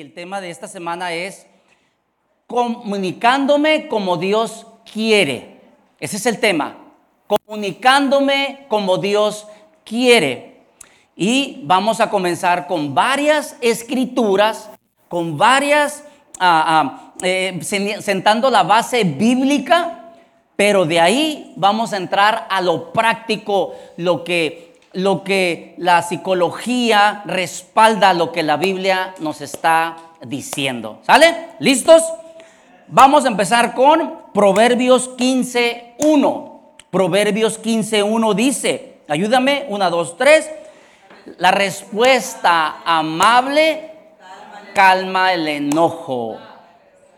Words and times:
el 0.00 0.12
tema 0.12 0.40
de 0.40 0.50
esta 0.50 0.68
semana 0.68 1.12
es 1.12 1.46
comunicándome 2.46 3.88
como 3.88 4.16
Dios 4.16 4.66
quiere. 4.90 5.60
Ese 5.98 6.16
es 6.16 6.26
el 6.26 6.38
tema. 6.38 6.76
Comunicándome 7.26 8.66
como 8.68 8.98
Dios 8.98 9.46
quiere. 9.84 10.62
Y 11.16 11.62
vamos 11.64 12.00
a 12.00 12.10
comenzar 12.10 12.66
con 12.68 12.94
varias 12.94 13.56
escrituras, 13.60 14.70
con 15.08 15.36
varias, 15.36 16.04
ah, 16.38 16.64
ah, 16.66 17.14
eh, 17.22 17.58
sentando 17.62 18.50
la 18.50 18.62
base 18.62 19.02
bíblica, 19.02 20.12
pero 20.54 20.86
de 20.86 21.00
ahí 21.00 21.52
vamos 21.56 21.92
a 21.92 21.96
entrar 21.96 22.46
a 22.48 22.60
lo 22.60 22.92
práctico, 22.92 23.74
lo 23.96 24.22
que 24.22 24.67
lo 24.92 25.22
que 25.22 25.74
la 25.78 26.02
psicología 26.02 27.22
respalda 27.26 28.14
lo 28.14 28.32
que 28.32 28.42
la 28.42 28.56
Biblia 28.56 29.14
nos 29.20 29.40
está 29.40 29.96
diciendo. 30.26 31.00
¿Sale? 31.02 31.50
¿Listos? 31.58 32.02
Vamos 32.88 33.24
a 33.24 33.28
empezar 33.28 33.74
con 33.74 34.32
Proverbios 34.32 35.16
15.1. 35.16 36.60
Proverbios 36.90 37.62
15.1 37.62 38.34
dice, 38.34 39.00
ayúdame, 39.08 39.66
una, 39.68 39.90
dos, 39.90 40.16
tres. 40.16 40.50
La 41.36 41.50
respuesta 41.50 42.80
amable 42.84 43.90
calma 44.74 45.34
el 45.34 45.46
enojo, 45.48 46.38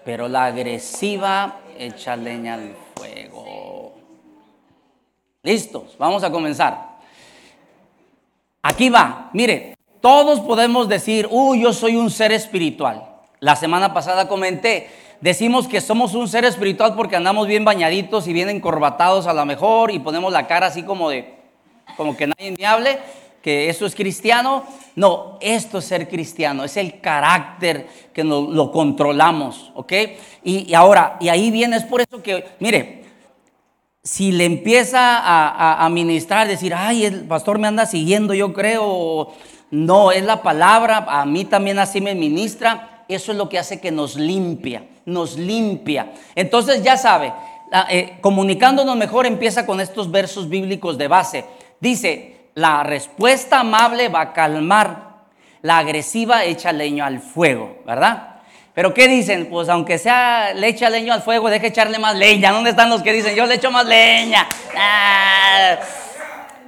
pero 0.05 0.27
la 0.27 0.47
agresiva 0.47 1.61
echa 1.79 2.17
leña 2.17 2.55
al 2.55 2.75
fuego. 2.97 3.95
Listos, 5.43 5.97
vamos 5.97 6.25
a 6.25 6.33
comenzar. 6.33 6.90
Aquí 8.63 8.91
va, 8.91 9.31
mire, 9.33 9.77
todos 10.03 10.41
podemos 10.41 10.89
decir, 10.89 11.27
uy, 11.31 11.63
yo 11.63 11.73
soy 11.73 11.97
un 11.97 12.11
ser 12.11 12.31
espiritual. 12.33 13.07
La 13.39 13.57
semana 13.57 13.95
pasada 13.95 14.29
comenté, 14.29 14.91
decimos 15.23 15.67
que 15.67 15.81
somos 15.81 16.15
un 16.15 16.29
ser 16.29 16.45
espiritual 16.45 16.95
porque 16.95 17.17
andamos 17.17 17.47
bien 17.47 17.65
bañaditos 17.65 18.27
y 18.27 18.35
bien 18.35 18.51
encorbatados 18.51 19.27
a 19.27 19.33
lo 19.33 19.47
mejor 19.47 19.91
y 19.91 19.99
ponemos 19.99 20.31
la 20.31 20.47
cara 20.47 20.67
así 20.67 20.83
como 20.83 21.09
de, 21.09 21.37
como 21.97 22.15
que 22.15 22.27
nadie 22.27 22.55
me 22.57 22.67
hable, 22.67 22.99
que 23.43 23.71
eso 23.71 23.87
es 23.87 23.95
cristiano. 23.95 24.65
No, 24.95 25.39
esto 25.41 25.79
es 25.79 25.87
ser 25.87 26.07
cristiano, 26.07 26.63
es 26.63 26.77
el 26.77 27.01
carácter 27.01 27.87
que 28.13 28.25
lo 28.25 28.71
controlamos, 28.73 29.73
¿ok? 29.75 29.93
Y, 30.45 30.71
y 30.71 30.75
ahora, 30.75 31.17
y 31.19 31.31
ahí 31.31 31.51
viene, 31.51 31.77
es 31.77 31.85
por 31.85 32.03
eso 32.03 32.23
que, 32.23 32.45
mire, 32.59 33.00
si 34.03 34.33
le 34.33 34.47
empieza 34.47 35.85
a, 35.85 35.89
ministrar, 35.91 36.49
decir, 36.49 36.75
ay, 36.75 37.05
el 37.05 37.27
pastor 37.27 37.59
me 37.59 37.69
anda 37.69 37.85
siguiendo, 37.85 38.33
yo 38.33 38.53
creo, 38.55 39.33
no, 39.71 40.11
es 40.11 40.25
la 40.25 40.43
palabra, 40.43 41.05
a 41.09 41.27
mí 41.27 41.45
también 41.45 41.79
así 41.79 42.01
me 42.01 42.15
ministra, 42.15 43.05
eso 43.09 43.33
es 43.33 43.39
lo 43.39 43.49
que 43.49 43.59
hace 43.59 43.81
que 43.81 43.91
nos 43.91 44.17
limpia, 44.17 44.85
nos 45.05 45.37
limpia. 45.37 46.13
Entonces 46.35 46.83
ya 46.83 46.97
sabe, 46.97 47.33
eh, 47.91 48.19
comunicándonos 48.23 48.97
mejor 48.97 49.27
empieza 49.27 49.67
con 49.67 49.81
estos 49.81 50.11
versos 50.11 50.49
bíblicos 50.49 50.97
de 50.97 51.09
base. 51.09 51.45
Dice, 51.79 52.49
la 52.55 52.83
respuesta 52.83 53.61
amable 53.61 54.09
va 54.09 54.21
a 54.23 54.33
calmar, 54.33 55.27
la 55.61 55.79
agresiva 55.79 56.45
echa 56.45 56.73
leño 56.73 57.05
al 57.05 57.21
fuego, 57.21 57.83
¿verdad? 57.85 58.30
Pero 58.75 58.95
¿qué 58.95 59.09
dicen? 59.09 59.47
Pues 59.51 59.69
aunque 59.69 59.99
sea 59.99 60.53
le 60.55 60.69
echa 60.69 60.89
leño 60.91 61.13
al 61.13 61.23
fuego, 61.23 61.51
deje 61.51 61.69
echarle 61.69 61.99
más 61.99 62.15
leña. 62.17 62.53
¿Dónde 62.53 62.71
están 62.71 62.89
los 62.91 63.03
que 63.03 63.13
dicen 63.13 63.35
yo 63.35 63.47
le 63.47 63.57
echo 63.57 63.71
más 63.71 63.87
leña? 63.87 64.49
Ah, 64.77 65.77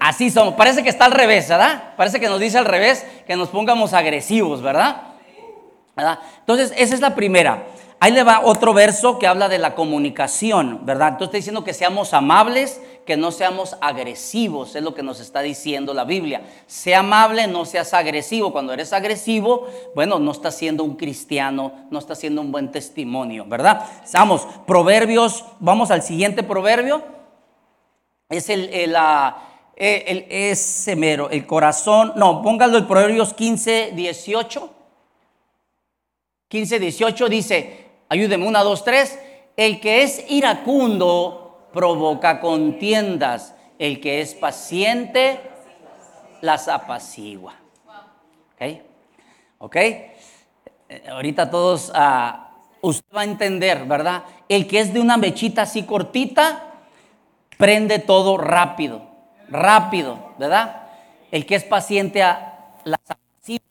así 0.00 0.31
somos. 0.31 0.55
Parece 0.55 0.83
que 0.83 0.89
está 0.89 1.05
al 1.05 1.12
revés, 1.12 1.48
¿verdad? 1.48 1.94
Parece 1.97 2.19
que 2.19 2.28
nos 2.28 2.41
dice 2.41 2.59
al 2.59 2.64
revés 2.64 3.06
que 3.27 3.36
nos 3.36 3.48
pongamos 3.48 3.92
agresivos, 3.92 4.62
¿verdad? 4.62 5.12
¿verdad? 5.97 6.19
Entonces, 6.41 6.72
esa 6.76 6.94
es 6.94 7.00
la 7.00 7.15
primera. 7.15 7.65
Ahí 8.04 8.10
le 8.10 8.24
va 8.24 8.40
otro 8.42 8.74
verso 8.74 9.20
que 9.20 9.28
habla 9.28 9.48
de 9.48 9.58
la 9.58 9.76
comunicación, 9.76 10.80
¿verdad? 10.84 11.10
Entonces 11.10 11.28
está 11.28 11.36
diciendo 11.36 11.62
que 11.62 11.72
seamos 11.72 12.12
amables, 12.14 12.80
que 13.06 13.16
no 13.16 13.30
seamos 13.30 13.76
agresivos, 13.80 14.74
es 14.74 14.82
lo 14.82 14.92
que 14.92 15.04
nos 15.04 15.20
está 15.20 15.40
diciendo 15.40 15.94
la 15.94 16.02
Biblia. 16.02 16.42
Sea 16.66 16.98
amable, 16.98 17.46
no 17.46 17.64
seas 17.64 17.94
agresivo. 17.94 18.50
Cuando 18.50 18.72
eres 18.72 18.92
agresivo, 18.92 19.68
bueno, 19.94 20.18
no 20.18 20.32
estás 20.32 20.56
siendo 20.56 20.82
un 20.82 20.96
cristiano, 20.96 21.86
no 21.92 22.00
estás 22.00 22.18
siendo 22.18 22.40
un 22.40 22.50
buen 22.50 22.72
testimonio, 22.72 23.44
¿verdad? 23.44 23.88
Vamos, 24.12 24.48
proverbios, 24.66 25.44
vamos 25.60 25.92
al 25.92 26.02
siguiente 26.02 26.42
proverbio. 26.42 27.04
Es 28.28 28.48
el, 28.48 28.69
el, 28.70 28.96
ah, 28.96 29.44
el, 29.76 30.26
ese 30.28 30.96
mero, 30.96 31.30
el 31.30 31.46
corazón, 31.46 32.14
no, 32.16 32.42
póngalo 32.42 32.78
el 32.78 32.86
Proverbios 32.88 33.32
15, 33.32 33.92
18. 33.94 34.70
15, 36.52 36.80
18 36.80 37.28
dice, 37.30 37.81
Ayúdeme, 38.12 38.47
una, 38.47 38.61
dos, 38.61 38.84
tres. 38.84 39.19
El 39.56 39.81
que 39.81 40.03
es 40.03 40.23
iracundo 40.28 41.69
provoca 41.73 42.41
contiendas. 42.41 43.55
El 43.78 44.03
que 44.03 44.21
es 44.21 44.34
paciente 44.34 45.41
las 46.43 46.69
apacigua. 46.69 47.55
¿Ok? 48.53 48.81
¿Ok? 49.61 49.77
Eh, 49.77 50.12
ahorita 51.09 51.50
todos, 51.50 51.89
uh, 51.89 52.87
usted 52.87 53.17
va 53.17 53.23
a 53.23 53.25
entender, 53.25 53.87
¿verdad? 53.87 54.25
El 54.47 54.67
que 54.67 54.81
es 54.81 54.93
de 54.93 55.00
una 55.00 55.17
mechita 55.17 55.62
así 55.62 55.84
cortita, 55.84 56.65
prende 57.56 57.99
todo 57.99 58.37
rápido, 58.37 59.06
rápido, 59.49 60.34
¿verdad? 60.39 60.83
El 61.31 61.47
que 61.47 61.55
es 61.55 61.65
paciente 61.65 62.23
a 62.23 62.75
las 62.84 63.00
apacigua, 63.09 63.67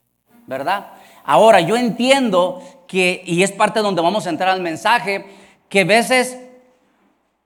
¿verdad? 0.48 0.94
Ahora, 1.24 1.60
yo 1.60 1.78
entiendo 1.78 2.64
y 2.94 3.44
es 3.44 3.52
parte 3.52 3.80
donde 3.80 4.02
vamos 4.02 4.28
a 4.28 4.30
entrar 4.30 4.50
al 4.50 4.62
mensaje, 4.62 5.26
que 5.70 5.82
a 5.82 5.86
veces 5.86 6.38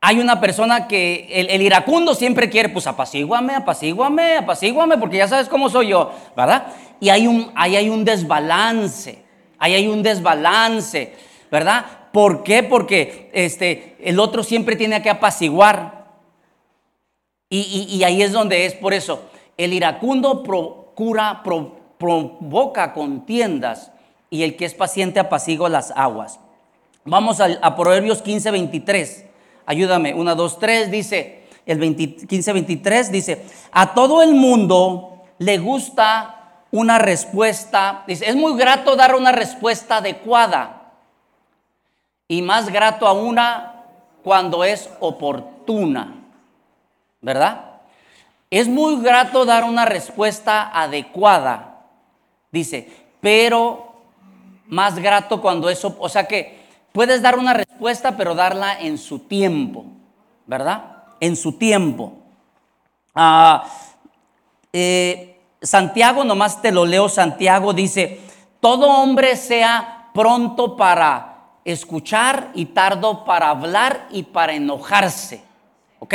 hay 0.08 0.20
una 0.20 0.40
persona 0.40 0.88
que 0.88 1.28
el, 1.32 1.62
iracundo 1.64 2.14
siempre 2.14 2.48
quiere, 2.48 2.70
pues 2.70 2.86
apacíguame, 2.86 3.56
apacíguame, 3.56 4.38
apacíguame, 4.38 5.00
porque 5.00 5.18
ya 5.18 5.28
sabes 5.28 5.50
cómo 5.50 5.68
soy 5.68 5.88
yo, 5.88 6.12
¿verdad? 6.38 6.68
Y 7.00 7.10
hay 7.10 7.26
un, 7.26 7.52
ahí 7.56 7.76
hay 7.76 7.90
un 7.90 8.06
desbalance, 8.06 9.24
ahí 9.58 9.74
hay 9.74 9.88
un 9.88 10.04
desbalance, 10.04 11.14
¿verdad? 11.50 11.86
¿Por 12.12 12.44
qué? 12.44 12.62
Porque 12.62 13.32
este, 13.34 13.98
el 14.00 14.20
otro 14.20 14.44
siempre 14.44 14.76
tiene 14.76 15.02
que 15.02 15.10
apaciguar. 15.10 16.06
Y, 17.50 17.88
y, 17.90 18.04
ahí 18.04 18.22
es 18.22 18.32
donde 18.32 18.68
es 18.68 18.74
por 18.74 18.94
eso. 18.94 19.30
El 19.58 19.74
iracundo 19.74 20.44
procura, 20.44 21.42
provoca 21.98 22.94
contiendas 22.94 23.92
y 24.36 24.44
el 24.44 24.56
que 24.56 24.66
es 24.66 24.74
paciente 24.74 25.20
apacigua 25.20 25.70
las 25.70 25.92
aguas. 25.92 26.40
Vamos 27.04 27.40
a, 27.40 27.76
Proverbios 27.76 28.22
15, 28.22 28.52
23. 28.52 29.26
Ayúdame, 29.66 30.14
1, 30.14 30.36
2, 30.36 30.60
3 30.60 30.92
dice, 30.92 31.44
el 31.66 31.96
15, 32.28 32.54
23 32.54 33.12
dice, 33.12 33.46
a 33.72 33.94
todo 33.94 34.22
el 34.22 34.34
mundo 34.34 35.24
le 35.38 35.58
gusta 35.58 36.64
una 36.72 36.98
respuesta, 36.98 38.04
dice, 38.08 38.30
es 38.30 38.36
muy 38.36 38.58
grato 38.58 38.96
dar 38.96 39.16
una 39.16 39.32
respuesta 39.32 39.98
adecuada 39.98 40.92
y 42.28 42.42
más 42.42 42.70
grato 42.70 43.08
a 43.08 43.14
una 43.14 43.84
cuando 44.24 44.64
es 44.64 44.90
oportuna, 45.00 46.16
¿verdad? 47.22 47.66
Es 48.50 48.68
muy 48.68 49.02
grato 49.02 49.46
dar 49.46 49.64
una 49.64 49.86
respuesta 49.86 50.70
adecuada 50.74 51.76
Dice, 52.56 52.90
pero 53.20 53.95
más 54.68 55.00
grato 55.00 55.42
cuando 55.42 55.70
eso, 55.70 55.96
o 56.00 56.10
sea 56.10 56.28
que 56.28 56.66
puedes 56.92 57.22
dar 57.22 57.38
una 57.38 57.54
respuesta, 57.54 58.18
pero 58.18 58.36
darla 58.36 58.80
en 58.80 58.98
su 58.98 59.20
tiempo, 59.20 59.86
¿verdad? 60.46 61.04
En 61.20 61.36
su 61.36 61.54
tiempo. 61.54 62.14
Ah, 63.14 63.66
eh, 64.72 65.40
Santiago, 65.62 66.24
nomás 66.24 66.62
te 66.62 66.72
lo 66.72 66.86
leo, 66.86 67.10
Santiago 67.10 67.74
dice, 67.74 68.20
todo 68.60 68.90
hombre 68.90 69.36
sea 69.36 70.10
pronto 70.14 70.76
para 70.76 71.36
escuchar 71.66 72.52
y 72.54 72.66
tardo 72.66 73.26
para 73.26 73.50
hablar 73.50 74.08
y 74.12 74.24
para 74.24 74.54
enojarse. 74.54 75.42
¿Ok? 76.00 76.14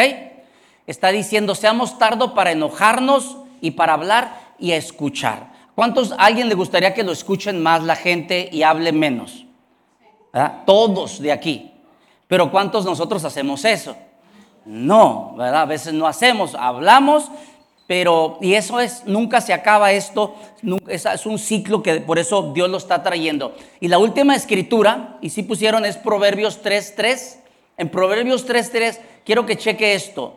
Está 0.86 1.08
diciendo, 1.08 1.54
seamos 1.54 1.98
tardo 1.98 2.34
para 2.34 2.52
enojarnos 2.52 3.38
y 3.60 3.72
para 3.72 3.94
hablar 3.94 4.40
y 4.58 4.72
escuchar. 4.72 5.50
¿Cuántos 5.80 6.12
a 6.12 6.16
alguien 6.16 6.50
le 6.50 6.54
gustaría 6.54 6.92
que 6.92 7.02
lo 7.02 7.10
escuchen 7.10 7.62
más 7.62 7.82
la 7.82 7.96
gente 7.96 8.50
y 8.52 8.64
hable 8.64 8.92
menos? 8.92 9.46
Todos 10.66 11.22
de 11.22 11.32
aquí. 11.32 11.72
Pero 12.28 12.50
¿cuántos 12.50 12.84
nosotros 12.84 13.24
hacemos 13.24 13.64
eso? 13.64 13.96
No, 14.66 15.34
¿verdad? 15.38 15.62
A 15.62 15.64
veces 15.64 15.94
no 15.94 16.06
hacemos, 16.06 16.54
hablamos, 16.54 17.30
pero, 17.86 18.36
y 18.42 18.52
eso 18.52 18.78
es, 18.78 19.04
nunca 19.06 19.40
se 19.40 19.54
acaba 19.54 19.90
esto, 19.92 20.34
es, 20.86 21.06
es 21.06 21.24
un 21.24 21.38
ciclo 21.38 21.82
que 21.82 22.02
por 22.02 22.18
eso 22.18 22.52
Dios 22.52 22.68
lo 22.68 22.76
está 22.76 23.02
trayendo. 23.02 23.54
Y 23.80 23.88
la 23.88 23.96
última 23.96 24.36
escritura, 24.36 25.16
y 25.22 25.30
si 25.30 25.44
pusieron, 25.44 25.86
es 25.86 25.96
Proverbios 25.96 26.62
3.3. 26.62 27.36
En 27.78 27.88
Proverbios 27.88 28.46
3.3, 28.46 28.98
quiero 29.24 29.46
que 29.46 29.56
cheque 29.56 29.94
esto. 29.94 30.34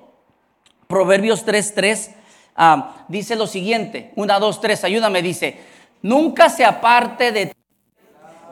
Proverbios 0.88 1.46
3.3 1.46 2.23
Ah, 2.56 3.06
dice 3.08 3.36
lo 3.36 3.48
siguiente, 3.48 4.12
una, 4.16 4.40
dos, 4.40 4.62
tres, 4.62 4.84
ayúdame, 4.84 5.22
dice, 5.22 5.60
nunca 6.02 6.50
se 6.50 6.64
aparte 6.64 7.32
de 7.32 7.54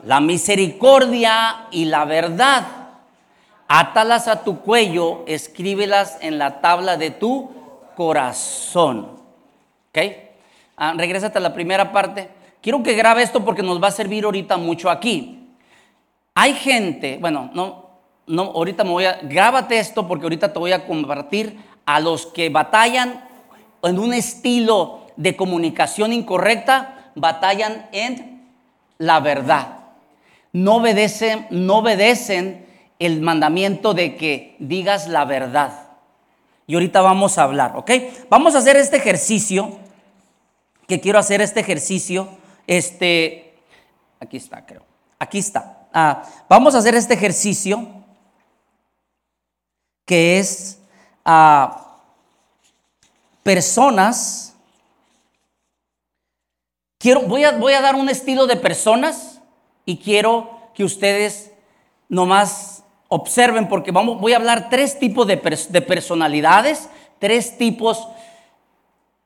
la 0.04 0.20
misericordia 0.20 1.66
y 1.70 1.84
la 1.84 2.04
verdad. 2.04 2.66
Átalas 3.68 4.28
a 4.28 4.44
tu 4.44 4.60
cuello, 4.60 5.24
escríbelas 5.26 6.18
en 6.20 6.38
la 6.38 6.60
tabla 6.60 6.96
de 6.96 7.10
tu 7.10 7.50
corazón. 7.96 9.18
¿Ok? 9.88 9.98
Ah, 10.76 10.94
regrésate 10.96 11.38
a 11.38 11.40
la 11.40 11.54
primera 11.54 11.92
parte. 11.92 12.28
Quiero 12.60 12.82
que 12.82 12.94
grabe 12.94 13.22
esto 13.22 13.44
porque 13.44 13.62
nos 13.62 13.82
va 13.82 13.88
a 13.88 13.92
servir 13.92 14.24
ahorita 14.24 14.56
mucho 14.56 14.90
aquí. 14.90 15.48
Hay 16.34 16.54
gente, 16.54 17.18
bueno, 17.20 17.50
no, 17.54 17.90
no, 18.26 18.42
ahorita 18.42 18.84
me 18.84 18.90
voy 18.90 19.04
a, 19.04 19.18
grábate 19.22 19.78
esto 19.78 20.06
porque 20.06 20.24
ahorita 20.24 20.52
te 20.52 20.58
voy 20.58 20.72
a 20.72 20.86
compartir 20.86 21.58
a 21.84 22.00
los 22.00 22.26
que 22.26 22.48
batallan 22.48 23.28
en 23.82 23.98
un 23.98 24.14
estilo 24.14 25.06
de 25.16 25.36
comunicación 25.36 26.12
incorrecta, 26.12 27.10
batallan 27.14 27.88
en 27.92 28.48
la 28.98 29.20
verdad. 29.20 29.78
No 30.52 30.76
obedecen, 30.76 31.46
no 31.50 31.78
obedecen 31.78 32.66
el 32.98 33.20
mandamiento 33.20 33.94
de 33.94 34.16
que 34.16 34.56
digas 34.58 35.08
la 35.08 35.24
verdad. 35.24 35.88
Y 36.66 36.74
ahorita 36.74 37.00
vamos 37.00 37.38
a 37.38 37.42
hablar, 37.42 37.76
¿ok? 37.76 37.90
Vamos 38.28 38.54
a 38.54 38.58
hacer 38.58 38.76
este 38.76 38.96
ejercicio, 38.96 39.78
que 40.86 41.00
quiero 41.00 41.18
hacer 41.18 41.40
este 41.40 41.60
ejercicio, 41.60 42.28
este, 42.66 43.54
aquí 44.20 44.36
está, 44.36 44.64
creo, 44.64 44.84
aquí 45.18 45.38
está. 45.38 45.88
Ah, 45.92 46.22
vamos 46.48 46.74
a 46.74 46.78
hacer 46.78 46.94
este 46.94 47.14
ejercicio 47.14 47.86
que 50.06 50.38
es 50.38 50.78
ah, 51.24 51.91
personas. 53.42 54.54
Quiero, 56.98 57.22
voy, 57.22 57.44
a, 57.44 57.52
voy 57.52 57.72
a 57.72 57.80
dar 57.80 57.94
un 57.94 58.08
estilo 58.08 58.46
de 58.46 58.56
personas 58.56 59.40
y 59.84 59.98
quiero 59.98 60.70
que 60.74 60.84
ustedes 60.84 61.50
nomás 62.08 62.82
observen 63.08 63.68
porque 63.68 63.90
vamos, 63.90 64.20
voy 64.20 64.32
a 64.32 64.36
hablar 64.36 64.70
tres 64.70 64.98
tipos 64.98 65.26
de, 65.26 65.36
personalidades, 65.36 66.88
tres 67.18 67.58
tipos 67.58 68.08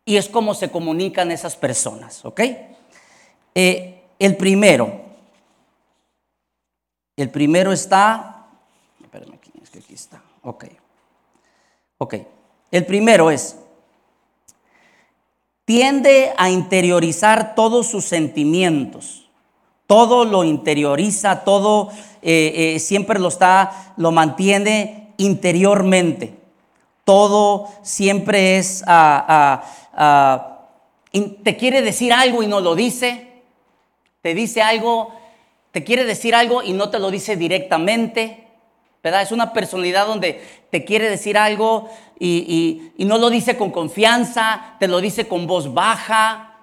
y 0.04 0.16
es 0.16 0.28
como 0.28 0.54
se 0.54 0.70
comunican 0.70 1.30
esas 1.30 1.56
personas, 1.56 2.24
¿ok? 2.24 2.40
Eh, 3.54 4.02
el 4.18 4.36
primero, 4.36 5.02
el 7.16 7.30
primero 7.30 7.72
está, 7.72 8.46
espérame 9.02 9.38
es 9.62 9.70
que 9.70 9.78
aquí 9.78 9.94
está, 9.94 10.22
ok, 10.42 10.64
ok. 11.98 12.14
El 12.70 12.86
primero 12.86 13.30
es, 13.30 13.56
tiende 15.66 16.32
a 16.38 16.48
interiorizar 16.48 17.54
todos 17.54 17.88
sus 17.88 18.06
sentimientos, 18.06 19.26
todo 19.86 20.24
lo 20.24 20.44
interioriza, 20.44 21.44
todo 21.44 21.90
eh, 22.22 22.74
eh, 22.76 22.78
siempre 22.78 23.18
lo 23.18 23.28
está, 23.28 23.94
lo 23.96 24.12
mantiene 24.12 25.12
interiormente, 25.18 26.34
todo 27.04 27.68
siempre 27.82 28.58
es, 28.58 28.84
ah, 28.86 29.26
ah, 29.28 29.64
ah, 29.92 30.68
te 31.42 31.56
quiere 31.56 31.82
decir 31.82 32.12
algo 32.12 32.42
y 32.42 32.46
no 32.46 32.60
lo 32.60 32.76
dice, 32.76 33.42
te 34.22 34.34
dice 34.34 34.62
algo, 34.62 35.12
te 35.72 35.82
quiere 35.82 36.04
decir 36.04 36.34
algo 36.34 36.62
y 36.62 36.72
no 36.74 36.90
te 36.90 37.00
lo 37.00 37.10
dice 37.10 37.36
directamente. 37.36 38.45
Es 39.06 39.32
una 39.32 39.52
personalidad 39.52 40.06
donde 40.06 40.42
te 40.70 40.84
quiere 40.84 41.08
decir 41.08 41.38
algo 41.38 41.90
y, 42.18 42.92
no 42.98 43.18
lo 43.18 43.30
dice 43.30 43.56
con 43.56 43.70
confianza, 43.70 44.76
te 44.78 44.88
lo 44.88 45.00
dice 45.00 45.28
con 45.28 45.46
voz 45.46 45.72
baja. 45.72 46.54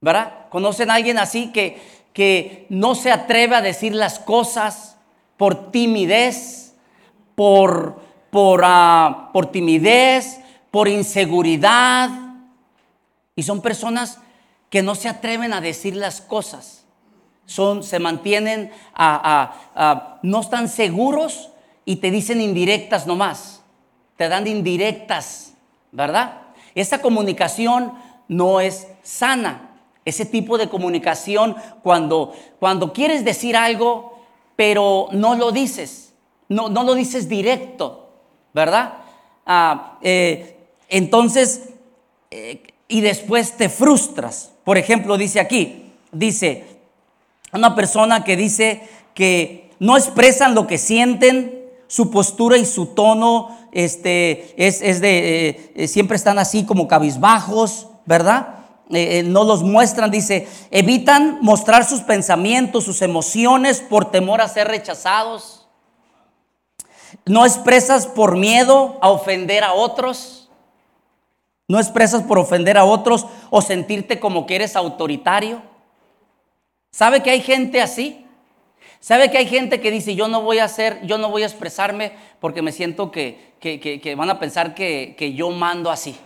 ¿Verdad? 0.00 0.48
¿Conocen 0.50 0.90
a 0.90 0.94
alguien 0.94 1.18
así 1.18 1.52
que, 1.52 1.80
que 2.12 2.66
no 2.68 2.94
se 2.94 3.10
atreve 3.10 3.56
a 3.56 3.62
decir 3.62 3.94
las 3.94 4.18
cosas 4.18 4.96
por 5.36 5.70
timidez, 5.70 6.74
por, 7.34 8.00
por, 8.30 8.62
ah, 8.64 9.30
por 9.32 9.46
timidez, 9.52 10.40
por 10.70 10.88
inseguridad? 10.88 12.10
Y 13.36 13.42
son 13.42 13.60
personas 13.60 14.18
que 14.70 14.82
no 14.82 14.94
se 14.94 15.08
atreven 15.08 15.52
a 15.52 15.60
decir 15.60 15.96
las 15.96 16.20
cosas 16.20 16.78
son, 17.48 17.82
se 17.82 17.98
mantienen 17.98 18.70
a, 18.94 20.18
no 20.22 20.40
están 20.40 20.68
seguros 20.68 21.48
y 21.86 21.96
te 21.96 22.10
dicen 22.10 22.42
indirectas 22.42 23.06
nomás. 23.06 23.62
Te 24.16 24.28
dan 24.28 24.46
indirectas, 24.46 25.54
¿verdad? 25.90 26.42
Esa 26.74 27.00
comunicación 27.00 27.94
no 28.28 28.60
es 28.60 28.86
sana. 29.02 29.80
Ese 30.04 30.26
tipo 30.26 30.58
de 30.58 30.68
comunicación 30.68 31.56
cuando, 31.82 32.34
cuando 32.60 32.92
quieres 32.92 33.24
decir 33.24 33.56
algo, 33.56 34.18
pero 34.54 35.08
no 35.12 35.34
lo 35.34 35.50
dices, 35.50 36.12
no, 36.48 36.68
no 36.68 36.82
lo 36.82 36.94
dices 36.94 37.30
directo, 37.30 38.10
¿verdad? 38.52 38.94
Ah, 39.46 39.98
eh, 40.02 40.56
entonces, 40.90 41.70
eh, 42.30 42.62
y 42.88 43.00
después 43.00 43.56
te 43.56 43.70
frustras. 43.70 44.52
Por 44.64 44.76
ejemplo, 44.76 45.16
dice 45.16 45.40
aquí, 45.40 45.92
dice, 46.12 46.77
una 47.52 47.74
persona 47.74 48.24
que 48.24 48.36
dice 48.36 48.82
que 49.14 49.70
no 49.78 49.96
expresan 49.96 50.54
lo 50.54 50.66
que 50.66 50.78
sienten, 50.78 51.58
su 51.86 52.10
postura 52.10 52.58
y 52.58 52.66
su 52.66 52.86
tono 52.86 53.56
este, 53.72 54.54
es, 54.56 55.00
de, 55.00 55.48
eh, 55.48 55.72
eh, 55.74 55.88
siempre 55.88 56.16
están 56.16 56.38
así 56.38 56.64
como 56.64 56.88
cabizbajos, 56.88 57.88
¿verdad? 58.06 58.56
Eh, 58.90 59.22
no 59.22 59.44
los 59.44 59.62
muestran, 59.62 60.10
dice, 60.10 60.48
evitan 60.70 61.38
mostrar 61.42 61.84
sus 61.84 62.00
pensamientos, 62.00 62.84
sus 62.84 63.02
emociones 63.02 63.80
por 63.80 64.10
temor 64.10 64.40
a 64.40 64.48
ser 64.48 64.68
rechazados. 64.68 65.66
No 67.24 67.44
expresas 67.44 68.06
por 68.06 68.36
miedo 68.36 68.98
a 69.02 69.10
ofender 69.10 69.64
a 69.64 69.74
otros. 69.74 70.48
No 71.66 71.78
expresas 71.78 72.22
por 72.22 72.38
ofender 72.38 72.78
a 72.78 72.84
otros 72.84 73.26
o 73.50 73.60
sentirte 73.60 74.18
como 74.18 74.46
que 74.46 74.56
eres 74.56 74.74
autoritario. 74.74 75.60
¿Sabe 76.90 77.22
que 77.22 77.30
hay 77.30 77.40
gente 77.40 77.80
así? 77.80 78.24
¿Sabe 79.00 79.30
que 79.30 79.38
hay 79.38 79.46
gente 79.46 79.80
que 79.80 79.90
dice, 79.90 80.14
yo 80.14 80.28
no 80.28 80.42
voy 80.42 80.58
a 80.58 80.64
hacer, 80.64 81.00
yo 81.06 81.18
no 81.18 81.30
voy 81.30 81.42
a 81.42 81.46
expresarme 81.46 82.12
porque 82.40 82.62
me 82.62 82.72
siento 82.72 83.10
que, 83.10 83.54
van 84.16 84.30
a 84.30 84.40
pensar 84.40 84.74
que, 84.74 85.34
yo 85.36 85.50
mando 85.50 85.90
así? 85.90 86.16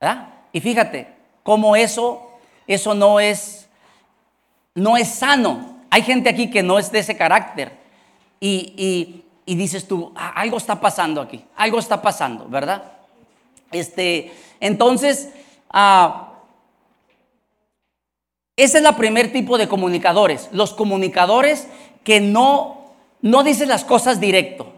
¿Verdad? 0.00 0.28
Y 0.52 0.60
fíjate, 0.60 1.08
cómo 1.42 1.74
eso, 1.74 2.30
eso 2.66 2.94
no 2.94 3.18
es, 3.18 3.68
no 4.74 4.96
es 4.96 5.08
sano. 5.08 5.80
Hay 5.90 6.02
gente 6.02 6.28
aquí 6.30 6.50
que 6.50 6.62
no 6.62 6.78
es 6.78 6.92
de 6.92 7.00
ese 7.00 7.16
carácter. 7.16 7.72
Y, 8.40 9.24
dices 9.46 9.86
tú, 9.86 10.12
ah, 10.16 10.32
algo 10.36 10.56
está 10.56 10.80
pasando 10.80 11.20
aquí, 11.20 11.44
algo 11.56 11.78
está 11.78 12.00
pasando, 12.00 12.48
¿verdad? 12.48 12.92
Este, 13.70 14.32
entonces, 14.60 15.30
ah, 15.70 16.31
ese 18.56 18.78
es 18.78 18.84
el 18.84 18.94
primer 18.96 19.32
tipo 19.32 19.56
de 19.56 19.68
comunicadores. 19.68 20.48
Los 20.52 20.74
comunicadores 20.74 21.68
que 22.04 22.20
no, 22.20 22.92
no 23.20 23.42
dicen 23.42 23.68
las 23.68 23.84
cosas 23.84 24.20
directo. 24.20 24.72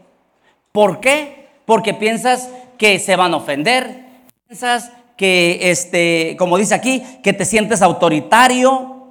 ¿Por 0.72 1.00
qué? 1.00 1.48
Porque 1.66 1.94
piensas 1.94 2.50
que 2.78 2.98
se 2.98 3.16
van 3.16 3.34
a 3.34 3.38
ofender, 3.38 4.04
piensas 4.46 4.92
que, 5.16 5.70
este, 5.70 6.36
como 6.38 6.58
dice 6.58 6.74
aquí, 6.74 7.02
que 7.22 7.32
te 7.32 7.44
sientes 7.44 7.82
autoritario, 7.82 9.08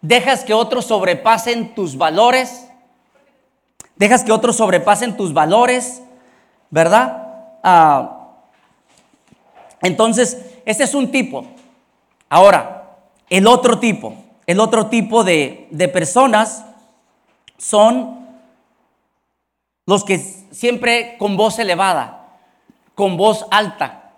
dejas 0.00 0.44
que 0.44 0.54
otros 0.54 0.86
sobrepasen 0.86 1.74
tus 1.74 1.96
valores, 1.96 2.68
dejas 3.96 4.24
que 4.24 4.32
otros 4.32 4.56
sobrepasen 4.56 5.16
tus 5.16 5.32
valores, 5.32 6.02
¿verdad? 6.70 7.58
Ah, 7.62 8.18
entonces, 9.82 10.38
ese 10.64 10.84
es 10.84 10.94
un 10.94 11.10
tipo. 11.10 11.44
Ahora, 12.28 12.81
el 13.32 13.46
otro 13.46 13.78
tipo, 13.78 14.14
el 14.46 14.60
otro 14.60 14.88
tipo 14.88 15.24
de, 15.24 15.66
personas 15.90 16.66
son 17.56 18.28
los 19.86 20.04
que 20.04 20.18
siempre 20.18 21.16
con 21.18 21.38
voz 21.38 21.58
elevada, 21.58 22.28
con 22.94 23.16
voz 23.16 23.46
alta, 23.50 24.12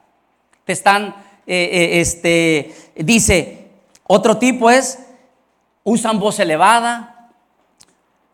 te 0.64 0.72
están, 0.72 1.14
eh, 1.46 1.70
eh, 1.72 2.00
este, 2.00 2.74
dice, 2.96 3.70
otro 4.02 4.36
tipo 4.38 4.68
es, 4.68 4.98
usan 5.84 6.18
voz 6.18 6.40
elevada, 6.40 7.30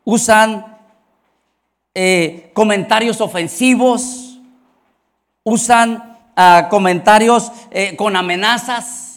usan 0.04 0.78
eh, 1.92 2.52
comentarios 2.54 3.20
ofensivos, 3.20 4.38
usan 5.44 6.16
ah, 6.34 6.68
comentarios 6.70 7.52
con 7.99 8.16
amenazas 8.16 9.09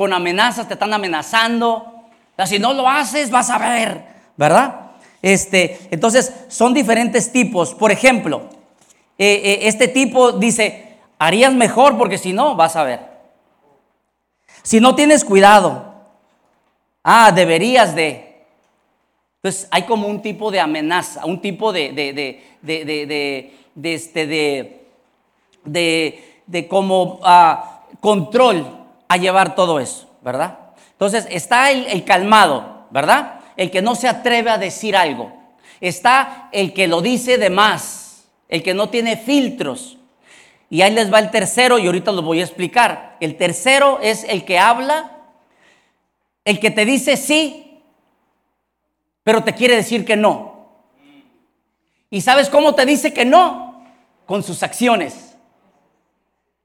con 0.00 0.14
amenazas, 0.14 0.66
te 0.66 0.72
están 0.72 0.94
amenazando. 0.94 2.06
Si 2.46 2.58
no 2.58 2.72
lo 2.72 2.88
haces, 2.88 3.30
vas 3.30 3.50
a 3.50 3.58
ver, 3.58 4.02
¿verdad? 4.34 4.92
Este, 5.20 5.78
entonces, 5.90 6.32
son 6.48 6.72
diferentes 6.72 7.30
tipos. 7.30 7.74
Por 7.74 7.92
ejemplo, 7.92 8.48
eh, 9.18 9.42
eh, 9.44 9.58
este 9.64 9.88
tipo 9.88 10.32
dice, 10.32 10.96
harías 11.18 11.52
mejor 11.52 11.98
porque 11.98 12.16
si 12.16 12.32
no, 12.32 12.56
vas 12.56 12.76
a 12.76 12.84
ver. 12.84 13.00
Si 14.62 14.80
no 14.80 14.94
tienes 14.94 15.22
cuidado, 15.22 15.92
ah, 17.04 17.30
deberías 17.30 17.94
de, 17.94 18.46
Entonces 19.42 19.68
hay 19.70 19.82
como 19.82 20.08
un 20.08 20.22
tipo 20.22 20.50
de 20.50 20.60
amenaza, 20.60 21.26
un 21.26 21.42
tipo 21.42 21.74
de, 21.74 21.92
de, 21.92 22.14
de, 22.62 23.52
de 23.74 23.94
este, 23.94 24.26
de, 25.66 26.68
como 26.70 27.20
ah, 27.22 27.82
control 28.00 28.79
a 29.10 29.16
llevar 29.16 29.56
todo 29.56 29.80
eso, 29.80 30.08
¿verdad? 30.22 30.56
Entonces 30.92 31.26
está 31.30 31.72
el, 31.72 32.04
calmado, 32.04 32.86
¿verdad? 32.92 33.40
El 33.56 33.72
que 33.72 33.82
no 33.82 33.96
se 33.96 34.06
atreve 34.06 34.50
a 34.50 34.56
decir 34.56 34.94
algo. 34.94 35.32
Está 35.80 36.48
el 36.52 36.72
que 36.72 36.86
lo 36.86 37.02
dice 37.02 37.36
de 37.36 37.50
más, 37.50 38.28
el 38.48 38.62
que 38.62 38.72
no 38.72 38.88
tiene 38.88 39.16
filtros. 39.16 39.98
Y 40.68 40.82
ahí 40.82 40.92
les 40.92 41.12
va 41.12 41.18
el 41.18 41.32
tercero 41.32 41.80
y 41.80 41.86
ahorita 41.86 42.12
lo 42.12 42.22
voy 42.22 42.38
a 42.38 42.44
explicar. 42.44 43.16
El 43.18 43.36
tercero 43.36 43.98
es 44.00 44.22
el 44.22 44.44
que 44.44 44.60
habla, 44.60 45.10
el 46.44 46.60
que 46.60 46.70
te 46.70 46.84
dice 46.84 47.16
sí, 47.16 47.82
pero 49.24 49.42
te 49.42 49.54
quiere 49.54 49.74
decir 49.74 50.04
que 50.04 50.14
no. 50.14 50.68
¿Y 52.10 52.20
sabes 52.20 52.48
cómo 52.48 52.76
te 52.76 52.86
dice 52.86 53.12
que 53.12 53.24
no? 53.24 53.82
Con 54.24 54.44
sus 54.44 54.62
acciones. 54.62 55.36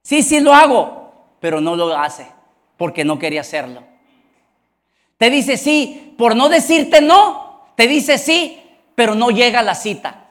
Sí, 0.04 0.22
sí 0.22 0.40
lo 0.42 0.54
hago, 0.54 1.12
pero 1.40 1.60
no 1.60 1.76
lo 1.76 1.98
hace 1.98 2.35
porque 2.78 3.06
no 3.06 3.20
quería 3.20 3.42
hacerlo. 3.42 3.84
Te 5.18 5.30
dice 5.30 5.58
sí, 5.58 6.14
por 6.18 6.36
no 6.36 6.50
decirte 6.50 7.02
no, 7.02 7.70
te 7.76 7.88
dice 7.88 8.18
sí, 8.18 8.62
pero 8.96 9.16
no 9.16 9.30
llega 9.30 9.62
la 9.62 9.76
cita. 9.76 10.26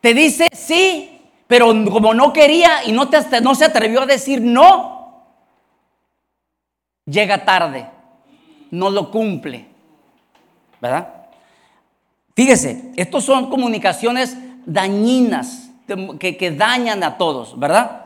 Te 0.00 0.12
dice 0.12 0.48
sí, 0.52 1.20
pero 1.46 1.68
como 1.90 2.12
no 2.12 2.32
quería 2.32 2.84
y 2.84 2.92
no, 2.92 3.08
te, 3.08 3.40
no 3.40 3.54
se 3.54 3.64
atrevió 3.64 4.02
a 4.02 4.06
decir 4.06 4.40
no, 4.40 5.24
llega 7.06 7.44
tarde, 7.44 7.86
no 8.70 8.90
lo 8.90 9.10
cumple. 9.10 9.74
¿verdad? 10.84 11.08
Fíjese, 12.36 12.92
estos 12.96 13.24
son 13.24 13.48
comunicaciones 13.48 14.36
dañinas 14.66 15.70
que, 16.18 16.54
dañan 16.54 17.02
a 17.02 17.16
todos, 17.16 17.58
¿verdad? 17.58 18.03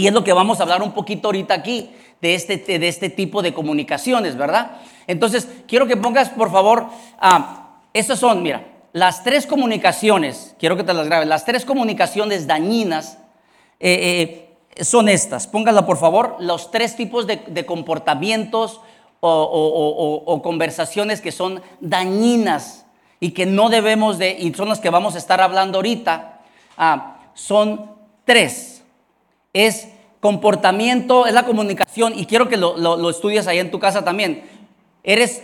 Y 0.00 0.06
es 0.06 0.14
lo 0.14 0.24
que 0.24 0.32
vamos 0.32 0.58
a 0.58 0.62
hablar 0.62 0.82
un 0.82 0.92
poquito 0.92 1.28
ahorita 1.28 1.52
aquí, 1.52 1.90
de 2.22 2.34
este, 2.34 2.56
de 2.56 2.88
este 2.88 3.10
tipo 3.10 3.42
de 3.42 3.52
comunicaciones, 3.52 4.34
¿verdad? 4.34 4.78
Entonces, 5.06 5.46
quiero 5.68 5.86
que 5.86 5.98
pongas, 5.98 6.30
por 6.30 6.50
favor, 6.50 6.86
ah, 7.18 7.80
estas 7.92 8.18
son, 8.18 8.42
mira, 8.42 8.66
las 8.94 9.22
tres 9.24 9.46
comunicaciones, 9.46 10.56
quiero 10.58 10.78
que 10.78 10.84
te 10.84 10.94
las 10.94 11.06
grabes, 11.06 11.28
las 11.28 11.44
tres 11.44 11.66
comunicaciones 11.66 12.46
dañinas 12.46 13.18
eh, 13.78 14.48
eh, 14.74 14.84
son 14.84 15.10
estas. 15.10 15.46
Póngala, 15.46 15.84
por 15.84 15.98
favor, 15.98 16.36
los 16.40 16.70
tres 16.70 16.96
tipos 16.96 17.26
de 17.26 17.66
comportamientos 17.66 18.80
o, 19.20 20.40
conversaciones 20.42 21.20
que 21.20 21.30
son 21.30 21.60
dañinas 21.80 22.86
y 23.20 23.32
que 23.32 23.44
no 23.44 23.68
debemos 23.68 24.16
de, 24.16 24.30
y 24.30 24.54
son 24.54 24.70
las 24.70 24.80
que 24.80 24.88
vamos 24.88 25.14
a 25.14 25.18
estar 25.18 25.42
hablando 25.42 25.76
ahorita, 25.76 26.40
ah, 26.78 27.18
son 27.34 27.92
tres. 28.24 28.69
Es 29.52 29.88
comportamiento, 30.20 31.26
es 31.26 31.32
la 31.32 31.46
comunicación, 31.46 32.12
y 32.16 32.26
quiero 32.26 32.48
que 32.48 32.56
lo, 32.56 32.76
lo, 32.76 33.10
estudies 33.10 33.46
ahí 33.46 33.58
en 33.58 33.70
tu 33.70 33.78
casa 33.78 34.04
también. 34.04 34.44
Eres 35.02 35.42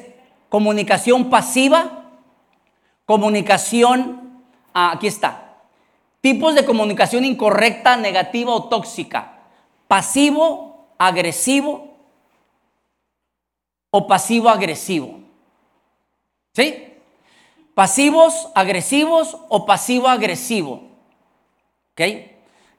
comunicación 0.48 1.30
pasiva, 1.30 2.10
comunicación, 3.06 4.42
ah, 4.74 4.92
aquí 4.94 5.06
está, 5.06 5.56
tipos 6.20 6.54
de 6.54 6.64
comunicación 6.64 7.24
incorrecta, 7.24 7.96
negativa 7.96 8.52
o 8.52 8.64
tóxica, 8.68 9.38
pasivo, 9.88 10.88
agresivo, 10.98 11.96
o 13.90 14.06
pasivo-agresivo. 14.06 15.20
¿Sí? 16.52 16.92
Pasivos, 17.74 18.48
agresivos 18.54 19.36
o 19.48 19.64
pasivo-agresivo. 19.64 20.82
¿Ok? 21.92 22.02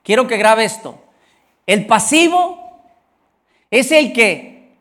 Quiero 0.03 0.27
que 0.27 0.37
grabe 0.37 0.63
esto. 0.63 0.99
El 1.67 1.85
pasivo 1.85 2.81
es 3.69 3.91
el 3.91 4.13
que 4.13 4.77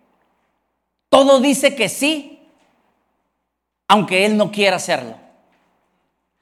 todo 1.10 1.40
dice 1.40 1.74
que 1.74 1.88
sí, 1.88 2.48
aunque 3.88 4.24
él 4.24 4.36
no 4.36 4.50
quiera 4.50 4.76
hacerlo. 4.76 5.16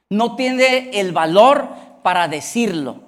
No 0.09 0.35
tiene 0.35 0.91
el 0.99 1.11
valor 1.11 1.69
para 2.03 2.27
decirlo. 2.27 3.01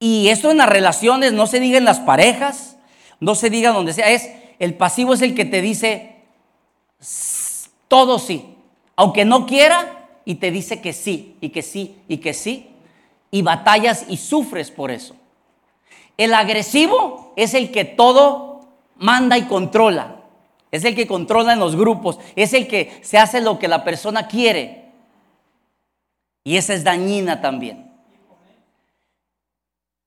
Y 0.00 0.28
esto 0.28 0.50
en 0.50 0.58
las 0.58 0.68
relaciones, 0.68 1.32
no 1.32 1.46
se 1.46 1.60
diga 1.60 1.78
en 1.78 1.84
las 1.84 2.00
parejas, 2.00 2.76
no 3.20 3.36
se 3.36 3.50
diga 3.50 3.70
donde 3.70 3.92
sea, 3.92 4.10
es 4.10 4.30
el 4.58 4.74
pasivo 4.74 5.14
es 5.14 5.22
el 5.22 5.34
que 5.34 5.44
te 5.44 5.60
dice 5.60 6.16
todo 7.88 8.18
sí, 8.18 8.56
aunque 8.96 9.24
no 9.24 9.46
quiera, 9.46 10.08
y 10.24 10.36
te 10.36 10.50
dice 10.50 10.80
que 10.80 10.92
sí, 10.92 11.36
y 11.40 11.50
que 11.50 11.62
sí, 11.62 11.96
y 12.08 12.18
que 12.18 12.32
sí, 12.32 12.70
y 13.30 13.42
batallas 13.42 14.06
y 14.08 14.16
sufres 14.16 14.70
por 14.70 14.90
eso. 14.90 15.16
El 16.16 16.34
agresivo 16.34 17.32
es 17.36 17.54
el 17.54 17.72
que 17.72 17.84
todo 17.84 18.60
manda 18.96 19.38
y 19.38 19.42
controla. 19.42 20.16
Es 20.70 20.84
el 20.84 20.94
que 20.94 21.06
controla 21.06 21.52
en 21.52 21.58
los 21.58 21.76
grupos. 21.76 22.18
Es 22.36 22.52
el 22.54 22.66
que 22.66 22.98
se 23.02 23.18
hace 23.18 23.40
lo 23.40 23.58
que 23.58 23.68
la 23.68 23.84
persona 23.84 24.26
quiere. 24.26 24.90
Y 26.44 26.56
esa 26.56 26.74
es 26.74 26.84
dañina 26.84 27.40
también. 27.40 27.90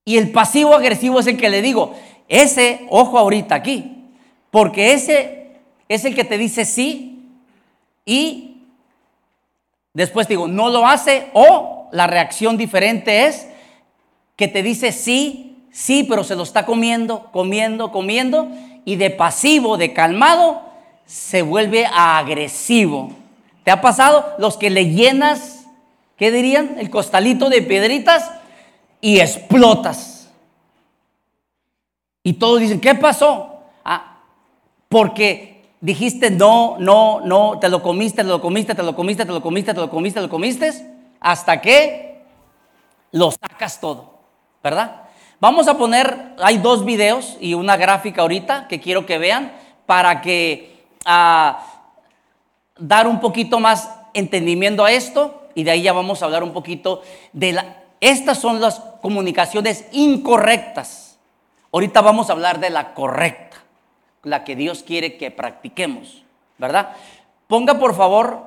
Y 0.06 0.18
el 0.18 0.32
pasivo 0.32 0.76
agresivo 0.76 1.20
es 1.20 1.28
el 1.28 1.38
que 1.38 1.50
le 1.50 1.62
digo, 1.62 1.96
ese, 2.28 2.86
ojo 2.90 3.18
ahorita 3.18 3.56
aquí, 3.56 4.12
porque 4.52 4.94
ese 4.94 5.52
es 5.90 6.06
el 6.06 6.16
que 6.16 6.24
te 6.24 6.38
dice 6.38 6.66
sí 6.66 7.28
y 8.06 8.64
después 9.94 10.28
digo, 10.28 10.48
no 10.48 10.70
lo 10.70 10.86
hace 10.88 11.30
o 11.34 11.90
la 11.92 12.08
reacción 12.08 12.56
diferente 12.58 13.26
es 13.26 13.48
que 14.36 14.48
te 14.48 14.62
dice 14.62 14.92
sí, 14.92 15.55
sí, 15.76 16.06
pero 16.08 16.24
se 16.24 16.38
lo 16.38 16.44
está 16.44 16.66
comiendo, 16.66 17.30
comiendo, 17.34 17.92
comiendo 17.92 18.48
y 18.86 18.96
de 18.96 19.10
pasivo, 19.10 19.76
de 19.76 19.92
calmado, 19.92 20.62
se 21.06 21.42
vuelve 21.42 21.86
agresivo. 21.86 23.12
¿Te 23.66 23.72
ha 23.72 23.82
pasado? 23.82 24.34
Los 24.38 24.56
que 24.56 24.70
le 24.70 24.94
llenas, 24.94 25.66
¿qué 26.16 26.32
dirían? 26.32 26.78
El 26.80 26.90
costalito 26.90 27.50
de 27.50 27.62
piedritas 27.62 28.32
y 29.02 29.20
explotas. 29.20 30.30
Y 32.24 32.34
todos 32.34 32.62
dicen, 32.62 32.80
¿qué 32.80 32.96
pasó? 32.96 33.52
porque 34.88 35.66
dijiste 35.82 36.30
no, 36.30 36.78
no, 36.80 37.20
no, 37.20 37.60
te 37.60 37.68
lo 37.68 37.82
comiste, 37.84 38.24
te 38.24 38.30
lo 38.30 38.40
comiste, 38.40 38.76
te 38.76 38.84
lo 38.84 38.96
comiste, 38.96 39.26
te 39.26 39.32
lo 39.34 39.42
comiste, 39.42 39.74
te 39.74 39.82
lo 39.82 39.90
comiste, 39.90 40.20
te 40.20 40.22
lo 40.22 40.30
comiste, 40.30 40.96
hasta 41.20 41.60
que 41.60 42.24
lo 43.12 43.32
sacas 43.32 43.82
todo, 43.82 44.20
¿verdad? 44.64 45.05
Vamos 45.40 45.68
a 45.68 45.78
poner, 45.78 46.34
hay 46.40 46.58
dos 46.58 46.86
videos 46.86 47.38
y 47.40 47.54
una 47.54 47.78
gráfica 47.78 48.22
ahorita 48.22 48.68
que 48.68 48.80
quiero 48.80 49.06
que 49.06 49.18
vean 49.18 49.52
para 49.86 50.22
que 50.22 50.86
uh, 51.06 51.56
dar 52.78 53.08
un 53.08 53.20
poquito 53.20 53.60
más 53.60 53.90
entendimiento 54.14 54.86
a 54.86 54.92
esto 54.92 55.48
y 55.54 55.64
de 55.64 55.72
ahí 55.72 55.82
ya 55.82 55.94
vamos 55.94 56.22
a 56.22 56.26
hablar 56.26 56.44
un 56.44 56.54
poquito 56.54 57.02
de 57.34 57.54
la... 57.54 57.84
Estas 58.00 58.40
son 58.40 58.62
las 58.62 58.80
comunicaciones 59.02 59.86
incorrectas. 59.92 61.18
Ahorita 61.72 62.02
vamos 62.02 62.30
a 62.30 62.34
hablar 62.34 62.60
de 62.60 62.70
la 62.70 62.94
correcta 62.94 63.58
la 64.26 64.44
que 64.44 64.56
Dios 64.56 64.84
quiere 64.84 65.18
que 65.18 65.32
practiquemos, 65.32 66.24
¿verdad? 66.58 66.94
Ponga 67.48 67.78
por 67.80 67.96
favor, 67.96 68.44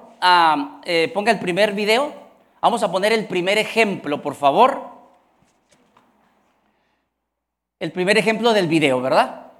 eh, 0.85 1.11
ponga 1.15 1.31
el 1.31 1.39
primer 1.39 1.73
video. 1.73 2.13
Vamos 2.61 2.83
a 2.83 2.91
poner 2.91 3.13
el 3.13 3.27
primer 3.27 3.57
ejemplo, 3.59 4.21
por 4.21 4.35
favor. 4.35 4.98
El 7.81 7.93
primer 7.93 8.19
ejemplo 8.19 8.53
del 8.53 8.67
video, 8.67 9.01
¿verdad? 9.01 9.53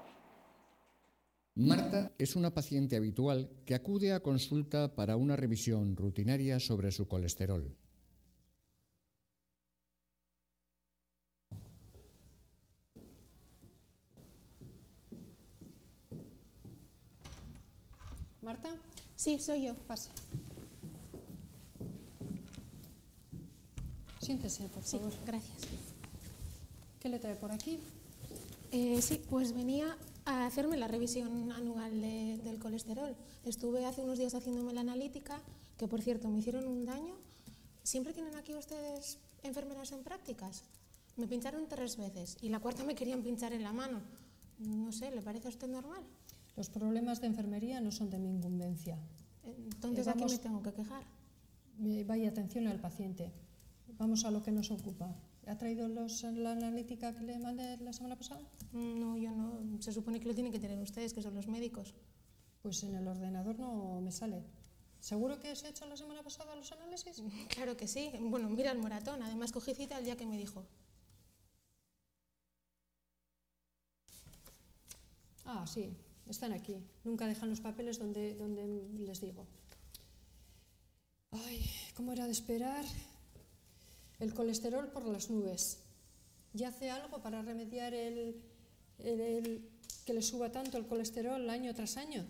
Marta 1.55 2.11
es 2.17 2.35
una 2.35 2.53
paciente 2.53 2.97
habitual 2.97 3.49
que 3.65 3.75
acude 3.75 4.11
a 4.11 4.19
consulta 4.19 4.93
para 4.93 5.15
una 5.15 5.37
revisión 5.37 5.95
rutinaria 5.95 6.59
sobre 6.59 6.91
su 6.91 7.07
colesterol. 7.07 7.73
Marta. 18.41 18.69
Sí, 19.15 19.39
soy 19.39 19.67
yo, 19.67 19.75
pase. 19.87 20.09
Siéntese, 24.21 24.67
por 24.67 24.83
favor. 24.83 25.13
gracias. 25.25 25.57
¿Qué 26.99 27.07
le 27.07 27.19
trae 27.19 27.35
por 27.35 27.51
aquí? 27.51 27.79
Eh, 28.71 29.01
sí, 29.01 29.21
pues 29.29 29.53
venía 29.53 29.97
a 30.25 30.45
hacerme 30.45 30.77
la 30.77 30.87
revisión 30.87 31.51
anual 31.51 32.01
del 32.01 32.59
colesterol. 32.59 33.15
Estuve 33.43 33.85
hace 33.85 34.01
unos 34.01 34.19
días 34.19 34.35
haciéndome 34.35 34.73
la 34.73 34.81
analítica, 34.81 35.41
que 35.77 35.87
por 35.87 36.01
cierto 36.01 36.29
me 36.29 36.39
hicieron 36.39 36.67
un 36.67 36.85
daño. 36.85 37.15
¿Siempre 37.83 38.13
tienen 38.13 38.35
aquí 38.35 38.53
ustedes 38.53 39.17
enfermeras 39.43 39.91
en 39.91 40.03
prácticas? 40.03 40.63
Me 41.17 41.27
pincharon 41.27 41.67
tres 41.67 41.97
veces 41.97 42.37
y 42.41 42.49
la 42.49 42.59
cuarta 42.59 42.83
me 42.83 42.95
querían 42.95 43.23
pinchar 43.23 43.53
en 43.53 43.63
la 43.63 43.73
mano. 43.73 44.01
No 44.59 44.91
sé, 44.91 45.09
¿le 45.11 45.21
parece 45.21 45.47
a 45.47 45.49
usted 45.51 45.67
normal? 45.67 46.03
Los 46.55 46.69
problemas 46.69 47.21
de 47.21 47.27
enfermería 47.27 47.81
no 47.81 47.91
son 47.91 48.09
de 48.09 48.19
mi 48.19 48.29
incumbencia. 48.29 48.97
Entonces, 49.43 50.05
Eh, 50.05 50.09
¿a 50.09 50.13
vamos- 50.13 50.31
me 50.33 50.37
tengo 50.37 50.61
que 50.61 50.73
quejar? 50.73 51.03
Eh, 51.81 52.03
Vaya 52.07 52.29
atención 52.29 52.67
al 52.67 52.79
paciente. 52.79 53.31
Vamos 53.97 54.25
a 54.25 54.31
lo 54.31 54.43
que 54.43 54.51
nos 54.51 54.69
ocupa. 54.69 55.15
¿Ha 55.49 55.57
traído 55.57 55.87
los, 55.87 56.21
la 56.23 56.51
analítica 56.51 57.11
que 57.11 57.23
le 57.23 57.39
mandé 57.39 57.77
la 57.77 57.91
semana 57.91 58.15
pasada? 58.15 58.41
No, 58.71 59.17
yo 59.17 59.31
no. 59.31 59.81
Se 59.81 59.91
supone 59.91 60.19
que 60.19 60.27
lo 60.27 60.35
tienen 60.35 60.51
que 60.51 60.59
tener 60.59 60.79
ustedes, 60.79 61.11
que 61.11 61.23
son 61.23 61.33
los 61.33 61.47
médicos. 61.47 61.95
Pues 62.61 62.83
en 62.83 62.93
el 62.93 63.07
ordenador 63.07 63.57
no 63.57 63.99
me 63.99 64.11
sale. 64.11 64.43
¿Seguro 64.99 65.39
que 65.39 65.55
se 65.55 65.65
ha 65.65 65.69
hecho 65.71 65.87
la 65.87 65.97
semana 65.97 66.21
pasada 66.21 66.55
los 66.55 66.71
análisis? 66.71 67.23
Claro 67.49 67.75
que 67.75 67.87
sí. 67.87 68.11
Bueno, 68.21 68.47
mira 68.47 68.71
el 68.71 68.77
moratón. 68.77 69.23
Además, 69.23 69.51
cogí 69.51 69.73
cita 69.73 69.97
el 69.97 70.05
día 70.05 70.15
que 70.15 70.27
me 70.27 70.37
dijo. 70.37 70.67
Ah, 75.45 75.65
sí, 75.65 75.89
están 76.27 76.53
aquí. 76.53 76.77
Nunca 77.03 77.25
dejan 77.25 77.49
los 77.49 77.59
papeles 77.59 77.97
donde, 77.97 78.35
donde 78.35 78.67
les 78.99 79.19
digo. 79.19 79.47
Ay, 81.31 81.65
¿cómo 81.95 82.13
era 82.13 82.25
de 82.25 82.33
esperar? 82.33 82.85
El 84.19 84.33
colesterol 84.33 84.87
por 84.89 85.05
las 85.05 85.29
nubes. 85.29 85.79
¿Ya 86.53 86.69
hace 86.69 86.89
algo 86.89 87.19
para 87.21 87.41
remediar 87.41 87.93
el, 87.93 88.41
el- 88.99 89.21
el 89.21 89.69
que 90.05 90.13
le 90.13 90.21
suba 90.21 90.51
tanto 90.51 90.77
el 90.77 90.87
colesterol 90.87 91.49
año 91.49 91.73
tras 91.73 91.97
año? 91.97 92.25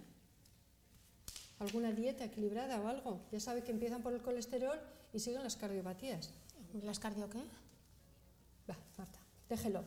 ¿Alguna 1.59 1.91
dieta 1.91 2.23
equilibrada 2.25 2.79
o 2.79 2.87
algo? 2.87 3.21
Ya 3.31 3.39
sabe 3.39 3.63
que 3.63 3.71
empiezan 3.71 4.01
por 4.01 4.13
el 4.13 4.21
colesterol 4.21 4.79
y 5.13 5.19
siguen 5.19 5.43
las 5.43 5.55
cardiopatías. 5.55 6.31
¿Las 6.83 6.99
cardio 6.99 7.29
qué? 7.29 7.39
Va, 8.69 8.77
Marta, 8.97 9.19
déjelo. 9.49 9.83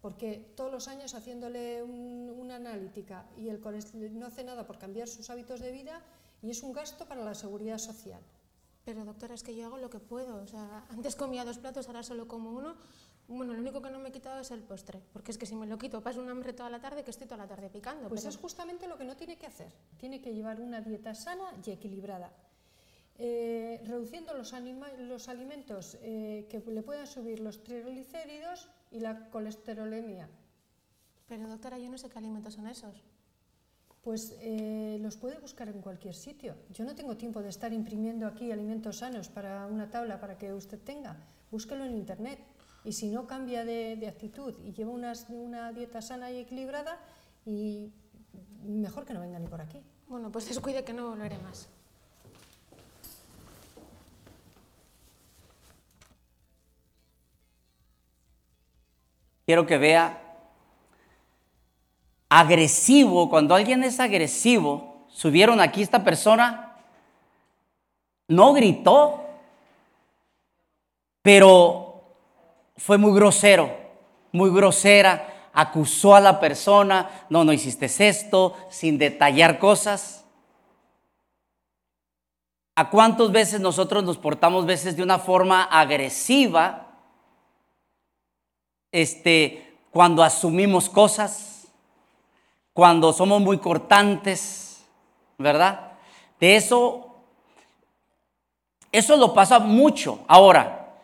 Porque 0.00 0.52
todos 0.56 0.70
los 0.72 0.88
años 0.88 1.14
haciéndole 1.14 1.82
un- 1.82 2.32
una 2.38 2.56
analítica 2.56 3.26
y 3.36 3.48
el 3.48 3.60
colesterol 3.60 4.18
no 4.18 4.26
hace 4.26 4.44
nada 4.44 4.66
por 4.66 4.78
cambiar 4.78 5.08
sus 5.08 5.28
hábitos 5.28 5.60
de 5.60 5.72
vida 5.72 6.00
y 6.42 6.50
es 6.50 6.62
un 6.62 6.72
gasto 6.72 7.04
para 7.06 7.22
la 7.24 7.34
seguridad 7.34 7.76
social. 7.78 8.20
Pero 8.90 9.04
doctora, 9.04 9.34
es 9.34 9.44
que 9.44 9.54
yo 9.54 9.66
hago 9.66 9.78
lo 9.78 9.88
que 9.88 10.00
puedo. 10.00 10.42
O 10.42 10.46
sea, 10.48 10.84
antes 10.90 11.14
comía 11.14 11.44
dos 11.44 11.58
platos, 11.58 11.86
ahora 11.86 12.02
solo 12.02 12.26
como 12.26 12.50
uno. 12.50 12.74
Bueno, 13.28 13.52
lo 13.54 13.60
único 13.60 13.80
que 13.80 13.88
no 13.88 14.00
me 14.00 14.08
he 14.08 14.12
quitado 14.12 14.40
es 14.40 14.50
el 14.50 14.64
postre. 14.64 15.00
Porque 15.12 15.30
es 15.30 15.38
que 15.38 15.46
si 15.46 15.54
me 15.54 15.64
lo 15.64 15.78
quito, 15.78 16.02
paso 16.02 16.20
un 16.20 16.28
hambre 16.28 16.52
toda 16.52 16.68
la 16.70 16.80
tarde, 16.80 17.04
que 17.04 17.12
estoy 17.12 17.28
toda 17.28 17.36
la 17.36 17.46
tarde 17.46 17.70
picando. 17.70 18.08
Pues 18.08 18.22
pero- 18.22 18.30
es 18.30 18.36
justamente 18.36 18.88
lo 18.88 18.98
que 18.98 19.04
no 19.04 19.16
tiene 19.16 19.36
que 19.38 19.46
hacer. 19.46 19.72
Tiene 19.96 20.20
que 20.20 20.34
llevar 20.34 20.60
una 20.60 20.80
dieta 20.80 21.14
sana 21.14 21.52
y 21.64 21.70
equilibrada. 21.70 22.32
Eh, 23.16 23.80
reduciendo 23.86 24.34
los, 24.34 24.52
anima- 24.54 24.90
los 24.98 25.28
alimentos 25.28 25.96
eh, 26.02 26.48
que 26.50 26.58
le 26.58 26.82
puedan 26.82 27.06
subir 27.06 27.38
los 27.38 27.62
triglicéridos 27.62 28.68
y 28.90 28.98
la 28.98 29.30
colesterolemia. 29.30 30.28
Pero 31.28 31.46
doctora, 31.48 31.78
yo 31.78 31.88
no 31.90 31.96
sé 31.98 32.08
qué 32.08 32.18
alimentos 32.18 32.54
son 32.54 32.66
esos. 32.66 33.04
Pues 34.02 34.34
eh, 34.40 34.98
los 35.00 35.16
puede 35.16 35.38
buscar 35.38 35.68
en 35.68 35.82
cualquier 35.82 36.14
sitio. 36.14 36.54
Yo 36.70 36.84
no 36.84 36.94
tengo 36.94 37.16
tiempo 37.18 37.42
de 37.42 37.50
estar 37.50 37.72
imprimiendo 37.72 38.26
aquí 38.26 38.50
alimentos 38.50 38.96
sanos 38.98 39.28
para 39.28 39.66
una 39.66 39.90
tabla 39.90 40.18
para 40.18 40.38
que 40.38 40.52
usted 40.54 40.78
tenga. 40.78 41.16
Búsquelo 41.50 41.84
en 41.84 41.94
internet. 41.94 42.38
Y 42.82 42.92
si 42.92 43.10
no 43.10 43.26
cambia 43.26 43.62
de, 43.64 43.96
de 43.96 44.08
actitud 44.08 44.54
y 44.64 44.72
lleva 44.72 44.90
unas- 44.90 45.26
una 45.28 45.70
dieta 45.72 46.00
sana 46.00 46.30
y 46.30 46.38
equilibrada, 46.38 46.98
y 47.44 47.92
mejor 48.64 49.04
que 49.04 49.12
no 49.12 49.20
venga 49.20 49.38
ni 49.38 49.46
por 49.48 49.60
aquí. 49.60 49.82
Bueno, 50.08 50.32
pues 50.32 50.48
descuide 50.48 50.82
que 50.82 50.94
no 50.94 51.10
volveré 51.10 51.36
más. 51.38 51.68
Quiero 59.46 59.66
que 59.66 59.78
vea 59.78 60.29
agresivo, 62.30 63.28
cuando 63.28 63.54
alguien 63.56 63.82
es 63.82 63.98
agresivo, 63.98 65.04
subieron 65.08 65.60
aquí 65.60 65.82
esta 65.82 66.04
persona, 66.04 66.76
no 68.28 68.52
gritó, 68.52 69.26
pero 71.22 72.04
fue 72.76 72.96
muy 72.96 73.12
grosero, 73.12 73.76
muy 74.30 74.50
grosera, 74.50 75.50
acusó 75.52 76.14
a 76.14 76.20
la 76.20 76.38
persona, 76.38 77.26
no, 77.28 77.44
no 77.44 77.52
hiciste 77.52 77.86
esto, 77.86 78.56
sin 78.70 78.96
detallar 78.96 79.58
cosas. 79.58 80.24
¿A 82.76 82.88
cuántas 82.88 83.32
veces 83.32 83.60
nosotros 83.60 84.04
nos 84.04 84.16
portamos 84.16 84.64
veces 84.64 84.96
de 84.96 85.02
una 85.02 85.18
forma 85.18 85.64
agresiva? 85.64 86.86
Este, 88.92 89.76
cuando 89.90 90.22
asumimos 90.22 90.88
cosas, 90.88 91.49
cuando 92.72 93.12
somos 93.12 93.40
muy 93.40 93.58
cortantes, 93.58 94.84
¿verdad? 95.38 95.92
De 96.38 96.56
eso, 96.56 97.14
eso 98.92 99.16
lo 99.16 99.34
pasa 99.34 99.58
mucho. 99.58 100.20
Ahora, 100.26 100.94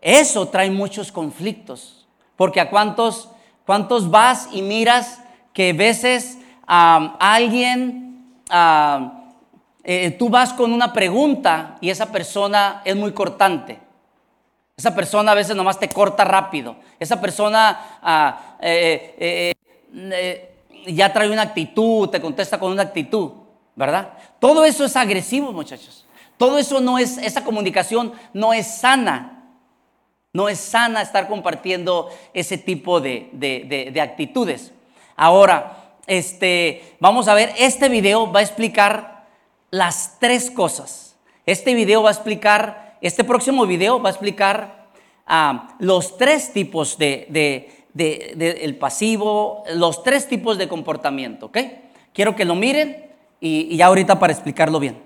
eso 0.00 0.48
trae 0.48 0.70
muchos 0.70 1.10
conflictos, 1.10 2.06
porque 2.36 2.60
a 2.60 2.70
cuántos, 2.70 3.30
cuántos 3.64 4.10
vas 4.10 4.48
y 4.52 4.62
miras 4.62 5.20
que 5.52 5.72
veces 5.72 6.38
a 6.66 7.16
alguien, 7.18 8.42
ah, 8.50 9.24
eh, 9.84 10.10
tú 10.12 10.28
vas 10.28 10.52
con 10.52 10.72
una 10.72 10.92
pregunta 10.92 11.76
y 11.80 11.90
esa 11.90 12.10
persona 12.10 12.82
es 12.84 12.96
muy 12.96 13.12
cortante. 13.12 13.86
Esa 14.76 14.94
persona 14.94 15.32
a 15.32 15.34
veces 15.34 15.56
nomás 15.56 15.78
te 15.78 15.88
corta 15.88 16.22
rápido. 16.24 16.76
Esa 17.00 17.18
persona 17.18 17.98
ah, 18.02 18.56
eh, 18.60 19.14
eh, 19.18 19.52
eh, 19.94 20.55
ya 20.86 21.12
trae 21.12 21.30
una 21.30 21.42
actitud, 21.42 22.08
te 22.08 22.20
contesta 22.20 22.58
con 22.58 22.72
una 22.72 22.82
actitud, 22.82 23.30
¿verdad? 23.74 24.14
Todo 24.38 24.64
eso 24.64 24.84
es 24.84 24.96
agresivo, 24.96 25.52
muchachos. 25.52 26.06
Todo 26.36 26.58
eso 26.58 26.80
no 26.80 26.98
es, 26.98 27.18
esa 27.18 27.44
comunicación 27.44 28.12
no 28.32 28.52
es 28.52 28.66
sana. 28.66 29.32
No 30.32 30.48
es 30.50 30.58
sana 30.60 31.00
estar 31.00 31.28
compartiendo 31.28 32.10
ese 32.34 32.58
tipo 32.58 33.00
de, 33.00 33.30
de- 33.32 33.64
de- 33.66 33.90
de 33.90 34.00
actitudes. 34.02 34.72
Ahora, 35.16 35.94
este, 36.06 36.96
vamos 37.00 37.26
a 37.28 37.34
ver, 37.34 37.52
este 37.58 37.88
video 37.88 38.30
va 38.30 38.40
a 38.40 38.42
explicar 38.42 39.26
las 39.70 40.18
tres 40.20 40.50
cosas. 40.50 41.16
Este 41.46 41.74
video 41.74 42.02
va 42.02 42.10
a 42.10 42.12
explicar, 42.12 42.98
este 43.00 43.24
próximo 43.24 43.66
video 43.66 44.00
va 44.02 44.10
a 44.10 44.12
explicar 44.12 44.88
ah, 45.26 45.74
los 45.78 46.18
tres 46.18 46.52
tipos 46.52 46.98
de, 46.98 47.26
de- 47.30 47.75
de- 47.96 48.34
de- 48.36 48.64
el 48.64 48.76
pasivo, 48.76 49.62
los 49.74 50.02
tres 50.02 50.28
tipos 50.28 50.58
de 50.58 50.68
comportamiento, 50.68 51.46
¿ok? 51.46 51.58
Quiero 52.12 52.36
que 52.36 52.44
lo 52.44 52.54
miren 52.54 53.10
y, 53.40 53.68
y 53.72 53.76
ya 53.78 53.86
ahorita 53.86 54.18
para 54.18 54.32
explicarlo 54.32 54.78
bien. 54.80 55.02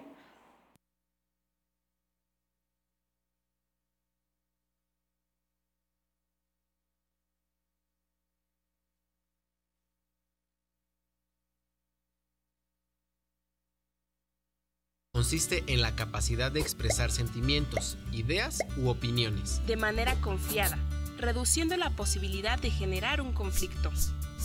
Consiste 15.13 15.65
en 15.67 15.83
la 15.83 15.97
capacidad 15.97 16.53
de 16.53 16.61
expresar 16.61 17.11
sentimientos, 17.11 17.99
ideas 18.13 18.61
u 18.79 18.89
opiniones. 18.89 19.61
de 19.67 19.77
manera 19.77 20.15
confiada, 20.21 20.79
reduciendo 21.21 21.77
la 21.77 21.91
posibilidad 21.91 22.59
de 22.59 22.71
generar 22.71 23.21
un 23.21 23.33
conflicto. 23.33 23.91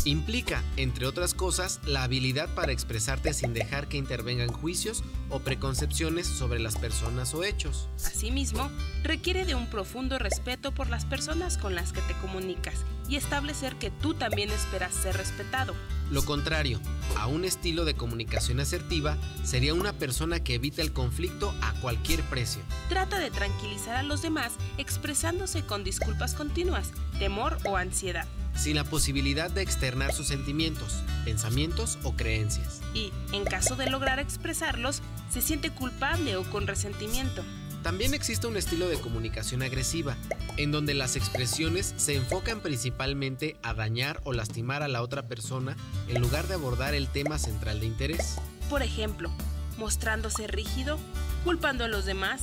Implica, 0.03 0.63
entre 0.77 1.07
otras 1.07 1.33
cosas, 1.33 1.79
la 1.85 2.03
habilidad 2.03 2.53
para 2.53 2.71
expresarte 2.71 3.33
sin 3.33 3.53
dejar 3.53 3.87
que 3.87 3.97
intervengan 3.97 4.51
juicios 4.51 5.03
o 5.29 5.39
preconcepciones 5.39 6.27
sobre 6.27 6.59
las 6.59 6.75
personas 6.75 7.33
o 7.33 7.43
hechos. 7.43 7.87
Asimismo, 8.05 8.69
requiere 9.03 9.45
de 9.45 9.55
un 9.55 9.67
profundo 9.69 10.19
respeto 10.19 10.71
por 10.73 10.89
las 10.89 11.05
personas 11.05 11.57
con 11.57 11.73
las 11.73 11.93
que 11.93 12.01
te 12.01 12.13
comunicas 12.21 12.83
y 13.07 13.15
establecer 13.15 13.75
que 13.77 13.89
tú 13.89 14.13
también 14.13 14.49
esperas 14.51 14.93
ser 14.93 15.17
respetado. 15.17 15.73
Lo 16.11 16.23
contrario, 16.23 16.79
a 17.17 17.25
un 17.25 17.45
estilo 17.45 17.83
de 17.83 17.95
comunicación 17.95 18.59
asertiva 18.59 19.17
sería 19.43 19.73
una 19.73 19.93
persona 19.93 20.43
que 20.43 20.55
evita 20.55 20.83
el 20.83 20.93
conflicto 20.93 21.53
a 21.61 21.73
cualquier 21.81 22.21
precio. 22.23 22.61
Trata 22.89 23.17
de 23.17 23.31
tranquilizar 23.31 23.95
a 23.95 24.03
los 24.03 24.21
demás 24.21 24.53
expresándose 24.77 25.65
con 25.65 25.83
disculpas 25.83 26.35
continuas, 26.35 26.91
temor 27.17 27.57
o 27.65 27.77
ansiedad. 27.77 28.27
Sin 28.55 28.75
la 28.75 28.83
posibilidad 28.83 29.51
de 29.51 29.61
externar 29.61 30.13
sus 30.13 30.27
sentimientos, 30.27 31.03
pensamientos 31.23 31.97
o 32.03 32.13
creencias. 32.13 32.81
Y, 32.93 33.11
en 33.31 33.43
caso 33.43 33.75
de 33.75 33.89
lograr 33.89 34.19
expresarlos, 34.19 35.01
se 35.29 35.41
siente 35.41 35.69
culpable 35.69 36.35
o 36.37 36.43
con 36.49 36.67
resentimiento. 36.67 37.43
También 37.83 38.15
existe 38.15 38.47
un 38.47 38.57
estilo 38.57 38.87
de 38.87 38.99
comunicación 38.99 39.61
agresiva, 39.61 40.17
en 40.57 40.71
donde 40.71 40.95
las 40.95 41.15
expresiones 41.15 41.93
se 41.97 42.15
enfocan 42.15 42.61
principalmente 42.61 43.57
a 43.61 43.75
dañar 43.75 44.21
o 44.23 44.33
lastimar 44.33 44.81
a 44.81 44.87
la 44.87 45.03
otra 45.03 45.27
persona 45.27 45.77
en 46.07 46.19
lugar 46.19 46.47
de 46.47 46.55
abordar 46.55 46.95
el 46.95 47.07
tema 47.07 47.37
central 47.37 47.79
de 47.79 47.85
interés. 47.85 48.37
Por 48.71 48.81
ejemplo, 48.81 49.29
mostrándose 49.77 50.47
rígido, 50.47 50.97
culpando 51.43 51.83
a 51.83 51.87
los 51.87 52.05
demás, 52.05 52.41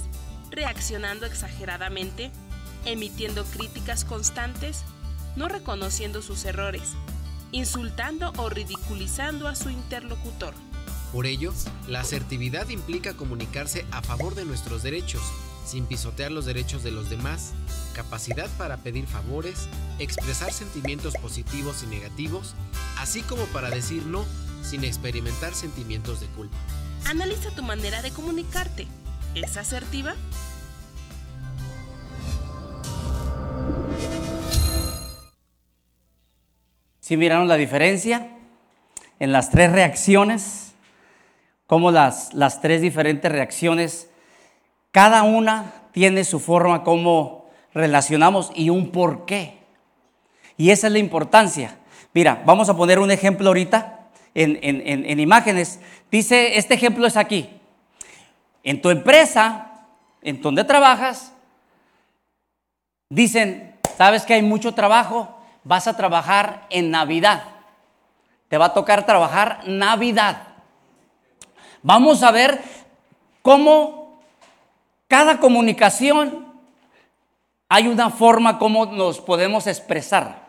reaccionando 0.53 1.27
exageradamente, 1.27 2.31
emitiendo 2.85 3.44
críticas 3.44 4.05
constantes, 4.05 4.85
no 5.37 5.49
reconociendo 5.49 6.23
sus 6.23 6.45
errores, 6.45 6.83
insultando 7.51 8.33
o 8.37 8.49
ridiculizando 8.49 9.49
a 9.49 9.55
su 9.55 9.71
interlocutor. 9.71 10.55
Por 11.12 11.27
ello, 11.27 11.53
la 11.88 12.01
asertividad 12.01 12.68
implica 12.71 13.14
comunicarse 13.14 13.85
a 13.90 14.03
favor 14.03 14.35
de 14.35 14.45
nuestros 14.45 14.83
derechos, 14.83 15.23
sin 15.66 15.87
pisotear 15.87 16.33
los 16.33 16.47
derechos 16.47 16.83
de 16.83 16.90
los 16.90 17.11
demás, 17.11 17.53
capacidad 17.95 18.49
para 18.57 18.79
pedir 18.79 19.07
favores, 19.07 19.68
expresar 19.99 20.53
sentimientos 20.53 21.14
positivos 21.14 21.83
y 21.83 21.87
negativos, 21.87 22.55
así 22.99 23.21
como 23.23 23.45
para 23.47 23.71
decir 23.71 24.07
no 24.07 24.25
sin 24.62 24.85
experimentar 24.85 25.55
sentimientos 25.55 26.21
de 26.21 26.27
culpa. 26.29 26.57
Analiza 27.05 27.51
tu 27.51 27.62
manera 27.62 28.01
de 28.01 28.11
comunicarte. 28.11 28.87
¿Es 29.35 29.57
asertiva? 29.57 30.14
¿Sí 37.12 37.18
miraron 37.18 37.46
la 37.46 37.57
diferencia 37.57 38.27
en 39.20 39.33
las 39.33 39.51
tres 39.51 39.70
reacciones? 39.70 40.72
Cómo 41.66 41.90
las, 41.90 42.33
las 42.33 42.62
tres 42.62 42.81
diferentes 42.81 43.31
reacciones, 43.31 44.09
cada 44.92 45.22
una 45.22 45.75
tiene 45.92 46.25
su 46.25 46.40
forma 46.40 46.83
como 46.83 47.51
relacionamos 47.75 48.51
y 48.55 48.70
un 48.70 48.90
porqué. 48.92 49.59
Y 50.57 50.70
esa 50.70 50.87
es 50.87 50.94
la 50.94 51.01
importancia. 51.01 51.77
Mira, 52.14 52.42
vamos 52.46 52.70
a 52.70 52.77
poner 52.79 52.98
un 52.98 53.11
ejemplo 53.11 53.48
ahorita 53.48 54.09
en, 54.33 54.59
en, 54.62 55.05
en 55.05 55.20
imágenes. 55.20 55.81
Dice, 56.11 56.57
este 56.57 56.72
ejemplo 56.72 57.07
es 57.07 57.18
aquí. 57.18 57.61
En 58.62 58.81
tu 58.81 58.88
empresa, 58.88 59.85
en 60.22 60.40
donde 60.40 60.64
trabajas, 60.64 61.35
dicen, 63.11 63.77
¿sabes 63.98 64.22
que 64.22 64.33
hay 64.33 64.42
mucho 64.42 64.72
trabajo? 64.72 65.42
Vas 65.64 65.87
a 65.87 65.96
trabajar 65.96 66.66
en 66.70 66.90
Navidad. 66.90 67.44
Te 68.48 68.59
va 68.59 68.66
a 68.66 68.75
tocar 68.75 69.07
trabajar 69.07 69.61
Navidad. 69.66 70.48
Vamos 71.83 72.22
a 72.22 72.31
ver 72.31 72.62
cómo 73.42 74.20
cada 75.09 75.38
comunicación 75.38 76.46
hay 77.68 77.88
una 77.88 78.11
forma 78.11 78.59
como 78.59 78.87
nos 78.87 79.20
podemos 79.20 79.66
expresar. 79.66 80.42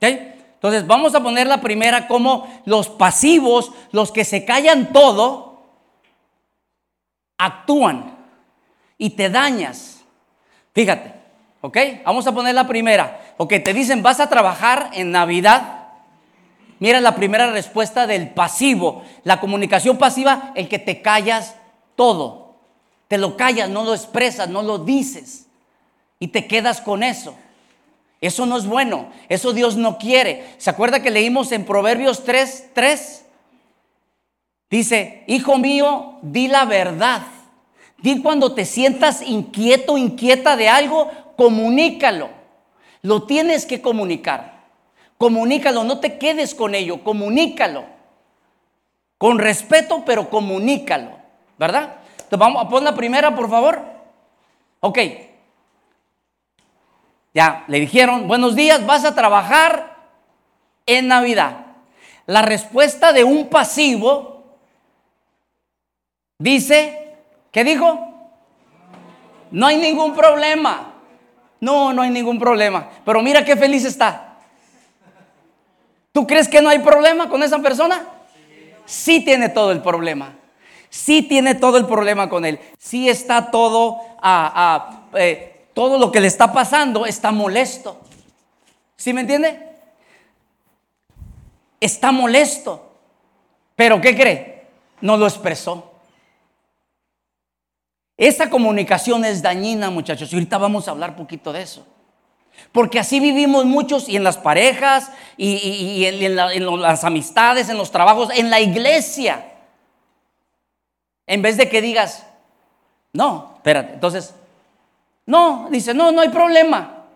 Entonces 0.00 0.86
vamos 0.86 1.14
a 1.14 1.22
poner 1.22 1.46
la 1.46 1.60
primera 1.60 2.06
como 2.06 2.62
los 2.64 2.88
pasivos, 2.88 3.72
los 3.92 4.12
que 4.12 4.24
se 4.24 4.44
callan 4.44 4.92
todo, 4.92 5.62
actúan 7.36 8.16
y 8.96 9.10
te 9.10 9.28
dañas. 9.30 10.04
Fíjate, 10.72 11.19
¿ok? 11.60 11.76
Vamos 12.04 12.26
a 12.26 12.32
poner 12.32 12.54
la 12.54 12.66
primera. 12.66 13.34
Ok, 13.36 13.54
te 13.64 13.72
dicen, 13.72 14.02
vas 14.02 14.20
a 14.20 14.28
trabajar 14.28 14.90
en 14.92 15.10
Navidad. 15.10 15.88
Mira 16.78 17.00
la 17.00 17.14
primera 17.14 17.50
respuesta 17.50 18.06
del 18.06 18.30
pasivo. 18.30 19.02
La 19.24 19.40
comunicación 19.40 19.98
pasiva, 19.98 20.52
el 20.54 20.68
que 20.68 20.78
te 20.78 21.02
callas 21.02 21.56
todo. 21.94 22.56
Te 23.08 23.18
lo 23.18 23.36
callas, 23.36 23.68
no 23.68 23.84
lo 23.84 23.94
expresas, 23.94 24.48
no 24.48 24.62
lo 24.62 24.78
dices. 24.78 25.46
Y 26.18 26.28
te 26.28 26.46
quedas 26.46 26.80
con 26.80 27.02
eso. 27.02 27.34
Eso 28.20 28.46
no 28.46 28.56
es 28.56 28.66
bueno. 28.66 29.10
Eso 29.28 29.52
Dios 29.52 29.76
no 29.76 29.98
quiere. 29.98 30.54
¿Se 30.58 30.70
acuerda 30.70 31.02
que 31.02 31.10
leímos 31.10 31.52
en 31.52 31.64
Proverbios 31.64 32.24
3, 32.24 32.70
3? 32.74 33.24
Dice, 34.70 35.24
hijo 35.26 35.58
mío, 35.58 36.18
di 36.22 36.48
la 36.48 36.64
verdad. 36.64 37.22
Di 37.98 38.22
cuando 38.22 38.54
te 38.54 38.64
sientas 38.64 39.20
inquieto, 39.22 39.98
inquieta 39.98 40.56
de 40.56 40.68
algo, 40.68 41.10
comunícalo. 41.40 42.28
Lo 43.00 43.22
tienes 43.22 43.64
que 43.64 43.80
comunicar. 43.80 44.60
Comunícalo, 45.16 45.84
no 45.84 45.98
te 45.98 46.18
quedes 46.18 46.54
con 46.54 46.74
ello, 46.74 47.02
comunícalo. 47.02 47.86
Con 49.16 49.38
respeto, 49.38 50.02
pero 50.04 50.28
comunícalo. 50.28 51.12
¿Verdad? 51.58 51.96
Entonces 52.10 52.38
vamos 52.38 52.62
a 52.62 52.68
poner 52.68 52.90
la 52.90 52.94
primera, 52.94 53.34
por 53.34 53.48
favor. 53.48 53.82
Ok. 54.80 54.98
Ya, 57.32 57.64
le 57.68 57.80
dijeron, 57.80 58.28
buenos 58.28 58.54
días, 58.54 58.84
vas 58.84 59.06
a 59.06 59.14
trabajar 59.14 59.96
en 60.84 61.08
Navidad. 61.08 61.68
La 62.26 62.42
respuesta 62.42 63.14
de 63.14 63.24
un 63.24 63.48
pasivo 63.48 64.44
dice, 66.36 67.16
¿qué 67.50 67.64
dijo? 67.64 67.98
No 69.50 69.68
hay 69.68 69.78
ningún 69.78 70.14
problema. 70.14 70.89
No, 71.60 71.92
no 71.92 72.02
hay 72.02 72.10
ningún 72.10 72.38
problema. 72.38 72.88
Pero 73.04 73.22
mira 73.22 73.44
qué 73.44 73.56
feliz 73.56 73.84
está. 73.84 74.38
¿Tú 76.12 76.26
crees 76.26 76.48
que 76.48 76.60
no 76.60 76.68
hay 76.68 76.80
problema 76.80 77.28
con 77.28 77.42
esa 77.42 77.58
persona? 77.60 78.04
Sí 78.84 79.24
tiene 79.24 79.48
todo 79.48 79.70
el 79.70 79.80
problema. 79.82 80.34
Sí 80.88 81.22
tiene 81.22 81.54
todo 81.54 81.76
el 81.76 81.86
problema 81.86 82.28
con 82.28 82.44
él. 82.44 82.58
Sí 82.78 83.08
está 83.08 83.50
todo, 83.50 84.00
a, 84.20 85.02
eh, 85.14 85.66
todo 85.72 85.98
lo 85.98 86.10
que 86.10 86.20
le 86.20 86.26
está 86.26 86.52
pasando 86.52 87.06
está 87.06 87.30
molesto. 87.30 88.00
¿Sí 88.96 89.12
me 89.12 89.20
entiende? 89.20 89.68
Está 91.80 92.10
molesto. 92.10 92.90
Pero 93.76 94.00
¿qué 94.00 94.16
cree? 94.16 94.66
No 95.00 95.16
lo 95.16 95.26
expresó. 95.26 95.89
Esa 98.20 98.50
comunicación 98.50 99.24
es 99.24 99.40
dañina, 99.40 99.88
muchachos, 99.88 100.30
y 100.30 100.36
ahorita 100.36 100.58
vamos 100.58 100.86
a 100.86 100.90
hablar 100.90 101.16
poquito 101.16 101.54
de 101.54 101.62
eso. 101.62 101.86
Porque 102.70 102.98
así 102.98 103.18
vivimos 103.18 103.64
muchos 103.64 104.10
y 104.10 104.16
en 104.16 104.24
las 104.24 104.36
parejas, 104.36 105.10
y, 105.38 106.04
en, 106.04 106.36
las 106.36 107.04
amistades, 107.04 107.70
en 107.70 107.78
los 107.78 107.90
trabajos, 107.90 108.28
en 108.34 108.50
la 108.50 108.60
iglesia. 108.60 109.54
En 111.26 111.40
vez 111.40 111.56
de 111.56 111.70
que 111.70 111.80
digas, 111.80 112.26
no, 113.14 113.54
espérate, 113.56 113.94
entonces, 113.94 114.34
no, 115.24 115.68
dice, 115.70 115.94
no, 115.94 116.12
no 116.12 116.20
hay 116.20 116.28
problema. 116.28 117.06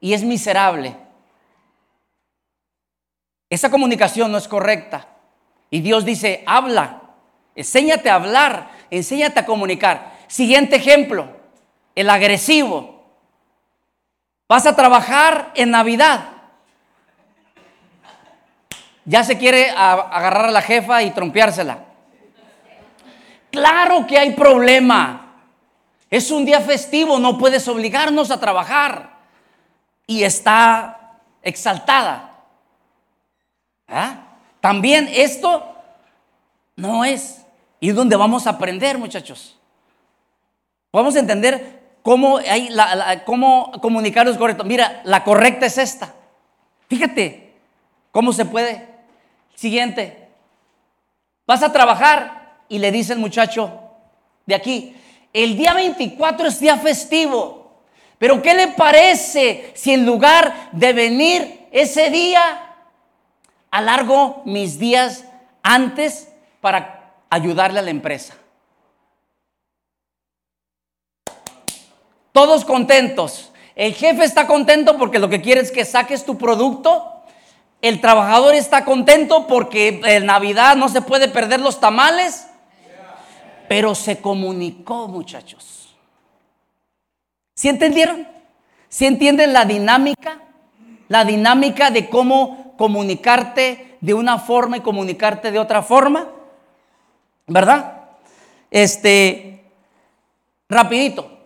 Y 0.00 0.14
es 0.14 0.22
miserable. 0.22 0.96
Esa 3.50 3.70
comunicación 3.70 4.32
no 4.32 4.38
es 4.38 4.48
correcta. 4.48 5.06
Y 5.68 5.82
Dios 5.82 6.06
dice, 6.06 6.42
habla, 6.46 7.02
enséñate 7.54 8.08
a 8.08 8.14
hablar, 8.14 8.70
enséñate 8.90 9.40
a 9.40 9.44
comunicar. 9.44 10.09
Siguiente 10.30 10.76
ejemplo, 10.76 11.26
el 11.96 12.08
agresivo. 12.08 13.02
Vas 14.48 14.64
a 14.64 14.76
trabajar 14.76 15.50
en 15.56 15.72
Navidad. 15.72 16.20
Ya 19.04 19.24
se 19.24 19.38
quiere 19.38 19.70
agarrar 19.70 20.44
a 20.44 20.50
la 20.52 20.62
jefa 20.62 21.02
y 21.02 21.10
trompeársela. 21.10 21.84
Claro 23.50 24.06
que 24.06 24.20
hay 24.20 24.34
problema. 24.34 25.34
Es 26.08 26.30
un 26.30 26.44
día 26.44 26.60
festivo, 26.60 27.18
no 27.18 27.36
puedes 27.36 27.66
obligarnos 27.66 28.30
a 28.30 28.38
trabajar. 28.38 29.16
Y 30.06 30.22
está 30.22 31.18
exaltada. 31.42 32.38
¿Ah? 33.88 34.36
También 34.60 35.08
esto 35.12 35.74
no 36.76 37.04
es. 37.04 37.44
Y 37.80 37.88
es 37.88 37.96
donde 37.96 38.14
vamos 38.14 38.46
a 38.46 38.50
aprender, 38.50 38.96
muchachos. 38.96 39.56
Vamos 40.92 41.16
a 41.16 41.20
entender 41.20 41.80
cómo, 42.02 42.38
hay 42.38 42.68
la, 42.70 43.22
cómo 43.24 43.72
comunicarlos 43.80 44.36
correcto. 44.36 44.64
Mira, 44.64 45.00
la 45.04 45.24
correcta 45.24 45.66
es 45.66 45.78
esta. 45.78 46.14
Fíjate 46.88 47.54
cómo 48.10 48.32
se 48.32 48.44
puede. 48.44 48.88
Siguiente. 49.54 50.28
Vas 51.46 51.62
a 51.62 51.72
trabajar 51.72 52.58
y 52.68 52.78
le 52.78 52.92
dice 52.92 53.12
el 53.12 53.18
muchacho 53.18 53.80
de 54.46 54.54
aquí, 54.54 54.96
el 55.32 55.56
día 55.56 55.74
24 55.74 56.48
es 56.48 56.58
día 56.58 56.76
festivo. 56.76 57.82
Pero 58.18 58.42
¿qué 58.42 58.54
le 58.54 58.68
parece 58.68 59.70
si 59.74 59.92
en 59.92 60.04
lugar 60.04 60.70
de 60.72 60.92
venir 60.92 61.66
ese 61.70 62.10
día, 62.10 62.76
alargo 63.70 64.42
mis 64.44 64.78
días 64.78 65.24
antes 65.62 66.28
para 66.60 67.12
ayudarle 67.30 67.78
a 67.78 67.82
la 67.82 67.90
empresa? 67.90 68.34
Todos 72.32 72.64
contentos. 72.64 73.52
El 73.74 73.94
jefe 73.94 74.24
está 74.24 74.46
contento 74.46 74.98
porque 74.98 75.18
lo 75.18 75.28
que 75.28 75.40
quiere 75.40 75.60
es 75.60 75.72
que 75.72 75.84
saques 75.84 76.24
tu 76.24 76.36
producto. 76.36 77.22
El 77.82 78.00
trabajador 78.00 78.54
está 78.54 78.84
contento 78.84 79.46
porque 79.46 80.00
en 80.04 80.26
Navidad 80.26 80.76
no 80.76 80.88
se 80.88 81.00
puede 81.00 81.28
perder 81.28 81.60
los 81.60 81.80
tamales. 81.80 82.46
Pero 83.68 83.94
se 83.94 84.20
comunicó, 84.20 85.08
muchachos. 85.08 85.96
¿Sí 87.54 87.68
entendieron? 87.68 88.26
¿Sí 88.88 89.06
entienden 89.06 89.52
la 89.52 89.64
dinámica? 89.64 90.40
La 91.08 91.24
dinámica 91.24 91.90
de 91.90 92.08
cómo 92.08 92.74
comunicarte 92.76 93.96
de 94.00 94.14
una 94.14 94.38
forma 94.38 94.78
y 94.78 94.80
comunicarte 94.80 95.50
de 95.52 95.58
otra 95.58 95.82
forma. 95.82 96.28
¿Verdad? 97.46 98.08
Este, 98.70 99.64
rapidito. 100.68 101.39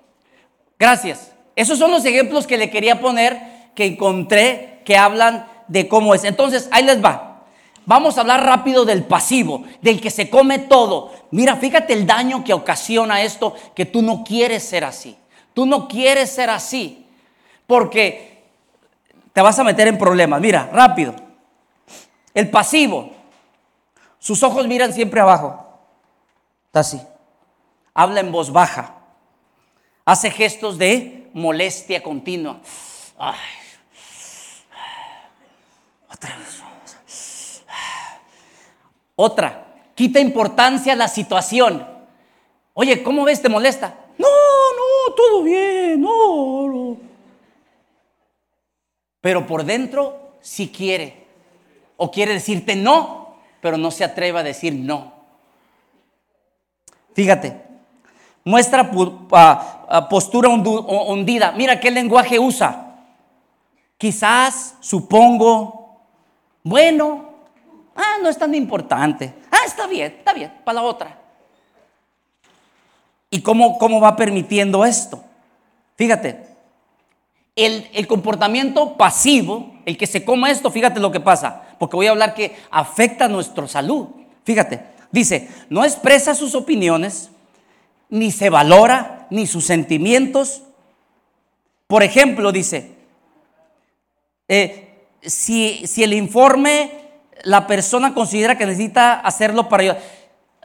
Gracias. 0.79 1.33
Esos 1.57 1.79
son 1.79 1.91
los 1.91 2.05
ejemplos 2.05 2.47
que 2.47 2.59
le 2.59 2.71
quería 2.71 3.01
poner 3.01 3.55
que 3.75 3.87
encontré 3.87 4.83
que 4.85 4.97
hablan 4.97 5.47
de 5.69 5.89
cómo 5.89 6.15
es. 6.15 6.25
Entonces, 6.25 6.69
ahí 6.71 6.85
les 6.85 7.03
va. 7.03 7.43
Vamos 7.87 8.17
a 8.17 8.23
hablar 8.23 8.45
rápido 8.45 8.85
del 8.85 9.05
pasivo, 9.05 9.65
del 9.83 10.01
que 10.01 10.11
se 10.11 10.31
come 10.31 10.59
todo. 10.59 11.13
Mira, 11.31 11.57
fíjate 11.57 11.93
el 11.93 12.07
daño 12.07 12.43
que 12.43 12.55
ocasiona 12.55 13.23
esto, 13.23 13.55
que 13.75 13.85
tú 13.85 14.01
no 14.01 14.25
quieres 14.25 14.63
ser 14.63 14.85
así. 14.85 15.17
Tú 15.53 15.67
no 15.67 15.87
quieres 15.87 16.31
ser 16.31 16.51
así, 16.51 17.07
porque 17.67 18.43
te 19.33 19.41
vas 19.41 19.59
a 19.59 19.65
meter 19.65 19.87
en 19.87 19.99
problemas. 19.99 20.41
Mira, 20.41 20.71
rápido. 20.73 21.15
El 22.33 22.51
pasivo, 22.51 23.13
sus 24.19 24.43
ojos 24.43 24.67
miran 24.67 24.93
siempre 24.93 25.21
abajo. 25.21 25.65
Está 26.67 26.81
así. 26.81 27.01
Habla 27.93 28.21
en 28.21 28.33
voz 28.33 28.51
baja. 28.51 28.94
Hace 30.05 30.31
gestos 30.31 30.79
de 30.79 31.31
molestia 31.33 32.03
continua. 32.03 32.61
Otra 36.11 36.37
vez. 36.37 36.63
Otra. 39.17 39.61
Quita 39.95 40.21
importancia 40.21 40.93
a 40.93 40.97
la 40.97 41.09
situación. 41.09 41.87
Oye, 42.75 43.03
¿cómo 43.03 43.25
ves? 43.25 43.41
¿Te 43.41 43.49
molesta? 43.49 43.95
No, 44.19 44.27
no, 44.29 45.15
todo 45.15 45.43
bien. 45.43 46.01
No, 46.01 46.69
no. 46.69 46.97
Pero 49.21 49.47
por 49.47 49.65
dentro 49.65 50.37
sí 50.41 50.69
quiere. 50.69 51.25
O 51.97 52.11
quiere 52.11 52.35
decirte 52.35 52.77
no, 52.77 53.37
pero 53.61 53.79
no 53.79 53.91
se 53.91 54.05
atreve 54.05 54.41
a 54.41 54.43
decir 54.43 54.75
no. 54.75 55.15
Fíjate, 57.15 57.64
muestra 58.45 58.91
postura 60.09 60.49
hundida. 60.49 61.53
Mira 61.53 61.81
qué 61.81 61.91
lenguaje 61.91 62.39
usa. 62.39 62.97
Quizás, 63.97 64.77
supongo, 64.81 65.99
bueno, 66.63 67.31
ah, 67.97 68.19
no 68.23 68.29
es 68.29 68.39
tan 68.39 68.55
importante. 68.55 69.35
Ah, 69.51 69.65
está 69.67 69.87
bien, 69.87 70.15
está 70.19 70.33
bien, 70.33 70.53
para 70.65 70.77
la 70.77 70.83
otra. 70.83 71.19
¿Y 73.31 73.41
cómo, 73.41 73.79
cómo 73.79 74.01
va 74.01 74.15
permitiendo 74.15 74.85
esto? 74.85 75.25
Fíjate, 75.97 76.47
el, 77.57 77.89
el, 77.93 78.07
comportamiento 78.07 78.97
pasivo, 78.97 79.75
el 79.85 79.97
que 79.97 80.07
se 80.07 80.25
coma 80.25 80.51
esto, 80.51 80.71
fíjate 80.71 81.01
lo 81.01 81.11
que 81.11 81.21
pasa, 81.21 81.63
porque 81.79 81.97
voy 81.97 82.07
a 82.07 82.11
hablar 82.11 82.35
que 82.35 82.57
afecta 82.71 83.27
a 83.27 83.29
nuestra 83.29 83.67
salud. 83.69 84.09
Fíjate, 84.45 84.85
dice, 85.11 85.49
no 85.69 85.85
expresa 85.85 86.35
sus 86.35 86.55
opiniones, 86.55 87.31
ni 88.09 88.31
se 88.31 88.51
valora, 88.51 89.27
ni 89.31 89.47
sus 89.47 89.65
sentimientos. 89.65 90.63
Por 91.87 92.03
ejemplo, 92.03 92.53
dice, 92.53 92.95
eh, 94.49 95.07
si, 95.23 95.87
si, 95.87 96.03
el 96.03 96.13
informe, 96.13 96.91
la 97.43 97.67
persona 97.67 98.15
considera 98.15 98.57
que 98.57 98.67
necesita 98.67 99.21
hacerlo 99.21 99.69
para 99.69 99.83
ayudar, 99.83 100.03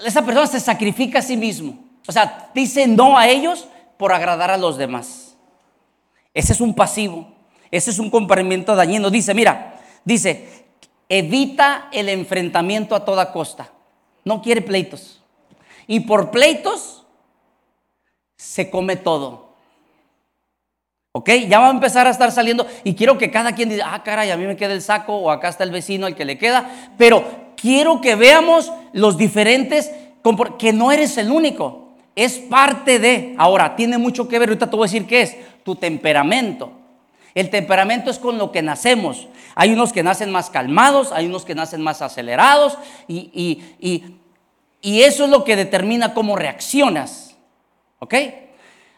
esa 0.05 0.25
persona 0.25 0.47
se 0.47 0.59
sacrifica 0.59 1.19
a 1.19 1.23
sí 1.23 1.37
mismo. 1.37 1.77
O 2.07 2.11
sea, 2.11 2.49
dice 2.53 2.87
no 2.87 3.17
a 3.17 3.27
ellos 3.27 3.67
por 3.97 4.13
agradar 4.13 4.49
a 4.51 4.57
los 4.57 4.77
demás. 4.77 5.35
Ese 6.33 6.53
es 6.53 6.61
un 6.61 6.73
pasivo. 6.73 7.27
Ese 7.71 7.91
es 7.91 7.99
un 7.99 8.09
comportamiento 8.09 8.75
dañino. 8.75 9.09
Dice, 9.09 9.33
mira, 9.33 9.79
dice, 10.05 10.65
evita 11.07 11.89
el 11.91 12.09
enfrentamiento 12.09 12.95
a 12.95 13.05
toda 13.05 13.31
costa. 13.31 13.71
No 14.23 14.41
quiere 14.41 14.61
pleitos. 14.61 15.21
Y 15.87 16.01
por 16.01 16.31
pleitos 16.31 16.98
se 18.39 18.69
come 18.69 18.95
todo. 18.95 19.49
¿Ok? 21.11 21.29
Ya 21.49 21.59
va 21.59 21.67
a 21.67 21.71
empezar 21.71 22.07
a 22.07 22.09
estar 22.09 22.31
saliendo 22.31 22.65
y 22.85 22.95
quiero 22.95 23.17
que 23.17 23.29
cada 23.29 23.53
quien 23.53 23.67
diga, 23.67 23.93
ah, 23.93 24.01
caray, 24.01 24.31
a 24.31 24.37
mí 24.37 24.45
me 24.45 24.55
queda 24.55 24.73
el 24.73 24.81
saco 24.81 25.15
o 25.17 25.29
acá 25.29 25.49
está 25.49 25.65
el 25.65 25.71
vecino 25.71 26.05
al 26.05 26.15
que 26.15 26.23
le 26.23 26.37
queda, 26.37 26.69
pero 26.97 27.25
quiero 27.57 27.99
que 27.99 28.15
veamos 28.15 28.71
los 28.93 29.17
diferentes, 29.17 29.91
que 30.57 30.71
no 30.71 30.91
eres 30.91 31.17
el 31.17 31.31
único, 31.31 31.89
es 32.15 32.37
parte 32.37 32.99
de, 32.99 33.35
ahora, 33.37 33.75
tiene 33.75 33.97
mucho 33.97 34.29
que 34.29 34.39
ver, 34.39 34.49
ahorita 34.49 34.69
te 34.69 34.75
voy 34.75 34.85
a 34.87 34.91
decir 34.91 35.05
qué 35.05 35.21
es, 35.21 35.35
tu 35.63 35.75
temperamento. 35.75 36.71
El 37.35 37.49
temperamento 37.49 38.09
es 38.09 38.19
con 38.19 38.37
lo 38.37 38.51
que 38.51 38.61
nacemos. 38.61 39.27
Hay 39.55 39.73
unos 39.73 39.91
que 39.91 40.03
nacen 40.03 40.31
más 40.31 40.49
calmados, 40.49 41.11
hay 41.11 41.25
unos 41.25 41.43
que 41.43 41.55
nacen 41.55 41.81
más 41.81 42.01
acelerados 42.01 42.77
y, 43.07 43.61
y 44.81 45.01
eso 45.01 45.25
es 45.25 45.29
lo 45.29 45.43
que 45.43 45.55
determina 45.55 46.13
cómo 46.13 46.35
reaccionas. 46.35 47.28
¿Ok? 47.99 48.15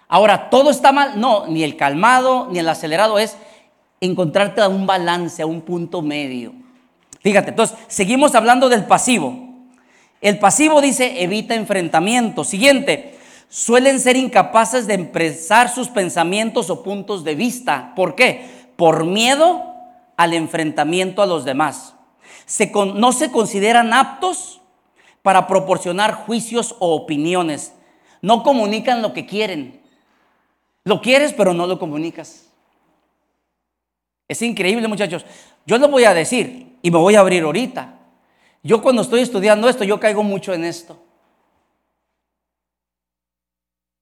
Ahora, 0.07 0.49
¿todo 0.49 0.69
está 0.69 0.91
mal? 0.91 1.19
No, 1.19 1.47
ni 1.47 1.63
el 1.63 1.77
calmado 1.77 2.47
ni 2.51 2.59
el 2.59 2.69
acelerado 2.69 3.17
es 3.17 3.37
encontrarte 3.99 4.61
a 4.61 4.67
un 4.67 4.85
balance, 4.85 5.41
a 5.41 5.45
un 5.45 5.61
punto 5.61 6.01
medio. 6.01 6.53
Fíjate, 7.21 7.51
entonces, 7.51 7.77
seguimos 7.87 8.35
hablando 8.35 8.67
del 8.67 8.85
pasivo. 8.85 9.51
El 10.21 10.37
pasivo 10.39 10.81
dice 10.81 11.23
evita 11.23 11.55
enfrentamiento. 11.55 12.43
Siguiente, 12.43 13.17
suelen 13.47 13.99
ser 13.99 14.17
incapaces 14.17 14.85
de 14.87 14.95
expresar 14.95 15.69
sus 15.69 15.87
pensamientos 15.87 16.69
o 16.69 16.83
puntos 16.83 17.23
de 17.23 17.35
vista. 17.35 17.93
¿Por 17.95 18.15
qué? 18.15 18.69
Por 18.75 19.05
miedo 19.05 19.63
al 20.17 20.33
enfrentamiento 20.33 21.21
a 21.21 21.25
los 21.25 21.45
demás. 21.45 21.95
no 22.95 23.11
se 23.11 23.31
consideran 23.31 23.93
aptos 23.93 24.61
para 25.21 25.47
proporcionar 25.47 26.13
juicios 26.13 26.75
o 26.79 26.95
opiniones 26.95 27.73
no 28.21 28.43
comunican 28.43 29.01
lo 29.01 29.13
que 29.13 29.25
quieren. 29.25 29.81
Lo 30.83 31.01
quieres, 31.01 31.33
pero 31.33 31.53
no 31.53 31.67
lo 31.67 31.79
comunicas. 31.79 32.47
Es 34.27 34.41
increíble, 34.41 34.87
muchachos. 34.87 35.25
Yo 35.65 35.77
lo 35.77 35.87
voy 35.87 36.05
a 36.05 36.13
decir 36.13 36.77
y 36.81 36.91
me 36.91 36.97
voy 36.97 37.15
a 37.15 37.19
abrir 37.19 37.43
ahorita. 37.43 37.99
Yo 38.63 38.81
cuando 38.81 39.01
estoy 39.01 39.21
estudiando 39.21 39.67
esto, 39.69 39.83
yo 39.83 39.99
caigo 39.99 40.23
mucho 40.23 40.53
en 40.53 40.63
esto. 40.63 41.01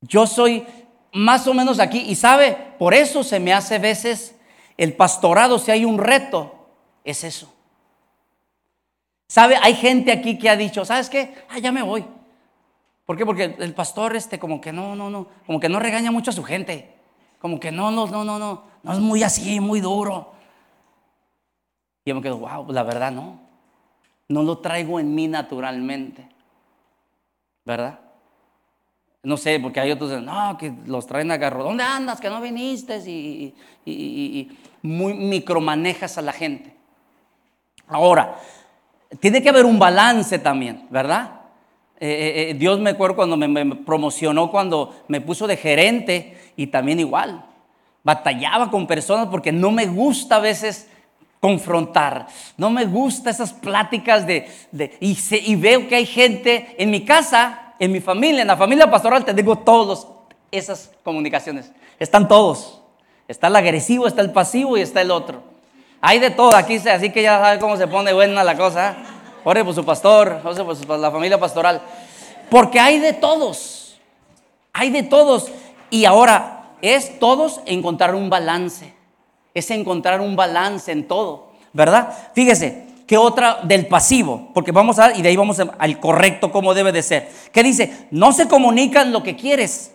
Yo 0.02 0.28
soy 0.28 0.66
más 1.12 1.48
o 1.48 1.54
menos 1.54 1.80
aquí 1.80 2.00
y 2.00 2.16
sabe, 2.16 2.58
por 2.78 2.94
eso 2.94 3.24
se 3.24 3.40
me 3.40 3.54
hace 3.54 3.80
veces 3.80 4.36
el 4.78 4.94
pastorado, 4.94 5.60
si 5.60 5.72
hay 5.72 5.84
un 5.84 5.98
reto, 5.98 6.68
es 7.04 7.24
eso. 7.24 7.54
¿Sabe? 9.28 9.58
Hay 9.62 9.76
gente 9.76 10.12
aquí 10.12 10.38
que 10.38 10.50
ha 10.50 10.56
dicho, 10.56 10.86
¿sabes 10.86 11.10
qué? 11.10 11.36
Ah, 11.50 11.60
ya 11.60 11.72
me 11.72 11.84
voy. 11.84 12.06
¿Por 13.10 13.18
qué? 13.18 13.26
Porque 13.26 13.56
el 13.58 13.74
pastor, 13.74 14.16
este, 14.16 14.38
como 14.38 14.62
que 14.62 14.72
no, 14.72 14.96
no, 14.96 15.10
no, 15.10 15.26
como 15.48 15.60
que 15.60 15.68
no 15.68 15.80
regaña 15.80 16.12
mucho 16.12 16.30
a 16.30 16.34
su 16.36 16.44
gente. 16.44 16.94
Como 17.40 17.60
que 17.60 17.72
no, 17.72 17.90
no, 17.90 18.06
no, 18.06 18.24
no, 18.24 18.38
no, 18.38 18.66
no 18.84 18.94
es 18.94 19.00
muy 19.00 19.24
así, 19.24 19.60
muy 19.60 19.82
duro. 19.82 20.32
Y 22.06 22.12
yo 22.12 22.16
me 22.16 22.22
quedo, 22.22 22.38
wow, 22.38 22.66
pues 22.66 22.76
la 22.76 22.84
verdad 22.84 23.12
no. 23.12 23.40
No 24.28 24.44
lo 24.44 24.60
traigo 24.60 25.00
en 25.00 25.16
mí 25.16 25.28
naturalmente. 25.28 26.30
¿Verdad? 27.66 28.00
No 29.24 29.38
sé, 29.38 29.60
porque 29.60 29.80
hay 29.80 29.90
otros, 29.90 30.22
no, 30.22 30.56
que 30.60 30.72
los 30.86 31.08
traen 31.08 31.32
a 31.32 31.34
agarro. 31.34 31.64
¿Dónde 31.64 31.84
andas? 31.84 32.22
Que 32.22 32.30
no 32.30 32.40
viniste. 32.40 32.98
Y, 33.10 33.56
y, 33.86 33.92
y 33.92 34.60
muy 34.84 35.16
micromanejas 35.16 36.20
a 36.20 36.22
la 36.22 36.32
gente. 36.32 36.78
Ahora, 37.88 38.36
tiene 39.20 39.42
que 39.42 39.50
haber 39.50 39.66
un 39.66 39.80
balance 39.80 40.38
también, 40.38 40.86
¿verdad? 40.92 41.39
Eh, 42.02 42.08
eh, 42.08 42.50
eh, 42.50 42.54
Dios 42.54 42.80
me 42.80 42.92
acuerdo 42.92 43.18
cuando 43.18 43.36
me, 43.36 43.76
promocionó, 43.76 44.50
cuando 44.50 45.04
me 45.10 45.20
puso 45.20 45.48
de 45.48 45.58
gerente 45.58 46.52
y 46.56 46.68
también 46.68 47.00
igual. 47.00 47.46
Batallaba 48.04 48.72
con 48.72 48.88
personas 48.88 49.28
porque 49.28 49.52
no 49.52 49.72
me 49.72 49.86
gusta 49.86 50.38
a 50.38 50.40
veces 50.40 50.90
confrontar. 51.42 52.28
No 52.58 52.70
me 52.70 52.86
gusta 52.86 53.30
esas 53.30 53.52
pláticas 53.52 54.26
de... 54.26 54.48
y, 55.02 55.56
veo 55.58 55.88
que 55.88 55.96
hay 55.96 56.06
gente 56.06 56.76
en 56.78 56.90
mi 56.90 57.04
casa, 57.04 57.74
en 57.80 57.92
mi 57.92 58.00
familia, 58.00 58.42
en 58.42 58.48
la 58.48 58.58
familia 58.58 58.90
pastoral, 58.90 59.26
te 59.26 59.34
digo 59.34 59.58
todas 59.58 60.08
esas 60.52 60.92
comunicaciones. 61.04 61.72
Están 62.00 62.28
todos. 62.28 62.82
Está 63.28 63.48
el 63.48 63.56
agresivo, 63.58 64.08
está 64.08 64.22
el 64.22 64.32
pasivo 64.32 64.78
y 64.78 64.82
está 64.82 65.02
el 65.02 65.12
otro. 65.12 65.44
Hay 66.02 66.20
de 66.20 66.32
todo 66.32 66.56
aquí, 66.56 66.78
así 66.78 67.12
que 67.12 67.22
ya 67.22 67.40
sabe 67.40 67.60
cómo 67.60 67.76
se 67.76 67.88
pone 67.88 68.14
buena 68.14 68.44
la 68.44 68.56
cosa. 68.56 68.96
Ore 69.44 69.64
por 69.64 69.74
su 69.74 69.86
pastor, 69.86 70.42
ore 70.44 70.64
por 70.64 71.00
la 71.00 71.12
familia 71.12 71.40
pastoral. 71.40 71.82
Porque 72.50 72.80
hay 72.80 73.00
de 73.00 73.14
todos. 73.14 74.00
Hay 74.74 74.90
de 74.90 75.04
todos. 75.04 75.52
Y 75.90 76.06
ahora 76.06 76.74
es 76.82 77.20
todos 77.20 77.62
encontrar 77.66 78.16
un 78.16 78.30
balance. 78.30 78.94
Es 79.54 79.72
encontrar 79.72 80.22
un 80.22 80.36
balance 80.36 80.92
en 80.92 81.08
todo. 81.08 81.50
¿Verdad? 81.74 82.32
Fíjese, 82.34 82.88
¿qué 83.08 83.18
otra 83.18 83.60
del 83.64 83.88
pasivo? 83.88 84.50
Porque 84.54 84.72
vamos 84.72 85.00
a, 85.00 85.16
y 85.16 85.22
de 85.22 85.30
ahí 85.30 85.38
vamos 85.38 85.60
al 85.60 86.00
correcto 86.00 86.52
como 86.52 86.74
debe 86.74 86.92
de 86.92 87.04
ser. 87.04 87.30
¿Qué 87.52 87.64
dice? 87.64 88.08
No 88.12 88.32
se 88.32 88.48
comunican 88.48 89.12
lo 89.12 89.24
que 89.24 89.36
quieres. 89.36 89.94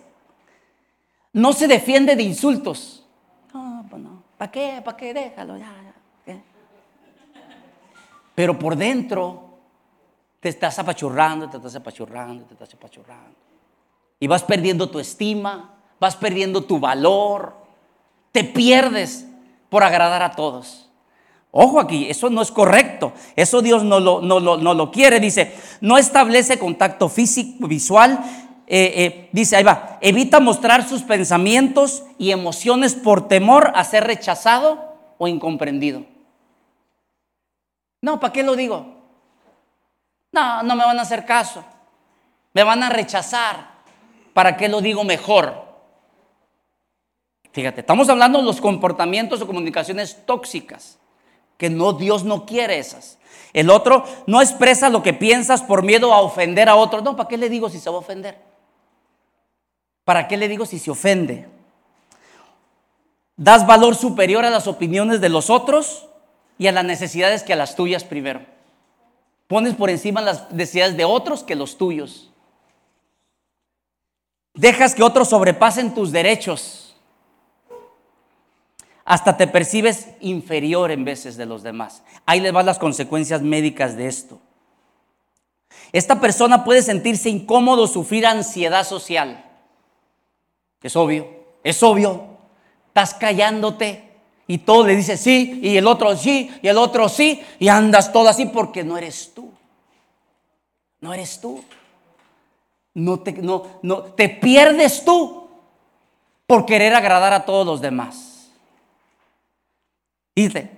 No 1.33 1.51
se 1.51 1.67
defiende 1.67 2.15
de 2.15 2.23
insultos. 2.23 3.05
No, 3.53 3.85
pues 3.89 4.01
no. 4.01 4.23
¿Para 4.37 4.51
qué? 4.51 4.81
¿Para 4.83 4.97
qué? 4.97 5.13
Déjalo 5.13 5.57
ya. 5.57 5.84
Pero 8.35 8.59
por 8.59 8.75
dentro 8.75 9.59
te 10.41 10.49
estás 10.49 10.77
apachurrando, 10.77 11.49
te 11.49 11.57
estás 11.57 11.75
apachurrando, 11.75 12.43
te 12.43 12.53
estás 12.53 12.73
apachurrando. 12.73 13.35
Y 14.19 14.27
vas 14.27 14.43
perdiendo 14.43 14.89
tu 14.89 14.99
estima, 14.99 15.75
vas 15.99 16.15
perdiendo 16.15 16.63
tu 16.63 16.79
valor, 16.79 17.55
te 18.31 18.43
pierdes 18.43 19.25
por 19.69 19.83
agradar 19.83 20.21
a 20.21 20.31
todos. 20.31 20.89
Ojo 21.57 21.79
aquí, 21.79 22.07
eso 22.09 22.29
no 22.29 22.41
es 22.41 22.51
correcto. 22.51 23.13
Eso 23.37 23.61
Dios 23.61 23.83
no 23.85 24.01
lo, 24.01 24.21
no 24.21 24.39
lo, 24.39 24.91
quiere. 24.91 25.21
Dice, 25.21 25.55
no 25.79 25.97
establece 25.97 26.59
contacto 26.59 27.07
físico, 27.07 27.65
visual. 27.65 28.19
Eh, 28.67 28.93
eh, 28.95 29.29
dice, 29.31 29.55
ahí 29.55 29.63
va, 29.63 29.97
evita 30.01 30.41
mostrar 30.41 30.87
sus 30.87 31.03
pensamientos 31.03 32.03
y 32.17 32.31
emociones 32.31 32.93
por 32.93 33.29
temor 33.29 33.71
a 33.73 33.85
ser 33.85 34.03
rechazado 34.03 34.97
o 35.17 35.29
incomprendido. 35.29 36.03
No, 38.05 38.19
¿para 38.19 38.31
qué 38.31 38.43
lo 38.43 38.55
digo? 38.55 38.85
No, 40.31 40.61
no 40.61 40.75
me 40.75 40.85
van 40.85 40.99
a 40.99 41.01
hacer 41.01 41.25
caso. 41.25 41.65
Me 42.53 42.63
van 42.63 42.83
a 42.83 42.89
rechazar. 42.91 43.67
¿Para 44.31 44.55
qué 44.57 44.69
lo 44.69 44.79
digo 44.79 45.03
mejor? 45.03 45.65
Fíjate, 47.51 47.79
estamos 47.79 48.07
hablando 48.07 48.37
de 48.37 48.45
los 48.45 48.61
comportamientos 48.61 49.41
o 49.41 49.47
comunicaciones 49.47 50.23
tóxicas 50.23 50.99
que 51.57 51.71
no 51.71 51.93
Dios 51.93 52.23
no 52.23 52.45
quiere 52.45 52.77
esas. 52.77 53.17
El 53.53 53.71
otro 53.71 54.05
no 54.27 54.39
expresa 54.39 54.89
lo 54.89 55.01
que 55.01 55.13
piensas 55.13 55.63
por 55.63 55.81
miedo 55.81 56.13
a 56.13 56.21
ofender 56.21 56.69
a 56.69 56.75
otro. 56.75 57.01
No, 57.01 57.15
¿para 57.15 57.27
qué 57.27 57.37
le 57.37 57.49
digo 57.49 57.71
si 57.71 57.79
se 57.79 57.89
va 57.89 57.95
a 57.95 57.99
ofender? 58.01 58.37
¿Para 60.03 60.27
qué 60.27 60.37
le 60.37 60.47
digo 60.47 60.67
si 60.67 60.77
se 60.77 60.91
ofende? 60.91 61.49
Das 63.35 63.65
valor 63.65 63.95
superior 63.95 64.45
a 64.45 64.51
las 64.51 64.67
opiniones 64.67 65.21
de 65.21 65.29
los 65.29 65.49
otros 65.49 66.07
y 66.57 66.67
a 66.67 66.71
las 66.71 66.85
necesidades 66.85 67.43
que 67.43 67.53
a 67.53 67.57
las 67.57 67.75
tuyas 67.75 68.03
primero. 68.03 68.41
Pones 69.47 69.75
por 69.75 69.89
encima 69.89 70.21
las 70.21 70.51
necesidades 70.51 70.97
de 70.97 71.05
otros 71.05 71.43
que 71.43 71.55
los 71.55 71.77
tuyos. 71.77 72.31
Dejas 74.53 74.95
que 74.95 75.03
otros 75.03 75.29
sobrepasen 75.29 75.93
tus 75.93 76.11
derechos 76.11 76.85
hasta 79.05 79.37
te 79.37 79.47
percibes 79.47 80.07
inferior 80.19 80.89
en 80.89 81.05
veces 81.05 81.37
de 81.37 81.45
los 81.45 81.61
demás. 81.61 82.03
Ahí 82.25 82.39
les 82.39 82.51
van 82.51 82.65
las 82.65 82.79
consecuencias 82.79 83.43
médicas 83.43 83.95
de 83.95 84.07
esto. 84.07 84.39
Esta 85.91 86.19
persona 86.19 86.63
puede 86.63 86.81
sentirse 86.81 87.29
incómodo, 87.29 87.85
sufrir 87.85 88.25
ansiedad 88.25 88.83
social. 88.83 89.45
Es 90.81 90.95
obvio, 90.95 91.27
es 91.63 91.83
obvio. 91.83 92.37
Estás 92.87 93.13
callándote 93.13 94.04
y 94.47 94.59
todo 94.59 94.85
le 94.85 94.95
dice 94.95 95.17
sí 95.17 95.59
y 95.63 95.77
el 95.77 95.87
otro 95.87 96.15
sí 96.15 96.51
y 96.61 96.67
el 96.67 96.77
otro 96.77 97.09
sí 97.09 97.43
y 97.59 97.67
andas 97.67 98.11
todo 98.11 98.29
así 98.29 98.45
porque 98.45 98.83
no 98.83 98.97
eres 98.97 99.33
tú. 99.33 99.51
No 101.01 101.13
eres 101.13 101.39
tú. 101.39 101.63
No 102.93 103.19
te, 103.19 103.33
no, 103.33 103.63
no, 103.81 104.03
te 104.03 104.29
pierdes 104.29 105.03
tú 105.03 105.49
por 106.47 106.65
querer 106.65 106.93
agradar 106.95 107.33
a 107.33 107.45
todos 107.45 107.65
los 107.65 107.81
demás. 107.81 108.49
Dice, 110.35 110.71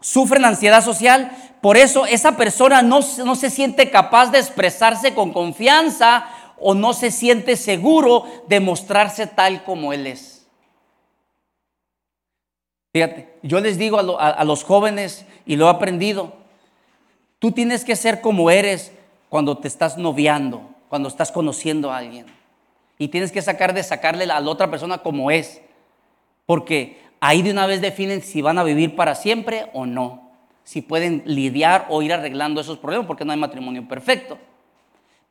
sufren 0.00 0.44
ansiedad 0.44 0.84
social, 0.84 1.30
por 1.60 1.76
eso 1.76 2.06
esa 2.06 2.36
persona 2.36 2.82
no, 2.82 3.00
no 3.24 3.34
se 3.36 3.50
siente 3.50 3.90
capaz 3.90 4.30
de 4.30 4.38
expresarse 4.38 5.14
con 5.14 5.32
confianza 5.32 6.26
o 6.58 6.74
no 6.74 6.92
se 6.92 7.10
siente 7.10 7.56
seguro 7.56 8.26
de 8.48 8.60
mostrarse 8.60 9.26
tal 9.26 9.64
como 9.64 9.92
él 9.92 10.06
es. 10.06 10.33
Fíjate, 12.94 13.28
yo 13.42 13.58
les 13.58 13.76
digo 13.76 13.98
a, 14.20 14.44
los 14.44 14.62
jóvenes 14.62 15.26
y 15.46 15.56
lo 15.56 15.66
he 15.66 15.68
aprendido, 15.68 16.32
tú 17.40 17.50
tienes 17.50 17.84
que 17.84 17.96
ser 17.96 18.20
como 18.20 18.52
eres 18.52 18.92
cuando 19.28 19.58
te 19.58 19.66
estás 19.66 19.98
noviando, 19.98 20.70
cuando 20.88 21.08
estás 21.08 21.32
conociendo 21.32 21.90
a 21.90 21.96
alguien. 21.96 22.26
Y 22.96 23.08
tienes 23.08 23.32
que 23.32 23.42
sacar 23.42 23.74
de 23.74 23.82
sacarle 23.82 24.22
a 24.22 24.38
la 24.38 24.48
otra 24.48 24.70
persona 24.70 24.98
como 24.98 25.32
es. 25.32 25.60
Porque 26.46 27.02
ahí 27.18 27.42
de 27.42 27.50
una 27.50 27.66
vez 27.66 27.80
definen 27.80 28.22
si 28.22 28.42
van 28.42 28.58
a 28.58 28.62
vivir 28.62 28.94
para 28.94 29.16
siempre 29.16 29.68
o 29.72 29.86
no. 29.86 30.30
Si 30.62 30.80
pueden 30.80 31.24
lidiar 31.26 31.86
o 31.88 32.00
ir 32.00 32.12
arreglando 32.12 32.60
esos 32.60 32.78
problemas, 32.78 33.08
porque 33.08 33.24
no 33.24 33.32
hay 33.32 33.38
matrimonio 33.38 33.88
perfecto. 33.88 34.38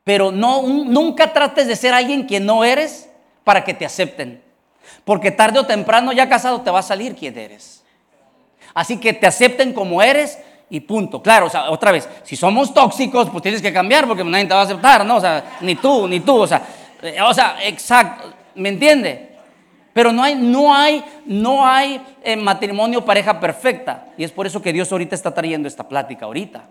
Pero 0.04 0.30
no, 0.30 0.60
nunca 0.64 1.32
trates 1.32 1.66
de 1.66 1.76
ser 1.76 1.94
alguien 1.94 2.26
que 2.26 2.40
no 2.40 2.62
eres 2.62 3.08
para 3.42 3.64
que 3.64 3.72
te 3.72 3.86
acepten. 3.86 4.43
Porque 5.04 5.30
tarde 5.30 5.58
o 5.58 5.66
temprano, 5.66 6.12
ya 6.12 6.28
casado, 6.28 6.60
te 6.60 6.70
va 6.70 6.80
a 6.80 6.82
salir 6.82 7.14
quién 7.14 7.36
eres. 7.38 7.84
Así 8.74 8.98
que 8.98 9.12
te 9.12 9.26
acepten 9.26 9.72
como 9.72 10.02
eres 10.02 10.38
y 10.70 10.80
punto. 10.80 11.22
Claro, 11.22 11.46
o 11.46 11.50
sea, 11.50 11.70
otra 11.70 11.92
vez, 11.92 12.08
si 12.22 12.36
somos 12.36 12.74
tóxicos, 12.74 13.30
pues 13.30 13.42
tienes 13.42 13.62
que 13.62 13.72
cambiar 13.72 14.06
porque 14.06 14.24
nadie 14.24 14.46
te 14.46 14.54
va 14.54 14.60
a 14.60 14.64
aceptar, 14.64 15.04
¿no? 15.04 15.16
O 15.16 15.20
sea, 15.20 15.58
ni 15.60 15.76
tú, 15.76 16.08
ni 16.08 16.20
tú, 16.20 16.42
o 16.42 16.46
sea, 16.46 16.62
eh, 17.02 17.20
o 17.22 17.32
sea, 17.32 17.56
exacto, 17.62 18.32
¿me 18.54 18.70
entiende? 18.70 19.36
Pero 19.92 20.10
no 20.12 20.24
hay, 20.24 20.34
no 20.34 20.74
hay, 20.74 21.04
no 21.24 21.64
hay 21.64 22.02
eh, 22.24 22.34
matrimonio 22.34 23.04
pareja 23.04 23.38
perfecta. 23.38 24.06
Y 24.18 24.24
es 24.24 24.32
por 24.32 24.46
eso 24.46 24.60
que 24.60 24.72
Dios 24.72 24.90
ahorita 24.90 25.14
está 25.14 25.32
trayendo 25.32 25.68
esta 25.68 25.88
plática 25.88 26.26
ahorita, 26.26 26.64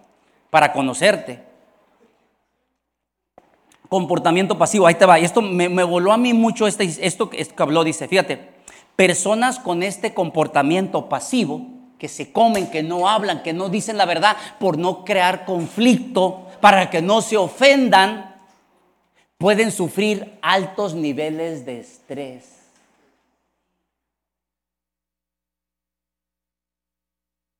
para 0.49 0.73
conocerte. 0.73 1.52
Comportamiento 3.93 4.57
pasivo, 4.57 4.87
ahí 4.87 4.95
te 4.95 5.05
va. 5.05 5.19
Y 5.19 5.23
esto 5.23 5.39
me, 5.43 5.67
voló 5.83 6.11
a 6.11 6.17
mí 6.17 6.33
mucho 6.33 6.65
este, 6.65 6.83
esto, 6.83 7.29
esto 7.31 7.55
que 7.55 7.61
habló, 7.61 7.83
dice, 7.83 8.07
fíjate, 8.07 8.49
personas 8.95 9.59
con 9.59 9.83
este 9.83 10.15
comportamiento 10.15 11.07
pasivo, 11.07 11.61
que 11.99 12.07
se 12.07 12.31
comen, 12.31 12.71
que 12.71 12.81
no 12.81 13.07
hablan, 13.07 13.43
que 13.43 13.53
no 13.53 13.69
dicen 13.69 13.97
la 13.97 14.05
verdad, 14.05 14.35
por 14.59 14.79
no 14.79 15.05
crear 15.05 15.45
conflicto, 15.45 16.47
para 16.59 16.89
que 16.89 17.03
no 17.03 17.21
se 17.21 17.37
ofendan, 17.37 18.35
pueden 19.37 19.71
sufrir 19.71 20.39
altos 20.41 20.95
niveles 20.95 21.63
de 21.63 21.79
estrés. 21.81 22.53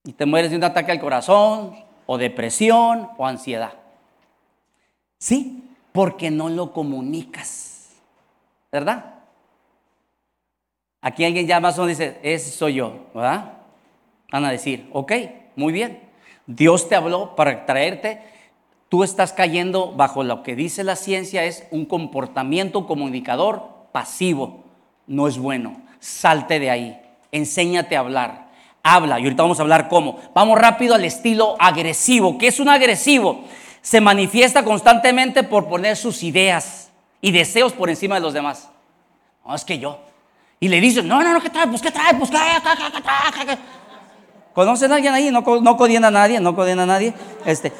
y 0.05 0.11
te 0.11 0.25
mueres 0.25 0.51
de 0.51 0.57
un 0.57 0.63
ataque 0.65 0.91
al 0.91 0.99
corazón 0.99 1.77
o 2.05 2.17
depresión 2.17 3.09
o 3.17 3.25
ansiedad. 3.25 3.73
Sí, 5.17 5.63
porque 5.93 6.29
no 6.29 6.49
lo 6.49 6.73
comunicas, 6.73 7.91
¿verdad? 8.71 9.13
Aquí 11.01 11.23
alguien 11.23 11.47
ya 11.47 11.59
más 11.59 11.77
dice, 11.87 12.19
ese 12.23 12.51
soy 12.51 12.75
yo, 12.75 13.07
¿verdad? 13.13 13.53
Van 14.31 14.43
a 14.43 14.51
decir, 14.51 14.89
ok, 14.91 15.13
muy 15.55 15.71
bien. 15.71 16.01
Dios 16.45 16.89
te 16.89 16.95
habló 16.95 17.35
para 17.35 17.65
traerte, 17.65 18.21
tú 18.89 19.03
estás 19.03 19.31
cayendo 19.31 19.93
bajo 19.93 20.23
lo 20.23 20.43
que 20.43 20.55
dice 20.55 20.83
la 20.83 20.97
ciencia, 20.97 21.45
es 21.45 21.67
un 21.71 21.85
comportamiento 21.85 22.85
comunicador 22.85 23.87
pasivo. 23.91 24.65
No 25.07 25.27
es 25.27 25.37
bueno. 25.37 25.81
Salte 25.99 26.59
de 26.59 26.69
ahí. 26.69 27.01
Enséñate 27.31 27.95
a 27.95 27.99
hablar 27.99 28.43
habla. 28.83 29.19
Y 29.19 29.23
ahorita 29.23 29.43
vamos 29.43 29.59
a 29.59 29.63
hablar 29.63 29.87
cómo. 29.87 30.19
Vamos 30.35 30.59
rápido 30.59 30.93
al 30.93 31.05
estilo 31.05 31.55
agresivo. 31.57 32.37
¿Qué 32.37 32.47
es 32.47 32.59
un 32.59 32.69
agresivo? 32.69 33.45
Se 33.83 34.01
manifiesta 34.01 34.63
constantemente 34.63 35.43
por 35.43 35.69
poner 35.69 35.95
sus 35.95 36.23
ideas 36.23 36.89
y 37.21 37.31
deseos 37.31 37.73
por 37.73 37.91
encima 37.91 38.15
de 38.15 38.21
los 38.21 38.33
demás. 38.33 38.69
No, 39.45 39.53
es 39.53 39.63
que 39.63 39.77
yo. 39.77 39.99
Y 40.59 40.69
le 40.69 40.81
dicen, 40.81 41.07
no, 41.07 41.21
no, 41.21 41.33
no, 41.33 41.41
¿qué 41.41 41.51
traes? 41.51 41.67
Pues, 41.67 41.81
¿qué 41.83 41.91
traes? 41.91 42.15
Pues, 42.15 42.31
¿qué, 42.31 43.57
¿Conocen 44.53 44.91
a 44.91 44.95
alguien 44.95 45.13
ahí? 45.13 45.29
No, 45.29 45.41
no 45.41 45.77
a 46.07 46.11
nadie, 46.11 46.39
no 46.39 46.55
codiena 46.55 46.83
a 46.83 46.87
nadie. 46.87 47.13
Este, 47.45 47.71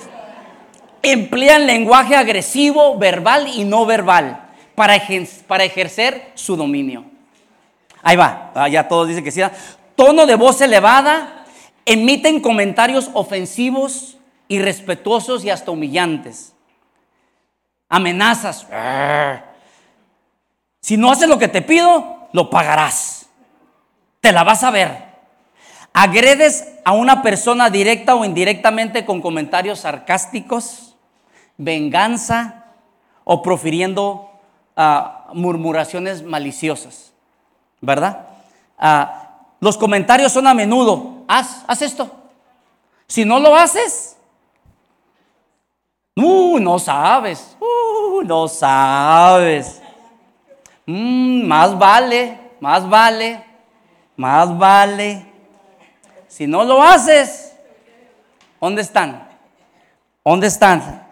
emplean 1.02 1.66
lenguaje 1.66 2.16
agresivo, 2.16 2.98
verbal 2.98 3.48
y 3.48 3.64
no 3.64 3.86
verbal 3.86 4.50
para, 4.76 5.02
para 5.48 5.64
ejercer 5.64 6.32
su 6.36 6.56
dominio. 6.56 7.06
Ahí 8.02 8.18
va, 8.18 8.52
ah, 8.54 8.68
ya 8.68 8.88
todos 8.88 9.08
dicen 9.08 9.24
que 9.24 9.32
sí 9.32 9.42
tono 9.96 10.26
de 10.26 10.36
voz 10.36 10.60
elevada, 10.62 11.46
emiten 11.86 12.42
comentarios 12.42 13.10
ofensivos, 13.14 14.13
irrespetuosos 14.54 15.44
y 15.44 15.50
hasta 15.50 15.72
humillantes. 15.72 16.54
Amenazas. 17.90 18.68
Si 20.82 20.98
no 20.98 21.12
haces 21.12 21.28
lo 21.28 21.38
que 21.38 21.48
te 21.48 21.62
pido, 21.62 22.28
lo 22.32 22.50
pagarás. 22.50 23.28
Te 24.22 24.32
la 24.32 24.44
vas 24.44 24.64
a 24.64 24.72
ver. 24.72 25.14
Agredes 25.94 26.74
a 26.86 26.94
una 26.94 27.22
persona 27.22 27.70
directa 27.70 28.16
o 28.16 28.26
indirectamente 28.26 29.06
con 29.06 29.22
comentarios 29.22 29.82
sarcásticos, 29.82 30.96
venganza 31.58 32.66
o 33.24 33.42
profiriendo 33.44 34.30
ah, 34.76 35.28
murmuraciones 35.34 36.24
maliciosas. 36.24 37.14
¿Verdad? 37.80 38.28
Ah, 38.80 39.24
los 39.60 39.78
comentarios 39.78 40.32
son 40.32 40.48
a 40.48 40.54
menudo, 40.54 41.24
haz, 41.28 41.64
haz 41.68 41.82
esto. 41.82 42.12
Si 43.08 43.24
no 43.24 43.40
lo 43.40 43.56
haces, 43.56 44.18
uh, 46.16 46.60
no 46.60 46.80
sabes, 46.80 47.58
uh, 47.60 48.22
no 48.24 48.48
sabes. 48.48 49.82
Mm, 50.86 51.46
más 51.46 51.78
vale, 51.78 52.38
más 52.60 52.88
vale, 52.88 53.44
más 54.16 54.58
vale. 54.58 55.26
Si 56.28 56.48
no 56.48 56.64
lo 56.64 56.82
haces, 56.82 57.56
¿dónde 58.60 58.82
están? 58.82 59.28
¿Dónde 60.26 60.48
están? 60.48 61.08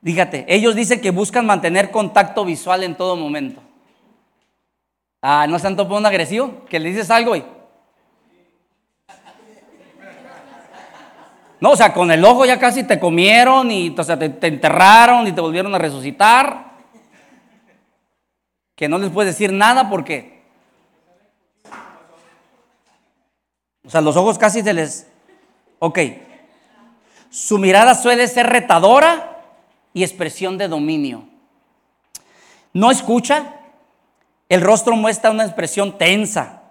Dígate, 0.00 0.44
ellos 0.48 0.74
dicen 0.74 1.00
que 1.00 1.10
buscan 1.10 1.46
mantener 1.46 1.90
contacto 1.90 2.44
visual 2.44 2.82
en 2.82 2.96
todo 2.96 3.14
momento. 3.16 3.60
Ah, 5.22 5.46
¿no 5.48 5.56
por 5.88 5.98
un 5.98 6.06
agresivo? 6.06 6.64
Que 6.68 6.80
le 6.80 6.88
dices 6.88 7.08
algo 7.10 7.36
y 7.36 7.44
No, 11.62 11.70
o 11.70 11.76
sea, 11.76 11.94
con 11.94 12.10
el 12.10 12.24
ojo 12.24 12.44
ya 12.44 12.58
casi 12.58 12.82
te 12.82 12.98
comieron 12.98 13.70
y 13.70 13.94
o 13.96 14.02
sea, 14.02 14.18
te, 14.18 14.28
te 14.30 14.48
enterraron 14.48 15.28
y 15.28 15.32
te 15.32 15.40
volvieron 15.40 15.72
a 15.76 15.78
resucitar. 15.78 16.72
Que 18.74 18.88
no 18.88 18.98
les 18.98 19.10
puedes 19.10 19.32
decir 19.32 19.52
nada 19.52 19.88
porque... 19.88 20.42
O 23.86 23.90
sea, 23.90 24.00
los 24.00 24.16
ojos 24.16 24.38
casi 24.38 24.60
se 24.62 24.74
les... 24.74 25.06
Ok. 25.78 26.00
Su 27.30 27.58
mirada 27.58 27.94
suele 27.94 28.26
ser 28.26 28.48
retadora 28.48 29.44
y 29.94 30.02
expresión 30.02 30.58
de 30.58 30.66
dominio. 30.66 31.28
No 32.72 32.90
escucha. 32.90 33.60
El 34.48 34.62
rostro 34.62 34.96
muestra 34.96 35.30
una 35.30 35.44
expresión 35.44 35.96
tensa. 35.96 36.62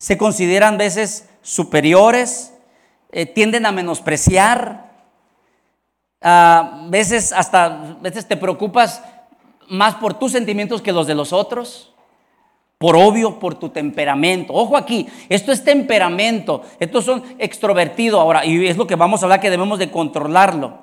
Se 0.00 0.18
consideran 0.18 0.76
veces 0.76 1.30
superiores, 1.40 2.52
eh, 3.16 3.24
tienden 3.24 3.64
a 3.64 3.72
menospreciar. 3.72 4.90
A 6.20 6.82
veces 6.90 7.32
hasta 7.32 7.96
veces 8.02 8.28
te 8.28 8.36
preocupas 8.36 9.02
más 9.70 9.94
por 9.94 10.12
tus 10.12 10.32
sentimientos 10.32 10.82
que 10.82 10.92
los 10.92 11.06
de 11.06 11.14
los 11.14 11.32
otros. 11.32 11.94
Por 12.76 12.94
obvio, 12.94 13.38
por 13.38 13.54
tu 13.54 13.70
temperamento. 13.70 14.52
Ojo 14.52 14.76
aquí, 14.76 15.08
esto 15.30 15.50
es 15.50 15.64
temperamento. 15.64 16.62
Estos 16.78 17.06
son 17.06 17.24
extrovertidos 17.38 18.20
ahora. 18.20 18.44
Y 18.44 18.66
es 18.66 18.76
lo 18.76 18.86
que 18.86 18.96
vamos 18.96 19.22
a 19.22 19.24
hablar 19.24 19.40
que 19.40 19.48
debemos 19.48 19.78
de 19.78 19.90
controlarlo. 19.90 20.80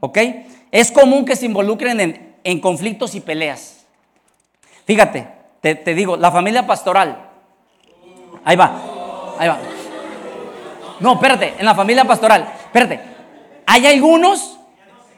¿Ok? 0.00 0.18
Es 0.72 0.90
común 0.90 1.24
que 1.24 1.36
se 1.36 1.46
involucren 1.46 2.00
en, 2.00 2.36
en 2.42 2.60
conflictos 2.60 3.14
y 3.14 3.20
peleas. 3.20 3.86
Fíjate, 4.84 5.28
te, 5.60 5.76
te 5.76 5.94
digo, 5.94 6.16
la 6.16 6.32
familia 6.32 6.66
pastoral. 6.66 7.30
Ahí 8.42 8.56
va, 8.56 9.36
ahí 9.38 9.48
va. 9.48 9.60
No, 11.02 11.14
espérate, 11.14 11.56
en 11.58 11.66
la 11.66 11.74
familia 11.74 12.04
pastoral. 12.04 12.48
Espérate. 12.64 13.00
Hay 13.66 13.86
algunos 13.86 14.56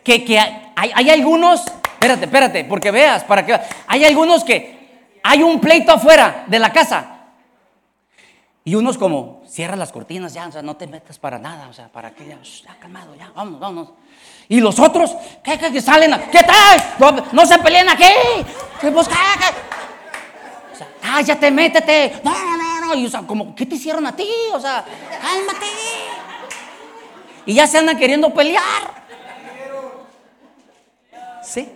que, 0.02 0.24
que 0.24 0.38
hay, 0.38 0.92
hay 0.94 1.10
algunos, 1.10 1.66
espérate, 1.66 2.24
espérate, 2.24 2.64
porque 2.64 2.90
veas, 2.90 3.22
para 3.24 3.44
que 3.44 3.60
hay 3.86 4.04
algunos 4.04 4.44
que 4.44 5.18
hay 5.22 5.42
un 5.42 5.60
pleito 5.60 5.92
afuera 5.92 6.44
de 6.46 6.58
la 6.58 6.72
casa. 6.72 7.10
Y 8.64 8.74
unos 8.74 8.96
como, 8.96 9.42
cierra 9.46 9.76
las 9.76 9.92
cortinas 9.92 10.32
ya, 10.32 10.48
o 10.48 10.52
sea, 10.52 10.62
no 10.62 10.74
te 10.74 10.86
metas 10.86 11.18
para 11.18 11.38
nada, 11.38 11.68
o 11.68 11.72
sea, 11.74 11.88
para 11.88 12.12
que 12.12 12.26
ya, 12.26 12.38
ya 12.42 12.74
calmado, 12.80 13.14
ya, 13.14 13.30
vamos, 13.34 13.60
vamos. 13.60 13.90
Y 14.48 14.60
los 14.60 14.78
otros, 14.78 15.14
¿qué, 15.42 15.58
qué, 15.58 15.80
salen? 15.82 16.18
¿Qué 16.32 16.40
tal? 16.42 16.94
No, 16.98 17.24
no, 17.32 17.46
se 17.46 17.58
peleen 17.58 17.88
aquí. 17.90 18.10
¿Qué, 18.80 18.90
pues, 18.90 19.06
qué, 19.06 19.14
qué? 19.14 20.72
O 20.72 20.76
sea, 20.76 20.88
cállate, 21.00 21.50
métete. 21.50 22.20
No, 22.22 22.32
no, 22.32 22.56
no. 22.56 22.73
Y 22.94 23.06
o 23.06 23.10
sea, 23.10 23.22
como, 23.22 23.54
¿qué 23.54 23.66
te 23.66 23.76
hicieron 23.76 24.06
a 24.06 24.14
ti? 24.14 24.28
O 24.52 24.60
sea, 24.60 24.84
cálmate. 25.20 25.66
Y 27.46 27.54
ya 27.54 27.66
se 27.66 27.78
andan 27.78 27.98
queriendo 27.98 28.32
pelear. 28.32 29.04
¿Sí? 31.42 31.68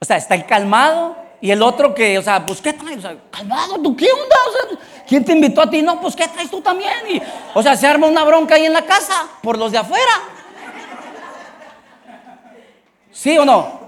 O 0.00 0.04
sea, 0.04 0.16
está 0.16 0.34
el 0.34 0.46
calmado 0.46 1.16
y 1.40 1.50
el 1.50 1.62
otro 1.62 1.94
que, 1.94 2.18
o 2.18 2.22
sea, 2.22 2.44
pues 2.44 2.60
¿qué 2.60 2.72
traes? 2.72 2.98
O 2.98 3.02
sea, 3.02 3.16
calmado, 3.30 3.80
¿tú 3.80 3.96
qué 3.96 4.06
onda? 4.10 4.36
O 4.48 4.52
sea, 4.52 4.78
¿quién 5.06 5.24
te 5.24 5.32
invitó 5.32 5.62
a 5.62 5.70
ti? 5.70 5.82
No, 5.82 6.00
pues 6.00 6.16
¿qué 6.16 6.26
traes 6.28 6.50
tú 6.50 6.60
también? 6.60 6.92
O 7.54 7.62
sea, 7.62 7.76
se 7.76 7.86
arma 7.86 8.06
una 8.06 8.24
bronca 8.24 8.54
ahí 8.56 8.66
en 8.66 8.72
la 8.72 8.84
casa 8.84 9.28
por 9.42 9.58
los 9.58 9.72
de 9.72 9.78
afuera. 9.78 10.12
¿Sí 13.12 13.38
o 13.38 13.44
no? 13.44 13.80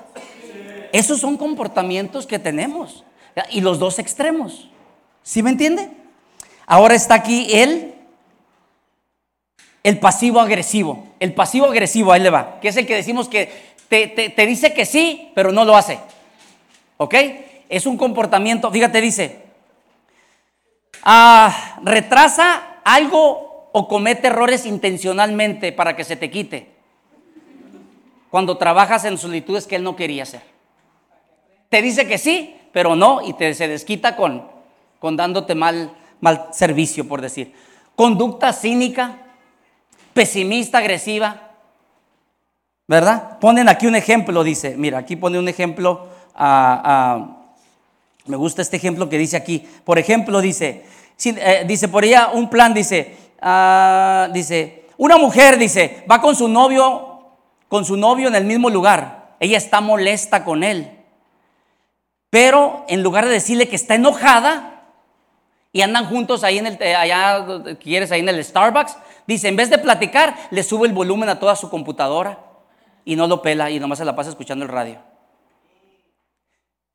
Esos 0.93 1.21
son 1.21 1.37
comportamientos 1.37 2.27
que 2.27 2.39
tenemos. 2.39 3.05
Y 3.51 3.61
los 3.61 3.81
dos 3.81 3.99
extremos. 3.99 4.69
¿Sí 5.25 5.43
me 5.43 5.51
entiende? 5.51 5.91
Ahora 6.67 6.95
está 6.95 7.15
aquí 7.15 7.49
el, 7.51 7.95
el 9.83 9.99
pasivo 9.99 10.39
agresivo. 10.39 11.09
El 11.19 11.33
pasivo 11.33 11.67
agresivo, 11.67 12.13
ahí 12.13 12.21
le 12.21 12.29
va. 12.29 12.61
Que 12.61 12.69
es 12.69 12.77
el 12.77 12.87
que 12.87 12.95
decimos 12.95 13.29
que 13.29 13.51
te, 13.89 14.07
te, 14.07 14.47
dice 14.47 14.75
que 14.75 14.85
sí, 14.85 15.33
pero 15.35 15.51
no 15.51 15.65
lo 15.65 15.77
hace. 15.77 15.99
¿Ok? 16.99 17.15
Es 17.71 17.87
un 17.87 17.97
comportamiento, 17.97 18.71
fíjate, 18.71 19.01
dice, 19.01 19.43
ah, 21.03 21.79
retrasa 21.83 22.81
algo 22.85 23.71
o 23.73 23.89
comete 23.89 24.27
errores 24.27 24.67
intencionalmente 24.67 25.73
para 25.73 25.97
que 25.97 26.05
se 26.05 26.17
te 26.17 26.31
quite. 26.31 26.69
Cuando 28.31 28.59
trabajas 28.59 29.07
en 29.07 29.17
solitudes 29.17 29.67
que 29.67 29.77
él 29.77 29.85
no 29.85 29.97
quería 29.97 30.25
hacer. 30.25 30.43
Te 31.71 31.81
dice 31.81 32.07
que 32.07 32.19
sí, 32.19 32.57
pero 32.73 32.95
no, 32.95 33.27
y 33.27 33.33
te, 33.33 33.55
se 33.55 33.69
desquita 33.69 34.17
con, 34.17 34.54
con 35.05 35.19
dándote 35.19 35.55
mal, 35.55 35.95
mal 36.23 36.49
servicio, 36.51 37.07
por 37.07 37.21
decir. 37.21 37.53
Conducta 37.95 38.55
cínica, 38.55 39.19
pesimista, 40.15 40.79
agresiva. 40.79 41.51
¿Verdad? 42.89 43.39
Ponen 43.39 43.69
aquí 43.69 43.87
un 43.87 43.97
ejemplo, 43.97 44.43
dice, 44.43 44.77
mira, 44.79 44.97
aquí 44.97 45.17
pone 45.17 45.39
un 45.39 45.47
ejemplo 45.47 46.09
me 48.25 48.39
gusta 48.39 48.63
este 48.63 48.79
ejemplo 48.79 49.11
que 49.11 49.19
dice 49.19 49.37
aquí. 49.37 49.59
Por 49.85 49.99
ejemplo, 49.99 50.41
dice, 50.41 50.87
eh, 51.23 51.65
dice 51.69 51.89
por 51.89 52.03
ella 52.03 52.31
un 52.33 52.49
plan, 52.49 52.73
dice, 52.73 53.15
uh, 53.43 54.33
dice, 54.33 54.87
una 54.97 55.19
mujer, 55.19 55.59
dice, 55.59 56.03
va 56.11 56.23
con 56.23 56.35
su 56.35 56.49
novio, 56.49 57.27
con 57.69 57.85
su 57.85 57.99
novio 57.99 58.29
en 58.29 58.37
el 58.37 58.47
mismo 58.47 58.71
lugar. 58.71 59.37
Ella 59.39 59.59
está 59.59 59.83
molesta 59.83 60.45
con 60.45 60.65
él. 60.65 60.99
Pero 62.31 62.87
en 62.89 63.03
lugar 63.03 63.27
de 63.27 63.33
decirle 63.33 63.69
que 63.69 63.77
está 63.77 63.97
enojada 63.97 64.74
y 65.75 65.83
andan 65.83 66.07
juntos 66.07 66.45
ahí 66.45 66.59
en 66.59 66.69
el, 66.69 66.79
eh, 66.81 66.95
allá, 66.95 67.45
quieres, 67.81 68.13
ahí 68.13 68.21
en 68.21 68.29
el 68.29 68.43
Starbucks, 68.43 68.97
dice, 69.27 69.49
en 69.49 69.57
vez 69.57 69.71
de 69.71 69.79
platicar, 69.79 70.37
le 70.53 70.63
sube 70.63 70.87
el 70.87 70.95
volumen 70.95 71.29
a 71.29 71.41
toda 71.41 71.57
su 71.57 71.69
computadora 71.69 72.39
y 73.05 73.17
no 73.17 73.27
lo 73.27 73.43
pela 73.43 73.73
y 73.73 73.81
nomás 73.81 73.99
se 73.99 74.05
la 74.05 74.15
pasa 74.15 74.31
escuchando 74.31 74.65
el 74.65 74.71
radio. 74.71 74.99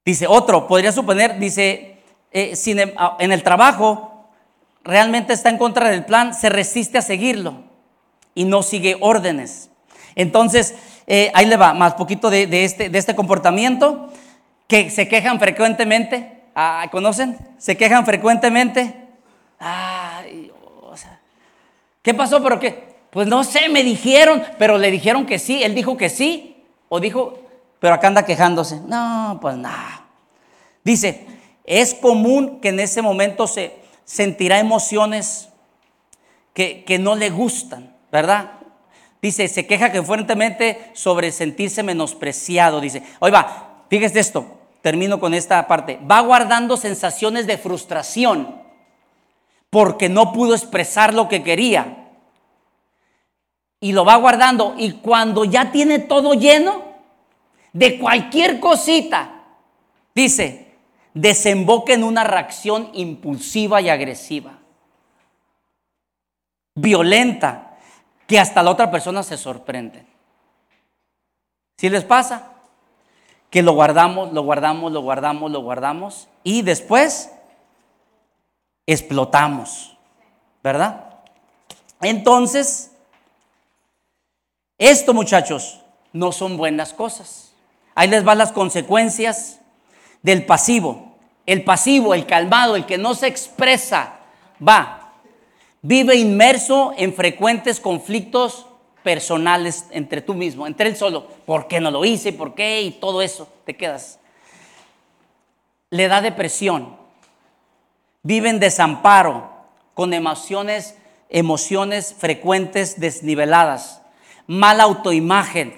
Dice 0.05 0.27
otro, 0.27 0.65
podría 0.65 0.93
suponer, 0.93 1.37
dice, 1.37 1.97
eh, 2.31 2.53
en 3.19 3.31
el 3.33 3.43
trabajo 3.43 4.29
realmente 4.85 5.33
está 5.33 5.49
en 5.49 5.57
contra 5.57 5.89
del 5.89 6.05
plan, 6.05 6.33
se 6.33 6.47
resiste 6.47 6.97
a 6.97 7.01
seguirlo 7.01 7.65
y 8.33 8.45
no 8.45 8.63
sigue 8.63 8.95
órdenes. 9.01 9.71
Entonces, 10.15 10.73
eh, 11.05 11.31
ahí 11.33 11.47
le 11.47 11.57
va, 11.57 11.73
más 11.73 11.95
poquito 11.95 12.29
de, 12.29 12.63
este, 12.63 12.89
de 12.89 12.97
este 12.97 13.13
comportamiento, 13.13 14.09
que 14.67 14.89
se 14.89 15.09
quejan 15.09 15.37
frecuentemente. 15.37 16.38
Ah, 16.61 16.89
¿Conocen? 16.91 17.37
Se 17.57 17.77
quejan 17.77 18.05
frecuentemente. 18.05 18.93
Ay, 19.59 20.51
o 20.81 20.97
sea, 20.97 21.21
¿Qué 22.01 22.13
pasó? 22.13 22.43
¿Pero 22.43 22.59
qué? 22.59 22.97
Pues 23.11 23.29
no 23.29 23.45
sé, 23.45 23.69
me 23.69 23.81
dijeron, 23.81 24.43
pero 24.57 24.77
le 24.77 24.91
dijeron 24.91 25.25
que 25.25 25.39
sí, 25.39 25.63
él 25.63 25.73
dijo 25.73 25.95
que 25.95 26.09
sí, 26.09 26.61
o 26.89 26.99
dijo, 26.99 27.39
pero 27.79 27.93
acá 27.93 28.07
anda 28.07 28.25
quejándose. 28.25 28.81
No, 28.85 29.39
pues 29.41 29.55
nada. 29.55 30.05
Dice, 30.83 31.25
es 31.63 31.93
común 31.93 32.59
que 32.59 32.67
en 32.69 32.81
ese 32.81 33.01
momento 33.01 33.47
se 33.47 33.77
sentirá 34.03 34.59
emociones 34.59 35.47
que, 36.53 36.83
que 36.83 36.99
no 36.99 37.15
le 37.15 37.29
gustan, 37.29 37.95
¿verdad? 38.11 38.51
Dice, 39.21 39.47
se 39.47 39.65
queja 39.65 39.93
que 39.93 40.03
fuertemente 40.03 40.91
sobre 40.91 41.31
sentirse 41.31 41.83
menospreciado. 41.83 42.81
Dice, 42.81 43.01
oiga, 43.19 43.85
fíjese 43.89 44.19
esto, 44.19 44.58
termino 44.81 45.19
con 45.19 45.33
esta 45.33 45.67
parte. 45.67 45.99
Va 46.09 46.21
guardando 46.21 46.77
sensaciones 46.77 47.47
de 47.47 47.57
frustración 47.57 48.61
porque 49.69 50.09
no 50.09 50.33
pudo 50.33 50.55
expresar 50.55 51.13
lo 51.13 51.27
que 51.27 51.43
quería. 51.43 52.09
Y 53.79 53.93
lo 53.93 54.03
va 54.03 54.15
guardando. 54.17 54.75
Y 54.77 54.93
cuando 54.93 55.45
ya 55.45 55.71
tiene 55.71 55.99
todo 55.99 56.33
lleno, 56.33 56.89
de 57.73 57.99
cualquier 57.99 58.59
cosita, 58.59 59.43
dice, 60.13 60.75
desemboca 61.13 61.93
en 61.93 62.03
una 62.03 62.23
reacción 62.23 62.89
impulsiva 62.93 63.81
y 63.81 63.89
agresiva, 63.89 64.59
violenta, 66.75 67.77
que 68.27 68.39
hasta 68.39 68.61
la 68.61 68.71
otra 68.71 68.91
persona 68.91 69.23
se 69.23 69.37
sorprende. 69.37 70.05
¿Sí 71.77 71.89
les 71.89 72.03
pasa? 72.03 72.58
Que 73.49 73.63
lo 73.63 73.73
guardamos, 73.73 74.31
lo 74.31 74.43
guardamos, 74.43 74.91
lo 74.91 75.01
guardamos, 75.01 75.51
lo 75.51 75.61
guardamos 75.61 76.27
y 76.43 76.61
después 76.61 77.31
explotamos, 78.85 79.97
¿verdad? 80.63 81.15
Entonces, 82.01 82.91
esto 84.77 85.13
muchachos 85.13 85.81
no 86.13 86.31
son 86.31 86.57
buenas 86.57 86.93
cosas. 86.93 87.51
Ahí 87.95 88.07
les 88.07 88.23
van 88.23 88.37
las 88.37 88.51
consecuencias 88.51 89.59
del 90.21 90.45
pasivo. 90.45 91.17
El 91.45 91.63
pasivo, 91.63 92.13
el 92.13 92.25
calmado, 92.25 92.75
el 92.75 92.85
que 92.85 92.97
no 92.97 93.13
se 93.15 93.27
expresa, 93.27 94.19
va. 94.65 95.11
Vive 95.81 96.15
inmerso 96.15 96.93
en 96.97 97.13
frecuentes 97.13 97.79
conflictos 97.79 98.67
personales 99.09 99.85
entre 99.89 100.21
tú 100.21 100.35
mismo, 100.35 100.67
entre 100.67 100.87
él 100.87 100.95
solo. 100.95 101.25
¿Por 101.47 101.67
qué 101.67 101.79
no 101.79 101.89
lo 101.89 102.05
hice? 102.05 102.31
¿Por 102.31 102.53
qué? 102.53 102.83
Y 102.83 102.91
todo 102.91 103.23
eso, 103.23 103.49
te 103.65 103.75
quedas. 103.75 104.19
Le 105.89 106.07
da 106.07 106.21
depresión. 106.21 106.95
Vive 108.21 108.49
en 108.49 108.59
desamparo, 108.59 109.49
con 109.95 110.13
emociones 110.13 110.93
emociones 111.29 112.15
frecuentes 112.17 112.99
desniveladas, 112.99 114.01
mala 114.47 114.83
autoimagen, 114.83 115.73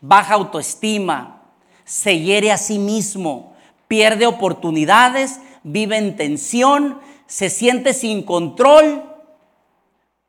baja 0.00 0.34
autoestima, 0.34 1.42
se 1.84 2.18
hiere 2.18 2.50
a 2.50 2.58
sí 2.58 2.78
mismo, 2.78 3.54
pierde 3.88 4.26
oportunidades, 4.26 5.40
vive 5.62 5.98
en 5.98 6.16
tensión, 6.16 6.98
se 7.26 7.50
siente 7.50 7.92
sin 7.92 8.22
control, 8.22 9.04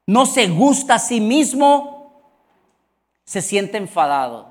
no 0.05 0.25
se 0.25 0.47
gusta 0.47 0.95
a 0.95 0.99
sí 0.99 1.21
mismo, 1.21 1.96
se 3.27 3.41
siente 3.41 3.77
enfadado. 3.77 4.47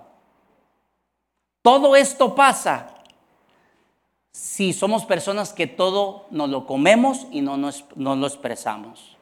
Todo 1.62 1.97
esto 1.97 2.35
pasa 2.35 2.95
si 4.31 4.74
somos 4.74 5.07
personas 5.07 5.55
que 5.55 5.66
todo 5.66 6.27
nos 6.31 6.51
lo 6.51 6.66
comemos 6.66 7.27
y 7.33 7.41
no 7.41 7.57
nos, 7.57 7.87
no 7.97 8.14
lo 8.14 8.27
expresamos. 8.27 9.16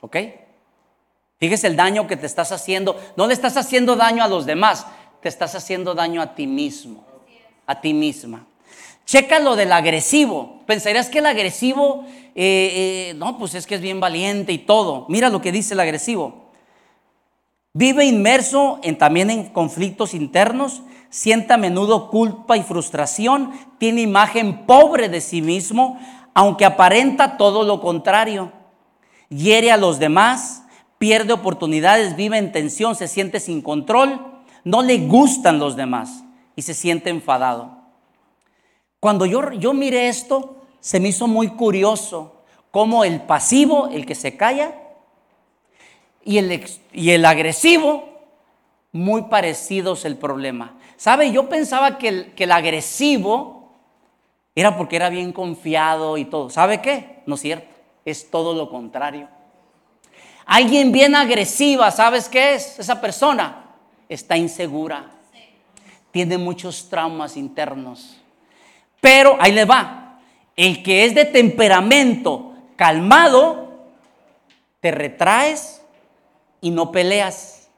¿Ok? 0.00 0.16
Fíjese 1.38 1.66
el 1.66 1.74
daño 1.74 2.06
que 2.06 2.16
te 2.16 2.26
estás 2.26 2.52
haciendo. 2.52 2.96
No 3.16 3.26
le 3.26 3.34
estás 3.34 3.56
haciendo 3.56 3.96
daño 3.96 4.22
a 4.22 4.28
los 4.28 4.46
demás, 4.46 4.86
te 5.20 5.28
estás 5.28 5.56
haciendo 5.56 5.94
daño 5.94 6.22
a 6.22 6.36
ti 6.36 6.46
mismo, 6.46 7.04
a 7.66 7.80
ti 7.80 7.92
misma. 7.92 8.46
Checa 9.04 9.40
lo 9.40 9.56
del 9.56 9.72
agresivo. 9.72 10.62
Pensarías 10.64 11.08
que 11.08 11.18
el 11.18 11.26
agresivo, 11.26 12.06
eh, 12.36 13.10
eh, 13.10 13.14
no, 13.16 13.36
pues 13.36 13.56
es 13.56 13.66
que 13.66 13.74
es 13.74 13.80
bien 13.80 13.98
valiente 13.98 14.52
y 14.52 14.58
todo. 14.58 15.06
Mira 15.08 15.28
lo 15.28 15.42
que 15.42 15.50
dice 15.50 15.74
el 15.74 15.80
agresivo. 15.80 16.43
Vive 17.76 18.04
inmerso 18.04 18.78
en, 18.84 18.96
también 18.96 19.30
en 19.30 19.48
conflictos 19.48 20.14
internos, 20.14 20.82
siente 21.10 21.54
a 21.54 21.56
menudo 21.56 22.08
culpa 22.08 22.56
y 22.56 22.62
frustración, 22.62 23.50
tiene 23.78 24.00
imagen 24.00 24.64
pobre 24.64 25.08
de 25.08 25.20
sí 25.20 25.42
mismo, 25.42 25.98
aunque 26.34 26.64
aparenta 26.64 27.36
todo 27.36 27.64
lo 27.64 27.80
contrario. 27.80 28.52
Hiere 29.28 29.72
a 29.72 29.76
los 29.76 29.98
demás, 29.98 30.62
pierde 30.98 31.32
oportunidades, 31.32 32.14
vive 32.14 32.38
en 32.38 32.52
tensión, 32.52 32.94
se 32.94 33.08
siente 33.08 33.40
sin 33.40 33.60
control, 33.60 34.24
no 34.62 34.82
le 34.82 34.98
gustan 34.98 35.58
los 35.58 35.74
demás 35.74 36.22
y 36.54 36.62
se 36.62 36.74
siente 36.74 37.10
enfadado. 37.10 37.76
Cuando 39.00 39.26
yo, 39.26 39.50
yo 39.50 39.72
miré 39.72 40.06
esto, 40.06 40.62
se 40.78 41.00
me 41.00 41.08
hizo 41.08 41.26
muy 41.26 41.48
curioso 41.48 42.44
cómo 42.70 43.02
el 43.02 43.22
pasivo, 43.22 43.88
el 43.88 44.06
que 44.06 44.14
se 44.14 44.36
calla, 44.36 44.83
y 46.24 46.38
el, 46.38 46.64
y 46.92 47.10
el 47.10 47.24
agresivo, 47.24 48.08
muy 48.92 49.22
parecidos 49.22 50.04
el 50.04 50.16
problema. 50.16 50.76
¿Sabe? 50.96 51.30
Yo 51.30 51.48
pensaba 51.48 51.98
que 51.98 52.08
el, 52.08 52.32
que 52.34 52.44
el 52.44 52.52
agresivo 52.52 53.72
era 54.54 54.76
porque 54.76 54.96
era 54.96 55.10
bien 55.10 55.32
confiado 55.32 56.16
y 56.16 56.24
todo. 56.24 56.48
¿Sabe 56.48 56.80
qué? 56.80 57.22
No 57.26 57.34
es 57.34 57.40
cierto. 57.40 57.74
Es 58.04 58.30
todo 58.30 58.54
lo 58.54 58.70
contrario. 58.70 59.28
Alguien 60.46 60.92
bien 60.92 61.14
agresiva, 61.14 61.90
¿sabes 61.90 62.28
qué 62.28 62.54
es? 62.54 62.78
Esa 62.78 63.00
persona 63.00 63.64
está 64.08 64.36
insegura. 64.36 65.10
Tiene 66.10 66.38
muchos 66.38 66.88
traumas 66.88 67.36
internos. 67.36 68.16
Pero 69.00 69.36
ahí 69.40 69.52
le 69.52 69.64
va. 69.64 70.20
El 70.54 70.82
que 70.82 71.04
es 71.04 71.14
de 71.14 71.24
temperamento 71.24 72.52
calmado, 72.76 73.88
te 74.80 74.90
retraes 74.90 75.83
y 76.64 76.70
no 76.70 76.90
peleas. 76.90 77.68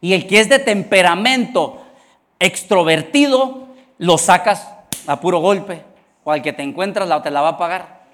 Y 0.00 0.12
el 0.12 0.28
que 0.28 0.38
es 0.38 0.48
de 0.48 0.60
temperamento 0.60 1.82
extrovertido, 2.38 3.66
lo 3.98 4.18
sacas 4.18 4.68
a 5.08 5.18
puro 5.18 5.40
golpe. 5.40 5.82
O 6.22 6.30
al 6.30 6.42
que 6.42 6.52
te 6.52 6.62
encuentras 6.62 7.22
te 7.24 7.30
la 7.32 7.40
va 7.40 7.48
a 7.48 7.58
pagar. 7.58 8.06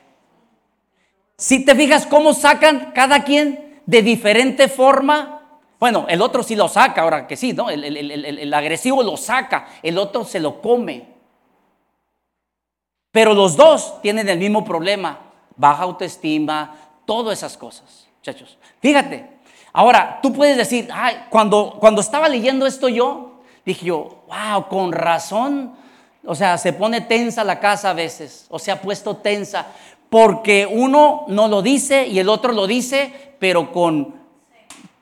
Si 1.37 1.67
te 1.67 1.75
fijas 1.75 2.07
cómo 2.07 2.33
sacan 2.33 2.93
cada 2.95 3.25
quien 3.25 3.83
de 3.85 4.03
diferente 4.03 4.69
forma, 4.69 5.43
bueno, 5.79 6.07
el 6.09 6.23
otro 6.23 6.43
sí 6.43 6.57
lo 6.57 6.69
saca, 6.69 7.03
ahora 7.03 7.27
que 7.27 7.37
sí, 7.37 7.53
¿no? 7.53 7.69
El, 7.69 7.85
el 7.85 8.55
agresivo 8.55 9.03
lo 9.03 9.19
saca, 9.19 9.69
el 9.83 9.99
otro 9.99 10.25
se 10.25 10.41
lo 10.41 10.63
come. 10.63 11.09
Pero 13.11 13.35
los 13.35 13.55
dos 13.55 14.01
tienen 14.01 14.31
el 14.31 14.39
mismo 14.39 14.65
problema, 14.65 15.19
baja 15.57 15.83
autoestima, 15.83 16.75
todas 17.05 17.37
esas 17.37 17.59
cosas, 17.59 18.09
muchachos. 18.17 18.57
Fíjate, 18.81 19.42
ahora 19.73 20.21
tú 20.23 20.33
puedes 20.33 20.57
decir, 20.57 20.89
ay, 20.93 21.25
cuando, 21.31 21.77
cuando 21.81 22.01
estaba 22.01 22.29
leyendo 22.29 22.67
esto 22.67 22.89
yo, 22.89 23.41
dije 23.65 23.87
yo, 23.87 24.25
wow, 24.29 24.69
con 24.69 24.93
razón, 24.93 25.75
o 26.25 26.35
sea, 26.35 26.59
se 26.59 26.73
pone 26.73 27.01
tensa 27.01 27.45
la 27.45 27.61
casa 27.61 27.91
a 27.91 27.95
veces, 27.95 28.47
o 28.49 28.59
se 28.59 28.71
ha 28.71 28.81
puesto 28.81 29.17
tensa, 29.17 29.67
porque 30.09 30.67
uno 30.71 31.25
no 31.29 31.49
lo 31.49 31.63
dice 31.63 32.07
y 32.07 32.19
el 32.19 32.29
otro 32.29 32.53
lo 32.53 32.67
dice, 32.67 33.35
pero 33.39 33.73
con, 33.73 34.15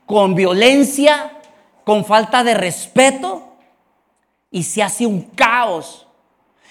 con 0.05 0.35
violencia, 0.35 1.39
con 1.83 2.05
falta 2.05 2.43
de 2.43 2.53
respeto, 2.53 3.51
y 4.51 4.63
se 4.63 4.83
hace 4.83 5.05
un 5.05 5.21
caos. 5.21 6.07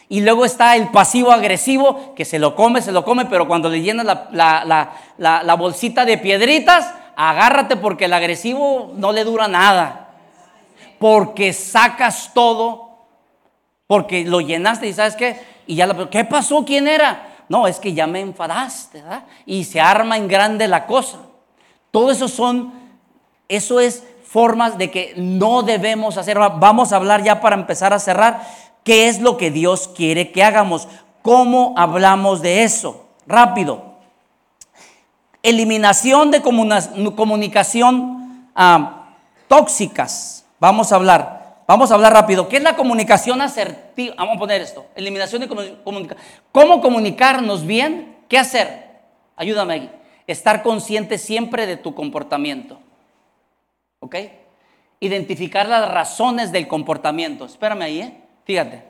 Y 0.08 0.20
luego 0.20 0.44
está 0.44 0.76
el 0.76 0.88
pasivo 0.88 1.32
agresivo 1.32 2.14
que 2.14 2.24
se 2.24 2.38
lo 2.38 2.54
come, 2.56 2.82
se 2.82 2.92
lo 2.92 3.04
come, 3.04 3.26
pero 3.26 3.46
cuando 3.46 3.68
le 3.68 3.80
llena 3.80 4.02
la, 4.32 5.56
bolsita 5.56 6.04
de 6.04 6.18
piedritas, 6.18 6.92
agárrate 7.28 7.76
porque 7.76 8.06
el 8.06 8.12
agresivo 8.12 8.92
no 8.94 9.12
le 9.12 9.24
dura 9.24 9.48
nada. 9.48 10.08
Porque 10.98 11.52
sacas 11.52 12.32
todo, 12.34 13.06
porque 13.86 14.24
lo 14.24 14.40
llenaste 14.40 14.86
y 14.86 14.92
sabes 14.92 15.16
qué, 15.16 15.40
y 15.66 15.76
ya 15.76 15.86
lo, 15.86 16.10
¿qué 16.10 16.24
pasó? 16.24 16.64
¿Quién 16.64 16.86
era? 16.86 17.28
No, 17.48 17.66
es 17.66 17.78
que 17.78 17.94
ya 17.94 18.06
me 18.06 18.20
enfadaste, 18.20 19.02
¿verdad? 19.02 19.24
Y 19.46 19.64
se 19.64 19.80
arma 19.80 20.16
en 20.16 20.28
grande 20.28 20.68
la 20.68 20.86
cosa. 20.86 21.18
Todo 21.90 22.10
eso 22.10 22.28
son, 22.28 22.72
eso 23.48 23.80
es 23.80 24.04
formas 24.24 24.78
de 24.78 24.90
que 24.90 25.14
no 25.16 25.62
debemos 25.62 26.16
hacer. 26.16 26.38
Vamos 26.38 26.92
a 26.92 26.96
hablar 26.96 27.22
ya 27.22 27.40
para 27.40 27.56
empezar 27.56 27.92
a 27.92 27.98
cerrar 27.98 28.42
¿Qué 28.84 29.08
es 29.08 29.20
lo 29.20 29.36
que 29.36 29.50
Dios 29.50 29.88
quiere 29.88 30.32
que 30.32 30.42
hagamos? 30.42 30.88
¿Cómo 31.22 31.74
hablamos 31.76 32.40
de 32.40 32.62
eso? 32.62 33.06
Rápido. 33.26 33.89
Eliminación 35.42 36.30
de 36.30 36.42
comunicación 36.42 38.48
ah, 38.54 39.14
tóxicas. 39.48 40.44
Vamos 40.58 40.92
a 40.92 40.96
hablar. 40.96 41.64
Vamos 41.66 41.90
a 41.90 41.94
hablar 41.94 42.12
rápido. 42.12 42.48
¿Qué 42.48 42.56
es 42.56 42.62
la 42.62 42.76
comunicación 42.76 43.40
asertiva? 43.40 44.14
Vamos 44.18 44.36
a 44.36 44.40
poner 44.40 44.60
esto. 44.60 44.86
Eliminación 44.96 45.40
de 45.40 45.48
comunicación. 45.48 46.22
¿Cómo 46.50 46.80
comunicarnos 46.80 47.64
bien? 47.64 48.16
¿Qué 48.28 48.38
hacer? 48.38 48.90
Ayúdame 49.36 49.74
aquí. 49.74 49.90
Estar 50.26 50.62
consciente 50.62 51.16
siempre 51.16 51.66
de 51.66 51.76
tu 51.76 51.94
comportamiento. 51.94 52.80
¿Ok? 54.00 54.16
Identificar 54.98 55.68
las 55.68 55.90
razones 55.90 56.52
del 56.52 56.68
comportamiento. 56.68 57.46
Espérame 57.46 57.82
ahí, 57.82 58.00
¿eh? 58.00 58.20
Fíjate, 58.44 58.84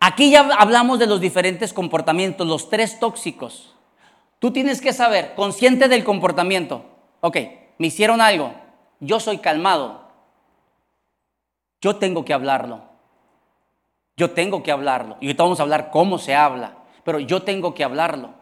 aquí 0.00 0.30
ya 0.30 0.48
hablamos 0.58 0.98
de 0.98 1.06
los 1.06 1.20
diferentes 1.20 1.72
comportamientos, 1.72 2.46
los 2.46 2.70
tres 2.70 2.98
tóxicos. 2.98 3.75
Tú 4.38 4.52
tienes 4.52 4.80
que 4.80 4.92
saber, 4.92 5.34
consciente 5.34 5.88
del 5.88 6.04
comportamiento. 6.04 6.84
Ok, 7.20 7.36
me 7.78 7.86
hicieron 7.86 8.20
algo, 8.20 8.52
yo 9.00 9.20
soy 9.20 9.38
calmado. 9.38 10.06
Yo 11.80 11.96
tengo 11.96 12.24
que 12.24 12.34
hablarlo. 12.34 12.82
Yo 14.16 14.30
tengo 14.30 14.62
que 14.62 14.72
hablarlo. 14.72 15.16
Y 15.20 15.26
ahorita 15.26 15.42
vamos 15.42 15.60
a 15.60 15.62
hablar 15.62 15.90
cómo 15.90 16.18
se 16.18 16.34
habla, 16.34 16.76
pero 17.04 17.20
yo 17.20 17.42
tengo 17.42 17.74
que 17.74 17.84
hablarlo. 17.84 18.34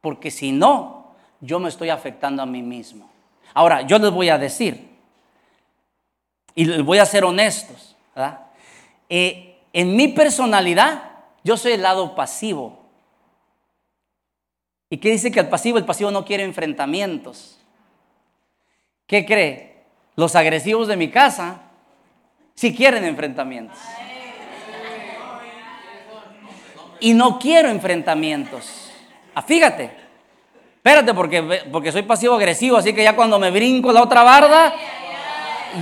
Porque 0.00 0.30
si 0.30 0.52
no, 0.52 1.14
yo 1.40 1.58
me 1.58 1.68
estoy 1.68 1.90
afectando 1.90 2.42
a 2.42 2.46
mí 2.46 2.62
mismo. 2.62 3.10
Ahora, 3.54 3.82
yo 3.82 3.98
les 3.98 4.10
voy 4.10 4.28
a 4.28 4.38
decir, 4.38 4.94
y 6.54 6.64
les 6.64 6.82
voy 6.82 6.98
a 6.98 7.06
ser 7.06 7.24
honestos, 7.24 7.96
¿verdad? 8.14 8.46
Eh, 9.08 9.58
en 9.72 9.96
mi 9.96 10.08
personalidad, 10.08 11.10
yo 11.42 11.56
soy 11.56 11.72
el 11.72 11.82
lado 11.82 12.14
pasivo. 12.14 12.83
¿Y 14.94 14.98
qué 14.98 15.10
dice 15.10 15.32
que 15.32 15.40
el 15.40 15.48
pasivo? 15.48 15.76
El 15.76 15.84
pasivo 15.84 16.12
no 16.12 16.24
quiere 16.24 16.44
enfrentamientos. 16.44 17.58
¿Qué 19.08 19.26
cree? 19.26 19.82
Los 20.14 20.36
agresivos 20.36 20.86
de 20.86 20.96
mi 20.96 21.10
casa 21.10 21.62
sí 22.54 22.76
quieren 22.76 23.04
enfrentamientos. 23.04 23.76
Y 27.00 27.12
no 27.12 27.40
quiero 27.40 27.70
enfrentamientos. 27.70 28.92
Ah, 29.34 29.42
fíjate. 29.42 29.90
Espérate, 30.76 31.12
porque, 31.12 31.42
porque 31.72 31.90
soy 31.90 32.02
pasivo 32.02 32.34
agresivo, 32.34 32.76
así 32.76 32.92
que 32.92 33.02
ya 33.02 33.16
cuando 33.16 33.40
me 33.40 33.50
brinco 33.50 33.90
la 33.90 34.00
otra 34.00 34.22
barda, 34.22 34.76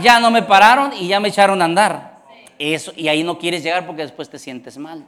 ya 0.00 0.20
no 0.20 0.30
me 0.30 0.40
pararon 0.42 0.94
y 0.94 1.08
ya 1.08 1.20
me 1.20 1.28
echaron 1.28 1.60
a 1.60 1.66
andar. 1.66 2.22
Eso, 2.58 2.94
y 2.96 3.08
ahí 3.08 3.22
no 3.22 3.38
quieres 3.38 3.62
llegar 3.62 3.84
porque 3.84 4.00
después 4.00 4.30
te 4.30 4.38
sientes 4.38 4.78
mal. 4.78 5.04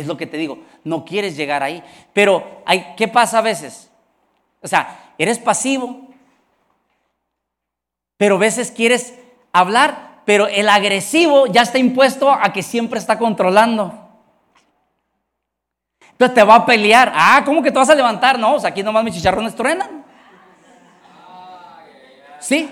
Es 0.00 0.06
lo 0.06 0.16
que 0.16 0.26
te 0.26 0.38
digo, 0.38 0.58
no 0.82 1.04
quieres 1.04 1.36
llegar 1.36 1.62
ahí. 1.62 1.84
Pero 2.14 2.62
hay, 2.64 2.94
¿qué 2.96 3.06
pasa 3.06 3.38
a 3.38 3.42
veces? 3.42 3.90
O 4.62 4.66
sea, 4.66 5.12
eres 5.18 5.38
pasivo, 5.38 6.08
pero 8.16 8.36
a 8.36 8.38
veces 8.38 8.70
quieres 8.70 9.14
hablar, 9.52 10.22
pero 10.24 10.48
el 10.48 10.70
agresivo 10.70 11.46
ya 11.46 11.62
está 11.62 11.78
impuesto 11.78 12.30
a 12.30 12.50
que 12.52 12.62
siempre 12.62 12.98
está 12.98 13.18
controlando. 13.18 14.08
Entonces 16.12 16.34
te 16.34 16.42
va 16.42 16.54
a 16.54 16.66
pelear. 16.66 17.12
Ah, 17.14 17.42
¿cómo 17.44 17.62
que 17.62 17.70
te 17.70 17.78
vas 17.78 17.90
a 17.90 17.94
levantar? 17.94 18.38
No, 18.38 18.54
o 18.54 18.60
sea, 18.60 18.70
aquí 18.70 18.82
nomás 18.82 19.04
mis 19.04 19.14
chicharrones 19.14 19.54
truenan. 19.54 20.04
¿Sí? 22.38 22.70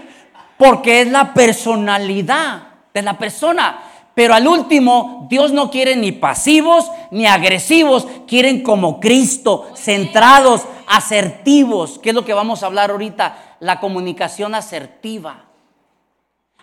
Porque 0.56 1.02
es 1.02 1.10
la 1.10 1.34
personalidad 1.34 2.62
de 2.94 3.02
la 3.02 3.18
persona. 3.18 3.82
Pero 4.18 4.34
al 4.34 4.48
último, 4.48 5.28
Dios 5.30 5.52
no 5.52 5.70
quiere 5.70 5.94
ni 5.94 6.10
pasivos 6.10 6.90
ni 7.12 7.26
agresivos, 7.26 8.04
quieren 8.26 8.64
como 8.64 8.98
Cristo, 8.98 9.70
centrados, 9.76 10.62
asertivos, 10.88 12.00
que 12.00 12.08
es 12.08 12.16
lo 12.16 12.24
que 12.24 12.34
vamos 12.34 12.60
a 12.60 12.66
hablar 12.66 12.90
ahorita, 12.90 13.56
la 13.60 13.78
comunicación 13.78 14.56
asertiva. 14.56 15.44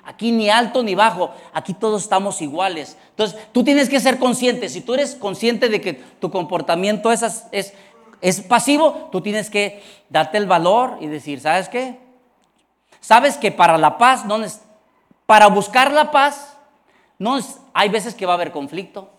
Aquí 0.04 0.34
ni 0.34 0.50
alto 0.50 0.84
ni 0.84 0.96
bajo, 0.96 1.32
aquí 1.54 1.74
todos 1.74 2.04
estamos 2.04 2.42
iguales. 2.42 2.98
Entonces, 3.12 3.40
tú 3.54 3.64
tienes 3.64 3.88
que 3.88 4.02
ser 4.02 4.20
consciente, 4.20 4.68
si 4.68 4.82
tú 4.82 4.94
eres 4.94 5.16
consciente 5.16 5.70
de 5.70 5.80
que 5.80 5.94
tu 5.94 6.30
comportamiento 6.32 7.10
es, 7.10 7.24
es, 7.54 7.74
es 8.20 8.42
pasivo, 8.42 9.08
tú 9.14 9.22
tienes 9.22 9.50
que 9.50 9.82
darte 10.10 10.38
el 10.40 10.46
valor 10.46 10.98
y 11.00 11.08
decir, 11.08 11.40
¿sabes 11.40 11.70
qué? 11.70 12.00
Sabes 13.00 13.38
que 13.38 13.54
para 13.54 13.78
la 13.78 13.98
paz, 13.98 14.26
para 15.26 15.48
buscar 15.48 15.94
la 15.94 16.12
paz, 16.12 16.55
no, 17.18 17.40
hay 17.74 17.90
veces 17.90 18.14
que 18.14 18.26
va 18.26 18.34
a 18.34 18.36
haber 18.36 18.52
conflicto. 18.52 19.10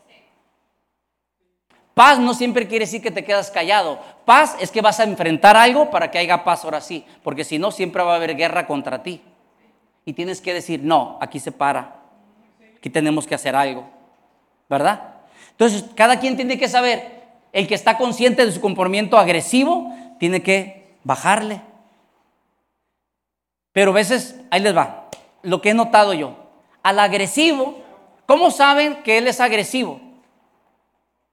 Paz 1.94 2.18
no 2.18 2.34
siempre 2.34 2.68
quiere 2.68 2.84
decir 2.84 3.00
que 3.00 3.10
te 3.10 3.24
quedas 3.24 3.50
callado. 3.50 3.98
Paz 4.26 4.54
es 4.60 4.70
que 4.70 4.82
vas 4.82 5.00
a 5.00 5.04
enfrentar 5.04 5.56
algo 5.56 5.90
para 5.90 6.10
que 6.10 6.18
haya 6.18 6.44
paz 6.44 6.62
ahora 6.64 6.82
sí, 6.82 7.06
porque 7.22 7.42
si 7.42 7.58
no 7.58 7.70
siempre 7.70 8.02
va 8.02 8.12
a 8.12 8.16
haber 8.16 8.36
guerra 8.36 8.66
contra 8.66 9.02
ti. 9.02 9.22
Y 10.04 10.12
tienes 10.12 10.42
que 10.42 10.52
decir, 10.52 10.80
no, 10.82 11.16
aquí 11.22 11.40
se 11.40 11.52
para. 11.52 12.02
Aquí 12.76 12.90
tenemos 12.90 13.26
que 13.26 13.34
hacer 13.34 13.56
algo. 13.56 13.88
¿Verdad? 14.68 15.14
Entonces, 15.52 15.86
cada 15.94 16.20
quien 16.20 16.36
tiene 16.36 16.58
que 16.58 16.68
saber, 16.68 17.22
el 17.52 17.66
que 17.66 17.74
está 17.74 17.96
consciente 17.96 18.44
de 18.44 18.52
su 18.52 18.60
comportamiento 18.60 19.16
agresivo, 19.16 19.90
tiene 20.18 20.42
que 20.42 20.98
bajarle. 21.02 21.62
Pero 23.72 23.92
a 23.92 23.94
veces, 23.94 24.38
ahí 24.50 24.60
les 24.60 24.76
va, 24.76 25.08
lo 25.42 25.62
que 25.62 25.70
he 25.70 25.74
notado 25.74 26.12
yo, 26.12 26.36
al 26.82 26.98
agresivo 26.98 27.85
¿Cómo 28.26 28.50
saben 28.50 29.02
que 29.02 29.18
Él 29.18 29.28
es 29.28 29.40
agresivo? 29.40 30.00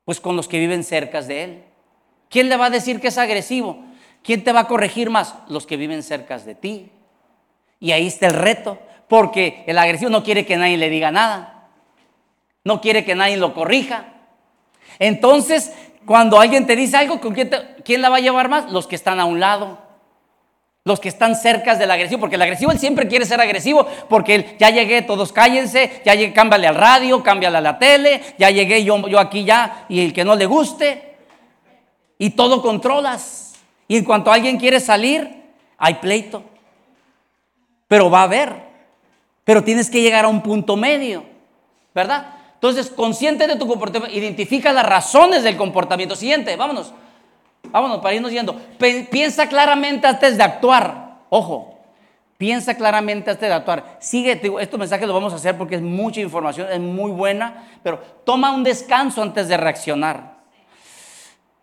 Pues 0.06 0.20
con 0.20 0.36
los 0.36 0.48
que 0.48 0.60
viven 0.60 0.84
cerca 0.84 1.22
de 1.22 1.44
Él. 1.44 1.64
¿Quién 2.30 2.50
le 2.50 2.58
va 2.58 2.68
a 2.68 2.70
decir 2.70 3.00
que 3.00 3.10
es 3.10 3.18
agresivo? 3.18 3.84
¿Quién 4.24 4.44
te 4.44 4.52
va 4.52 4.62
a 4.62 4.68
corregir 4.68 5.10
más? 5.10 5.36
Los 5.48 5.66
que 5.66 5.78
viven 5.78 6.04
cerca 6.04 6.38
de 6.38 6.56
ti. 6.56 6.92
Y 7.80 7.92
ahí 7.92 8.08
está 8.08 8.28
el 8.28 8.34
reto, 8.34 8.80
porque 9.08 9.64
el 9.68 9.78
agresivo 9.78 10.10
no 10.10 10.24
quiere 10.24 10.46
que 10.46 10.56
nadie 10.58 10.78
le 10.78 10.90
diga 10.90 11.12
nada. 11.12 11.70
No 12.64 12.80
quiere 12.80 13.04
que 13.04 13.16
nadie 13.16 13.38
lo 13.38 13.54
corrija. 13.54 14.14
Entonces, 15.00 15.74
cuando 16.06 16.40
alguien 16.40 16.66
te 16.66 16.76
dice 16.76 16.98
algo, 16.98 17.20
¿con 17.20 17.34
quién, 17.34 17.52
quién 17.84 18.02
la 18.02 18.10
va 18.10 18.18
a 18.18 18.22
llevar 18.22 18.50
más? 18.50 18.72
Los 18.72 18.88
que 18.88 18.96
están 18.96 19.20
a 19.20 19.26
un 19.26 19.40
lado. 19.40 19.83
Los 20.86 21.00
que 21.00 21.08
están 21.08 21.36
cerca 21.36 21.76
del 21.76 21.90
agresivo, 21.92 22.20
porque 22.20 22.36
el 22.36 22.42
agresivo 22.42 22.72
él 22.72 22.80
siempre 22.80 23.08
quiere 23.08 23.26
ser 23.26 23.40
agresivo, 23.40 23.88
porque 24.10 24.36
él, 24.36 24.58
ya 24.60 24.70
llegué, 24.70 25.02
todos 25.02 25.32
cállense, 25.32 26.02
ya 26.04 26.14
llegué, 26.14 26.34
cámbiale 26.34 26.68
al 26.68 26.76
radio, 26.76 27.24
cámbiale 27.24 27.58
a 27.58 27.62
la 27.62 27.80
tele, 27.80 28.22
ya 28.38 28.50
llegué 28.50 28.84
yo, 28.84 29.08
yo 29.08 29.18
aquí 29.18 29.46
ya, 29.46 29.86
y 29.88 30.02
el 30.02 30.12
que 30.12 30.26
no 30.26 30.36
le 30.36 30.46
guste, 30.46 31.16
y 32.18 32.32
todo 32.32 32.62
controlas. 32.62 33.54
Y 33.88 33.98
en 33.98 34.04
cuanto 34.04 34.32
alguien 34.32 34.58
quiere 34.58 34.82
salir, 34.82 35.44
hay 35.78 35.96
pleito. 35.96 36.44
Pero 37.88 38.10
va 38.10 38.22
a 38.22 38.24
haber, 38.24 38.54
pero 39.46 39.64
tienes 39.64 39.90
que 39.90 40.02
llegar 40.02 40.26
a 40.26 40.30
un 40.30 40.42
punto 40.42 40.76
medio, 40.76 41.24
¿verdad? 41.94 42.36
Entonces, 42.56 42.90
consciente 42.90 43.46
de 43.48 43.56
tu 43.56 43.68
comportamiento, 43.68 44.18
identifica 44.18 44.74
las 44.74 44.86
razones 44.86 45.44
del 45.44 45.58
comportamiento. 45.58 46.16
Siguiente, 46.16 46.56
vámonos. 46.56 46.94
Vámonos 47.70 48.02
para 48.02 48.14
irnos 48.14 48.32
yendo. 48.32 48.56
Piensa 49.10 49.48
claramente 49.48 50.06
antes 50.06 50.38
de 50.38 50.44
actuar. 50.44 51.22
Ojo, 51.30 51.80
piensa 52.38 52.76
claramente 52.76 53.32
antes 53.32 53.50
de 53.50 53.54
actuar. 53.54 53.98
Sigue, 54.00 54.40
estos 54.60 54.80
mensajes 54.80 55.08
lo 55.08 55.14
vamos 55.14 55.34
a 55.34 55.38
hacer 55.38 55.58
porque 55.58 55.76
es 55.76 55.82
mucha 55.82 56.22
información, 56.22 56.68
es 56.72 56.80
muy 56.80 57.12
buena, 57.12 57.68
pero 57.82 57.98
toma 58.26 58.52
un 58.52 58.64
descanso 58.64 59.24
antes 59.24 59.48
de 59.48 59.58
reaccionar. 59.58 60.34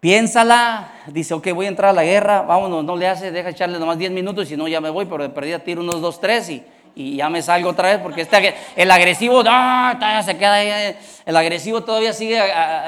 Piénsala, 0.01 0.91
dice, 1.09 1.35
ok, 1.35 1.53
voy 1.53 1.67
a 1.67 1.69
entrar 1.69 1.91
a 1.91 1.93
la 1.93 2.03
guerra, 2.03 2.41
vámonos, 2.43 2.83
no 2.83 2.97
le 2.97 3.07
hace, 3.07 3.31
deja 3.31 3.51
echarle 3.51 3.79
nomás 3.79 3.99
10 3.99 4.11
minutos, 4.11 4.49
si 4.49 4.57
no 4.57 4.67
ya 4.67 4.81
me 4.81 4.89
voy, 4.89 5.05
pero 5.05 5.23
de 5.23 5.29
perdida 5.29 5.59
tiro 5.59 5.83
unos 5.83 6.01
2, 6.01 6.21
3 6.21 6.49
y, 6.49 6.65
y 6.95 7.17
ya 7.17 7.29
me 7.29 7.43
salgo 7.43 7.69
otra 7.69 7.91
vez 7.91 7.99
porque 7.99 8.23
este, 8.23 8.55
el 8.77 8.91
agresivo 8.91 9.45
ah, 9.47 10.23
se 10.25 10.39
queda 10.39 10.55
ahí, 10.55 10.97
el 11.27 11.37
agresivo 11.37 11.85
todavía 11.85 12.15
sigue 12.15 12.41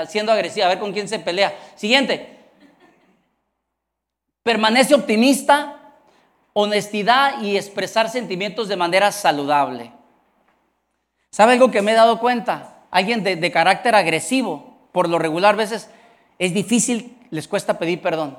siendo 0.08 0.32
agresivo, 0.32 0.64
a 0.64 0.70
ver 0.70 0.78
con 0.78 0.92
quién 0.92 1.06
se 1.06 1.18
pelea. 1.18 1.54
Siguiente, 1.76 2.41
Permanece 4.42 4.94
optimista, 4.94 5.78
honestidad 6.52 7.40
y 7.40 7.56
expresar 7.56 8.08
sentimientos 8.08 8.68
de 8.68 8.76
manera 8.76 9.12
saludable. 9.12 9.92
¿Sabe 11.30 11.52
algo 11.52 11.70
que 11.70 11.82
me 11.82 11.92
he 11.92 11.94
dado 11.94 12.18
cuenta? 12.18 12.84
Alguien 12.90 13.22
de, 13.22 13.52
carácter 13.52 13.94
agresivo, 13.94 14.76
por 14.92 15.08
lo 15.08 15.18
regular, 15.18 15.54
a 15.54 15.58
veces 15.58 15.88
es 16.38 16.52
difícil, 16.52 17.16
les 17.30 17.48
cuesta 17.48 17.78
pedir 17.78 18.02
perdón. 18.02 18.36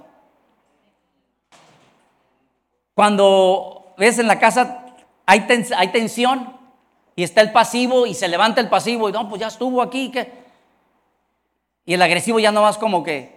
Cuando 2.93 3.95
ves 3.97 4.19
en 4.19 4.27
la 4.27 4.39
casa 4.39 4.85
hay, 5.25 5.47
hay 5.75 5.87
tensión 5.87 6.55
y 7.15 7.23
está 7.23 7.41
el 7.41 7.51
pasivo 7.51 8.05
y 8.05 8.13
se 8.13 8.27
levanta 8.27 8.61
el 8.61 8.69
pasivo 8.69 9.09
y 9.09 9.11
no, 9.11 9.27
pues 9.29 9.41
ya 9.41 9.47
estuvo 9.47 9.81
aquí. 9.81 10.11
Y 11.85 11.93
el 11.93 12.01
agresivo 12.01 12.39
ya 12.39 12.51
no 12.51 12.61
más 12.61 12.77
como 12.77 13.03
que 13.03 13.32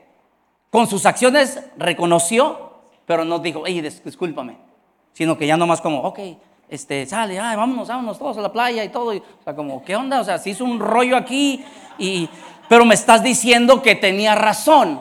con 0.76 0.86
sus 0.86 1.06
acciones 1.06 1.58
reconoció, 1.78 2.74
pero 3.06 3.24
no 3.24 3.38
dijo, 3.38 3.62
hey, 3.64 3.80
discúlpame, 3.80 4.58
sino 5.14 5.38
que 5.38 5.46
ya 5.46 5.56
nomás 5.56 5.80
como, 5.80 6.02
ok, 6.02 6.18
este, 6.68 7.06
sale, 7.06 7.40
ay, 7.40 7.56
vámonos, 7.56 7.88
vámonos 7.88 8.18
todos 8.18 8.36
a 8.36 8.42
la 8.42 8.52
playa 8.52 8.84
y 8.84 8.90
todo. 8.90 9.16
o 9.16 9.42
sea, 9.42 9.56
como, 9.56 9.82
¿qué 9.82 9.96
onda? 9.96 10.20
O 10.20 10.24
sea, 10.24 10.36
se 10.36 10.50
hizo 10.50 10.66
un 10.66 10.78
rollo 10.78 11.16
aquí, 11.16 11.64
y, 11.96 12.28
pero 12.68 12.84
me 12.84 12.94
estás 12.94 13.22
diciendo 13.22 13.80
que 13.80 13.94
tenía 13.94 14.34
razón. 14.34 15.00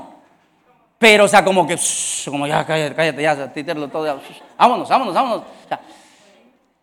Pero, 0.97 1.25
o 1.25 1.27
sea, 1.27 1.43
como 1.43 1.67
que, 1.67 1.77
como 2.23 2.47
ya, 2.47 2.65
cállate, 2.65 2.95
cállate, 2.95 3.21
ya, 3.21 3.51
títerlo 3.51 3.89
todo, 3.89 4.21
vámonos, 4.57 4.87
vámonos, 4.87 5.13
vámonos. 5.13 5.43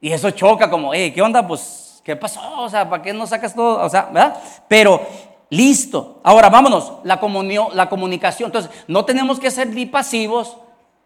y 0.02 0.12
eso 0.12 0.30
choca 0.32 0.68
como, 0.68 0.92
hey, 0.92 1.12
¿qué 1.14 1.22
onda? 1.22 1.48
Pues, 1.48 2.02
¿qué 2.04 2.14
pasó? 2.14 2.60
O 2.60 2.68
sea, 2.68 2.90
¿para 2.90 3.02
qué 3.02 3.14
no 3.14 3.26
sacas 3.26 3.54
todo? 3.54 3.82
O 3.82 3.88
sea, 3.88 4.10
¿verdad? 4.12 4.36
Pero 4.68 5.00
Listo. 5.52 6.18
Ahora 6.24 6.48
vámonos, 6.48 6.94
la, 7.04 7.20
comunión, 7.20 7.68
la 7.74 7.90
comunicación. 7.90 8.48
Entonces, 8.48 8.70
no 8.88 9.04
tenemos 9.04 9.38
que 9.38 9.50
ser 9.50 9.68
ni 9.68 9.84
pasivos, 9.84 10.56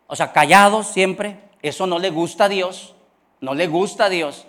o 0.07 0.15
sea, 0.15 0.31
callados 0.31 0.87
siempre. 0.87 1.41
Eso 1.63 1.89
no 1.89 1.99
le 1.99 2.11
gusta 2.11 2.45
a 2.45 2.49
Dios. 2.49 2.95
No 3.41 3.55
le 3.55 3.67
gusta 3.67 4.05
a 4.05 4.09
Dios. 4.09 4.47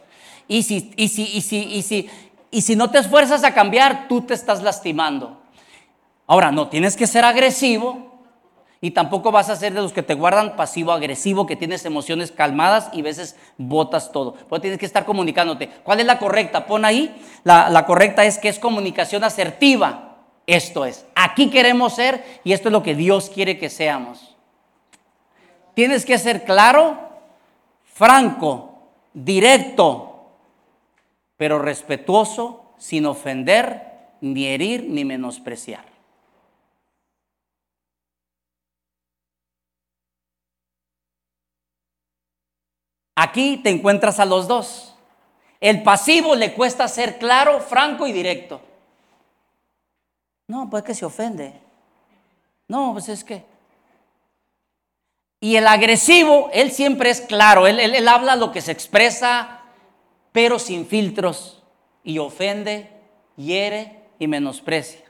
Y 0.48 0.62
si, 0.62 0.94
y 0.98 1.08
si, 1.08 1.24
y 1.24 1.42
si, 1.42 1.64
y 1.64 1.82
si, 1.82 2.10
y 2.52 2.62
si 2.62 2.76
no 2.76 2.92
te 2.92 3.00
esfuerzas 3.00 3.44
a 3.44 3.56
cambiar, 3.56 4.08
tú 4.08 4.22
te 4.22 4.36
estás 4.36 4.62
lastimando. 4.62 5.42
Ahora, 6.28 6.52
no 6.52 6.68
tienes 6.68 6.96
que 6.96 7.08
ser 7.08 7.26
agresivo, 7.26 8.07
y 8.80 8.92
tampoco 8.92 9.32
vas 9.32 9.50
a 9.50 9.56
ser 9.56 9.74
de 9.74 9.82
los 9.82 9.94
que 9.94 10.04
te 10.04 10.14
guardan 10.14 10.56
pasivo-agresivo, 10.56 11.48
que 11.48 11.56
tienes 11.56 11.86
emociones 11.86 12.32
calmadas 12.32 12.90
y 12.94 13.00
a 13.02 13.04
veces 13.04 13.36
botas 13.58 14.12
todo. 14.12 14.36
Pero 14.50 14.62
tienes 14.62 14.80
que 14.80 14.86
estar 14.86 15.06
comunicándote. 15.06 15.70
¿Cuál 15.84 16.00
es 16.00 16.06
la 16.06 16.20
correcta? 16.20 16.68
Pon 16.68 16.86
ahí. 16.86 17.20
La, 17.44 17.70
la 17.70 17.86
correcta 17.86 18.26
es 18.26 18.38
que 18.38 18.50
es 18.50 18.60
comunicación 18.60 19.24
asertiva. 19.24 20.18
Esto 20.46 20.86
es. 20.86 21.06
Aquí 21.16 21.50
queremos 21.50 21.96
ser 21.96 22.24
y 22.44 22.54
esto 22.54 22.70
es 22.70 22.74
lo 22.74 22.84
que 22.84 22.96
Dios 22.96 23.32
quiere 23.34 23.58
que 23.58 23.70
seamos. 23.70 24.36
Tienes 25.74 26.06
que 26.06 26.18
ser 26.18 26.44
claro, 26.44 26.98
franco, 27.84 28.80
directo, 29.14 30.32
pero 31.36 31.60
respetuoso, 31.60 32.74
sin 32.78 33.06
ofender, 33.06 33.82
ni 34.22 34.46
herir, 34.46 34.86
ni 34.88 35.06
menospreciar. 35.06 35.97
Aquí 43.28 43.58
te 43.58 43.70
encuentras 43.70 44.20
a 44.20 44.26
los 44.26 44.48
dos. 44.48 44.96
El 45.60 45.84
pasivo 45.84 46.36
le 46.36 46.54
cuesta 46.54 46.88
ser 46.88 47.18
claro, 47.18 47.60
franco 47.60 48.08
y 48.08 48.14
directo. 48.14 48.62
No, 50.48 50.70
pues 50.70 50.84
que 50.84 50.94
se 50.94 51.04
ofende. 51.04 51.54
No, 52.70 52.94
pues 52.94 53.10
es 53.10 53.24
que. 53.26 53.44
Y 55.42 55.58
el 55.58 55.68
agresivo, 55.68 56.50
él 56.54 56.72
siempre 56.72 57.10
es 57.10 57.20
claro, 57.20 57.68
él, 57.68 57.80
él 57.80 58.08
habla 58.08 58.36
lo 58.36 58.52
que 58.52 58.62
se 58.62 58.72
expresa, 58.72 59.62
pero 60.32 60.58
sin 60.58 60.88
filtros. 60.88 61.62
Y 62.04 62.20
ofende, 62.20 62.90
hiere 63.36 64.04
y 64.20 64.28
menosprecia. 64.28 65.07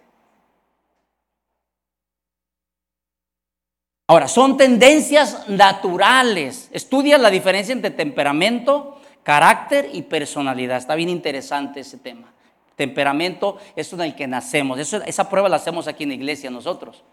Ahora, 4.10 4.30
son 4.30 4.56
tendencias 4.56 5.50
naturales. 5.50 6.70
Estudia 6.72 7.18
la 7.18 7.30
diferencia 7.30 7.74
entre 7.74 7.92
temperamento, 7.92 9.02
carácter 9.22 9.90
y 9.92 10.04
personalidad. 10.04 10.78
Está 10.78 10.96
bien 10.96 11.10
interesante 11.10 11.82
ese 11.82 11.98
tema. 11.98 12.32
Temperamento 12.78 13.58
es 13.76 13.92
en 13.92 14.00
el 14.00 14.16
que 14.16 14.26
nacemos. 14.26 14.80
esa 14.80 15.30
prueba 15.30 15.50
la 15.50 15.58
hacemos 15.58 15.90
aquí 15.90 16.04
en 16.04 16.10
la 16.10 16.16
iglesia 16.16 16.50
nosotros. 16.50 17.04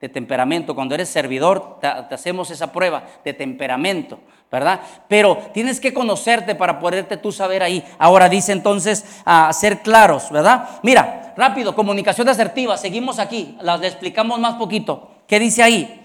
de 0.00 0.08
temperamento. 0.08 0.74
Cuando 0.74 0.94
eres 0.94 1.10
servidor, 1.10 1.80
te, 1.80 1.86
hacemos 1.86 2.50
esa 2.50 2.72
prueba 2.72 3.02
de 3.24 3.34
temperamento, 3.34 4.20
¿verdad? 4.50 4.80
Pero 5.08 5.36
tienes 5.52 5.80
que 5.80 5.92
conocerte 5.92 6.54
para 6.54 6.78
poderte 6.78 7.16
tú 7.16 7.32
saber 7.32 7.64
ahí. 7.64 7.84
Ahora 7.98 8.28
dice 8.28 8.52
entonces 8.52 9.04
a 9.24 9.52
ser 9.52 9.80
claros, 9.80 10.30
¿verdad? 10.30 10.78
Mira, 10.84 11.34
rápido, 11.36 11.74
comunicación 11.74 12.28
asertiva, 12.28 12.76
seguimos 12.76 13.18
aquí, 13.18 13.58
las 13.60 13.82
explicamos 13.82 14.38
más 14.38 14.54
poquito. 14.54 15.10
¿Qué 15.26 15.40
dice 15.40 15.64
ahí? 15.64 15.97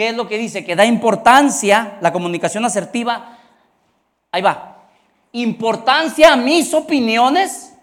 ¿Qué 0.00 0.08
es 0.08 0.16
lo 0.16 0.26
que 0.26 0.38
dice? 0.38 0.64
Que 0.64 0.74
da 0.74 0.86
importancia, 0.86 1.98
la 2.00 2.10
comunicación 2.10 2.64
asertiva, 2.64 3.36
ahí 4.32 4.40
va, 4.40 4.88
importancia 5.32 6.32
a 6.32 6.36
mis 6.36 6.72
opiniones 6.72 7.74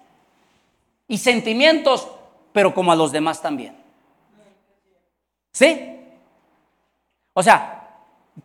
y 1.08 1.20
sentimientos, 1.20 2.08
pero 2.54 2.74
como 2.74 2.92
a 2.92 2.96
los 2.96 3.12
demás 3.12 3.40
también. 3.40 3.78
¿Sí? 5.52 6.00
O 7.34 7.44
sea, 7.44 7.88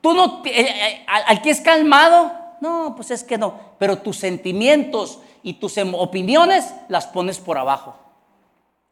tú 0.02 0.12
no, 0.12 0.42
eh, 0.44 0.50
eh, 0.54 1.06
al, 1.06 1.40
que 1.40 1.48
es 1.48 1.62
calmado, 1.62 2.30
no, 2.60 2.92
pues 2.94 3.10
es 3.10 3.24
que 3.24 3.38
no, 3.38 3.58
pero 3.78 3.96
tus 3.96 4.18
sentimientos 4.18 5.18
y 5.42 5.54
tus 5.54 5.78
em, 5.78 5.94
opiniones 5.94 6.74
las 6.88 7.06
pones 7.06 7.38
por 7.38 7.56
abajo 7.56 7.96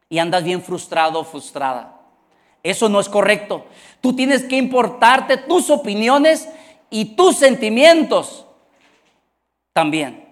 y 0.09 0.17
andas 0.17 0.43
bien 0.43 0.63
frustrado 0.63 1.19
o 1.19 1.23
frustrada. 1.23 2.00
Eso 2.63 2.89
no 2.89 2.99
es 2.99 3.09
correcto. 3.09 3.65
Tú 4.01 4.15
tienes 4.15 4.43
que 4.43 4.57
importarte 4.57 5.37
tus 5.37 5.69
opiniones 5.69 6.47
y 6.89 7.15
tus 7.15 7.37
sentimientos 7.37 8.45
también. 9.73 10.29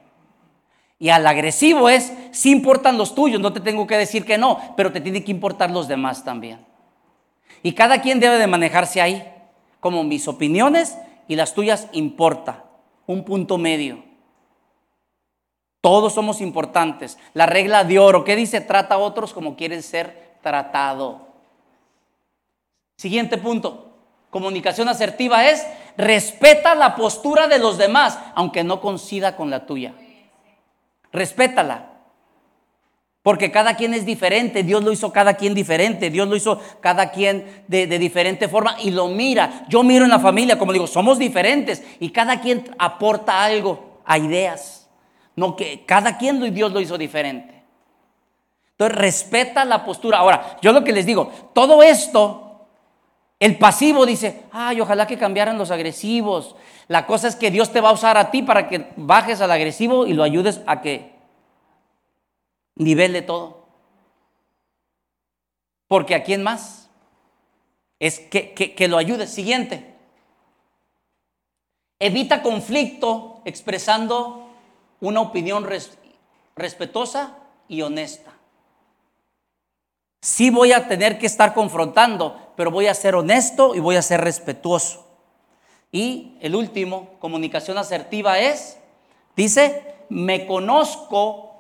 Y 1.00 1.10
al 1.10 1.26
agresivo 1.26 1.90
es, 1.90 2.12
si 2.32 2.52
importan 2.52 2.98
los 2.98 3.16
tuyos, 3.16 3.40
no 3.40 3.54
te 3.54 3.62
tengo 3.62 3.88
que 3.88 3.98
decir 3.98 4.26
que 4.26 4.38
no, 4.38 4.60
pero 4.76 4.92
te 4.92 5.00
tiene 5.00 5.24
que 5.24 5.32
importar 5.32 5.72
los 5.72 5.88
demás 5.88 6.26
también. 6.26 6.66
Y 7.64 7.72
cada 7.72 8.02
quien 8.02 8.20
debe 8.20 8.38
de 8.38 8.48
manejarse 8.48 9.02
ahí, 9.02 9.26
como 9.80 10.04
mis 10.04 10.28
opiniones 10.28 10.98
y 11.28 11.36
las 11.36 11.54
tuyas 11.54 11.88
importa, 11.94 12.66
un 13.08 13.24
punto 13.24 13.58
medio. 13.58 14.04
Todos 15.82 16.14
somos 16.14 16.42
importantes. 16.42 17.18
La 17.34 17.46
regla 17.46 17.86
de 17.86 18.00
oro, 18.00 18.26
¿qué 18.26 18.36
dice? 18.36 18.60
Trata 18.60 18.96
a 18.96 19.00
otros 19.00 19.32
como 19.32 19.56
quieren 19.56 19.82
ser 19.82 20.36
tratado. 20.42 21.29
Siguiente 23.00 23.38
punto. 23.38 23.94
Comunicación 24.30 24.90
asertiva 24.90 25.46
es 25.48 25.66
respeta 25.96 26.76
la 26.76 26.98
postura 26.98 27.48
de 27.48 27.58
los 27.58 27.78
demás, 27.78 28.20
aunque 28.36 28.66
no 28.66 28.82
coincida 28.82 29.38
con 29.38 29.50
la 29.50 29.66
tuya. 29.66 29.94
Respétala. 31.14 31.94
Porque 33.24 33.52
cada 33.52 33.78
quien 33.78 33.94
es 33.94 34.06
diferente, 34.06 34.64
Dios 34.64 34.84
lo 34.84 34.92
hizo 34.92 35.14
cada 35.14 35.36
quien 35.36 35.54
diferente, 35.54 36.10
Dios 36.10 36.28
lo 36.28 36.36
hizo 36.36 36.60
cada 36.82 37.10
quien 37.12 37.64
de, 37.70 37.88
diferente 37.88 38.50
forma 38.50 38.76
y 38.82 38.92
lo 38.92 39.08
mira. 39.08 39.66
Yo 39.70 39.82
miro 39.82 40.04
en 40.04 40.12
la 40.12 40.20
familia, 40.20 40.60
como 40.60 40.74
digo, 40.74 40.86
somos 40.86 41.18
diferentes 41.18 41.82
y 42.02 42.10
cada 42.10 42.42
quien 42.42 42.70
aporta 42.78 43.46
algo 43.46 44.02
a 44.04 44.18
ideas. 44.18 44.90
No 45.38 45.56
que 45.56 45.86
cada 45.86 46.18
quien 46.18 46.54
Dios 46.54 46.74
lo 46.74 46.82
hizo 46.82 46.98
diferente. 46.98 47.64
Entonces 48.72 48.98
respeta 48.98 49.64
la 49.64 49.86
postura. 49.86 50.18
Ahora, 50.18 50.58
yo 50.62 50.74
lo 50.74 50.84
que 50.84 50.92
les 50.92 51.06
digo, 51.06 51.32
todo 51.54 51.82
esto, 51.82 52.49
el 53.40 53.58
pasivo 53.58 54.06
dice, 54.06 54.44
ay, 54.52 54.82
ojalá 54.82 55.08
que 55.08 55.18
cambiaran 55.18 55.58
los 55.58 55.72
agresivos. 55.72 56.56
La 56.88 57.06
cosa 57.06 57.28
es 57.28 57.36
que 57.36 57.52
Dios 57.52 57.72
te 57.72 57.80
va 57.80 57.90
a 57.90 57.94
usar 57.94 58.18
a 58.18 58.32
ti 58.32 58.44
para 58.44 58.68
que 58.68 58.92
bajes 58.98 59.40
al 59.40 59.52
agresivo 59.52 60.06
y 60.06 60.14
lo 60.14 60.24
ayudes 60.24 60.62
a 60.68 60.82
que 60.82 61.16
nivel 62.76 63.14
de 63.14 63.22
todo. 63.22 63.66
Porque 65.88 66.16
a 66.16 66.24
quién 66.24 66.44
más 66.44 66.90
es 68.00 68.20
que, 68.20 68.54
que, 68.54 68.88
lo 68.88 68.98
ayude. 68.98 69.28
Siguiente. 69.28 69.96
Evita 72.00 72.42
conflicto 72.42 73.42
expresando 73.46 74.50
una 75.02 75.22
opinión 75.22 75.68
respetuosa 76.56 77.38
y 77.68 77.82
honesta. 77.82 78.34
Sí 80.22 80.50
voy 80.50 80.74
a 80.74 80.88
tener 80.88 81.18
que 81.18 81.26
estar 81.26 81.54
confrontando, 81.54 82.49
pero 82.60 82.72
voy 82.72 82.88
a 82.88 82.94
ser 82.94 83.16
honesto 83.16 83.74
y 83.74 83.80
voy 83.80 83.96
a 83.96 84.02
ser 84.02 84.20
respetuoso. 84.20 85.08
Y 85.94 86.38
el 86.42 86.58
último, 86.58 87.12
comunicación 87.20 87.78
asertiva 87.78 88.38
es, 88.38 88.78
dice, 89.34 89.96
me 90.10 90.46
conozco, 90.46 91.54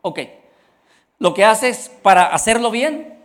ok, 0.00 0.18
lo 1.18 1.34
que 1.34 1.44
haces 1.44 1.90
para 2.00 2.28
hacerlo 2.28 2.70
bien, 2.70 3.22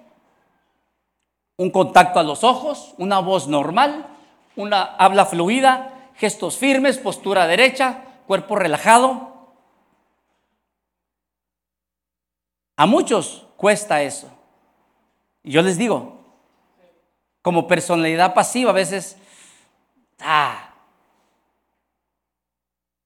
un 1.55 1.71
contacto 1.71 2.19
a 2.19 2.23
los 2.23 2.43
ojos, 2.43 2.95
una 2.97 3.19
voz 3.19 3.47
normal, 3.47 4.07
una 4.57 4.83
habla 4.83 5.25
fluida, 5.25 6.11
gestos 6.15 6.57
firmes, 6.57 6.97
postura 6.97 7.47
derecha, 7.47 8.03
cuerpo 8.27 8.57
relajado. 8.57 9.53
A 12.75 12.85
muchos 12.85 13.47
cuesta 13.55 14.01
eso. 14.01 14.27
Y 15.43 15.51
yo 15.51 15.61
les 15.61 15.77
digo, 15.77 16.20
como 17.41 17.67
personalidad 17.67 18.33
pasiva 18.33 18.71
a 18.71 18.73
veces, 18.73 19.17
ah, 20.19 20.69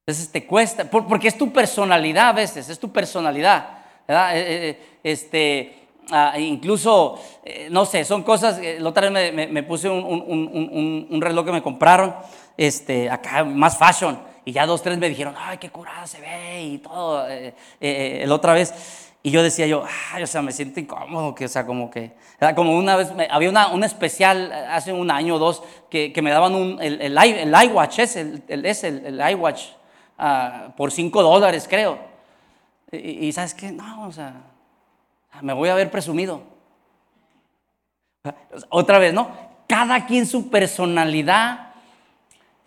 a 0.08 0.12
veces 0.12 0.32
te 0.32 0.46
cuesta, 0.46 0.90
porque 0.90 1.28
es 1.28 1.38
tu 1.38 1.52
personalidad 1.52 2.30
a 2.30 2.34
veces, 2.34 2.70
es 2.70 2.80
tu 2.80 2.92
personalidad. 2.92 3.76
¿verdad? 4.08 4.38
Eh, 4.38 4.70
eh, 4.70 5.00
este, 5.04 5.88
ah, 6.12 6.38
incluso, 6.38 7.20
eh, 7.44 7.68
no 7.72 7.86
sé, 7.86 8.06
son 8.06 8.24
cosas, 8.24 8.60
la 8.80 8.90
otra 8.90 9.10
vez 9.10 9.34
me, 9.34 9.64
puse 9.64 9.90
un, 9.90 11.20
reloj 11.22 11.46
que 11.46 11.52
me 11.52 11.62
compraron, 11.62 12.16
este, 12.58 13.10
acá 13.10 13.44
más 13.44 13.78
fashion, 13.78 14.20
y 14.44 14.52
ya 14.52 14.66
dos, 14.66 14.82
tres 14.82 14.98
me 14.98 15.10
dijeron, 15.10 15.34
ay, 15.38 15.58
qué 15.58 15.70
curada 15.70 16.06
se 16.06 16.22
ve 16.22 16.64
y 16.64 16.78
todo, 16.78 17.26
la 17.80 18.36
otra 18.36 18.54
vez. 18.54 18.74
Y 19.26 19.32
yo 19.32 19.42
decía 19.42 19.66
yo, 19.66 19.84
o 20.22 20.28
sea, 20.28 20.44
me 20.44 20.52
siento 20.52 20.80
incómodo, 20.80 21.34
que, 21.34 21.46
o 21.46 21.48
sea, 21.48 21.66
como 21.66 21.90
que, 21.90 22.12
como 22.54 22.78
una 22.78 22.96
vez, 22.96 23.12
había 23.32 23.50
una, 23.50 23.70
un 23.70 23.84
especial 23.84 24.52
hace 24.70 24.94
un 24.94 25.10
año 25.10 25.38
o 25.38 25.40
dos 25.40 25.64
que, 25.90 26.14
me 26.22 26.30
daban 26.30 26.54
un, 26.54 26.78
el, 26.80 27.02
el, 27.02 27.56
iWatch, 27.64 27.98
es 27.98 28.18
el, 28.18 28.44
el, 28.48 28.64
es 28.68 28.84
el, 28.84 29.20
iWatch, 29.32 29.64
ah, 30.20 30.68
por 30.78 30.92
cinco 30.92 31.24
dólares, 31.24 31.66
creo. 31.68 31.98
Y, 32.92 33.32
sabes 33.32 33.56
qué, 33.56 33.72
no, 33.72 34.08
o 34.08 34.12
sea, 34.12 34.44
me 35.42 35.54
voy 35.54 35.70
a 35.70 35.74
ver 35.74 35.90
presumido. 35.90 36.44
Otra 38.70 39.00
vez, 39.00 39.12
¿no? 39.12 39.32
Cada 39.68 40.06
quien 40.06 40.28
su 40.28 40.52
personalidad 40.52 41.65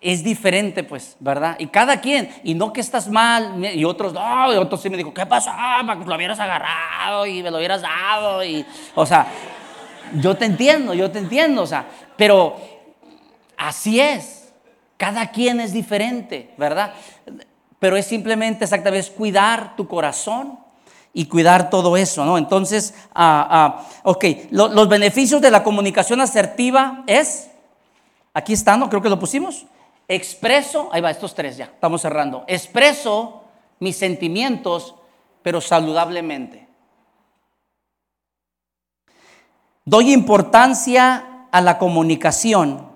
es 0.00 0.22
diferente, 0.22 0.84
pues, 0.84 1.16
¿verdad? 1.18 1.56
Y 1.58 1.66
cada 1.66 2.00
quien, 2.00 2.30
y 2.44 2.54
no 2.54 2.72
que 2.72 2.80
estás 2.80 3.08
mal, 3.08 3.64
y 3.64 3.84
otros, 3.84 4.12
no, 4.12 4.52
y 4.52 4.56
otros 4.56 4.80
sí 4.80 4.90
me 4.90 4.96
dijo, 4.96 5.12
¿qué 5.12 5.26
pasó? 5.26 5.50
Para 5.50 5.94
lo 5.94 6.16
hubieras 6.16 6.38
agarrado 6.38 7.26
y 7.26 7.42
me 7.42 7.50
lo 7.50 7.58
hubieras 7.58 7.82
dado, 7.82 8.44
y, 8.44 8.64
o 8.94 9.04
sea, 9.04 9.26
yo 10.14 10.36
te 10.36 10.44
entiendo, 10.44 10.94
yo 10.94 11.10
te 11.10 11.18
entiendo, 11.18 11.62
o 11.62 11.66
sea, 11.66 11.86
pero 12.16 12.56
así 13.56 14.00
es, 14.00 14.52
cada 14.96 15.30
quien 15.30 15.60
es 15.60 15.72
diferente, 15.72 16.54
¿verdad? 16.56 16.94
pero 17.78 17.96
es 17.96 18.06
simplemente 18.06 18.64
exactamente 18.64 19.10
cuidar 19.12 19.76
tu 19.76 19.86
corazón 19.86 20.58
y 21.12 21.26
cuidar 21.26 21.70
todo 21.70 21.96
eso, 21.96 22.24
¿no? 22.24 22.38
Entonces, 22.38 22.94
ah, 23.14 23.46
ah, 23.50 23.86
ok, 24.02 24.24
los 24.50 24.88
beneficios 24.88 25.40
de 25.40 25.50
la 25.50 25.62
comunicación 25.62 26.20
asertiva 26.20 27.02
es, 27.06 27.50
aquí 28.34 28.52
están, 28.52 28.80
¿no? 28.80 28.88
Creo 28.88 29.02
que 29.02 29.08
lo 29.08 29.18
pusimos. 29.18 29.66
Expreso, 30.08 30.88
ahí 30.90 31.02
va, 31.02 31.10
estos 31.10 31.34
tres 31.34 31.58
ya, 31.58 31.66
estamos 31.66 32.00
cerrando. 32.00 32.44
Expreso 32.48 33.44
mis 33.78 33.96
sentimientos, 33.96 34.94
pero 35.42 35.60
saludablemente. 35.60 36.66
Doy 39.84 40.12
importancia 40.12 41.46
a 41.50 41.60
la 41.60 41.78
comunicación 41.78 42.90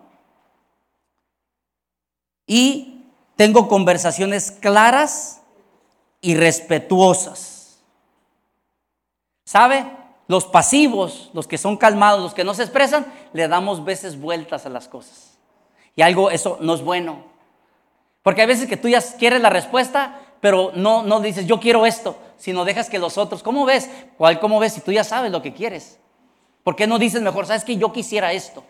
y 2.46 3.04
tengo 3.36 3.68
conversaciones 3.68 4.50
claras 4.50 5.42
y 6.20 6.34
respetuosas. 6.34 7.82
¿Sabe? 9.44 9.84
Los 10.28 10.46
pasivos, 10.46 11.30
los 11.34 11.46
que 11.46 11.58
son 11.58 11.76
calmados, 11.76 12.22
los 12.22 12.34
que 12.34 12.44
no 12.44 12.54
se 12.54 12.62
expresan, 12.62 13.06
le 13.32 13.48
damos 13.48 13.84
veces 13.84 14.18
vueltas 14.18 14.64
a 14.64 14.70
las 14.70 14.88
cosas. 14.88 15.31
Y 15.96 16.02
algo, 16.02 16.30
eso 16.30 16.58
no 16.60 16.74
es 16.74 16.82
bueno. 16.82 17.24
Porque 18.22 18.42
hay 18.42 18.46
veces 18.46 18.68
que 18.68 18.76
tú 18.76 18.88
ya 18.88 19.00
quieres 19.18 19.40
la 19.40 19.50
respuesta, 19.50 20.20
pero 20.40 20.72
no, 20.74 21.02
no 21.02 21.20
dices, 21.20 21.46
yo 21.46 21.60
quiero 21.60 21.86
esto, 21.86 22.16
sino 22.38 22.64
dejas 22.64 22.88
que 22.88 22.98
los 22.98 23.18
otros, 23.18 23.42
¿cómo 23.42 23.64
ves? 23.64 23.90
¿Cuál, 24.16 24.40
cómo 24.40 24.58
ves? 24.58 24.72
Si 24.74 24.80
tú 24.80 24.92
ya 24.92 25.04
sabes 25.04 25.30
lo 25.30 25.42
que 25.42 25.52
quieres. 25.52 25.98
¿Por 26.62 26.76
qué 26.76 26.86
no 26.86 26.98
dices 26.98 27.22
mejor, 27.22 27.46
sabes 27.46 27.64
que 27.64 27.76
yo 27.76 27.92
quisiera 27.92 28.32
esto? 28.32 28.64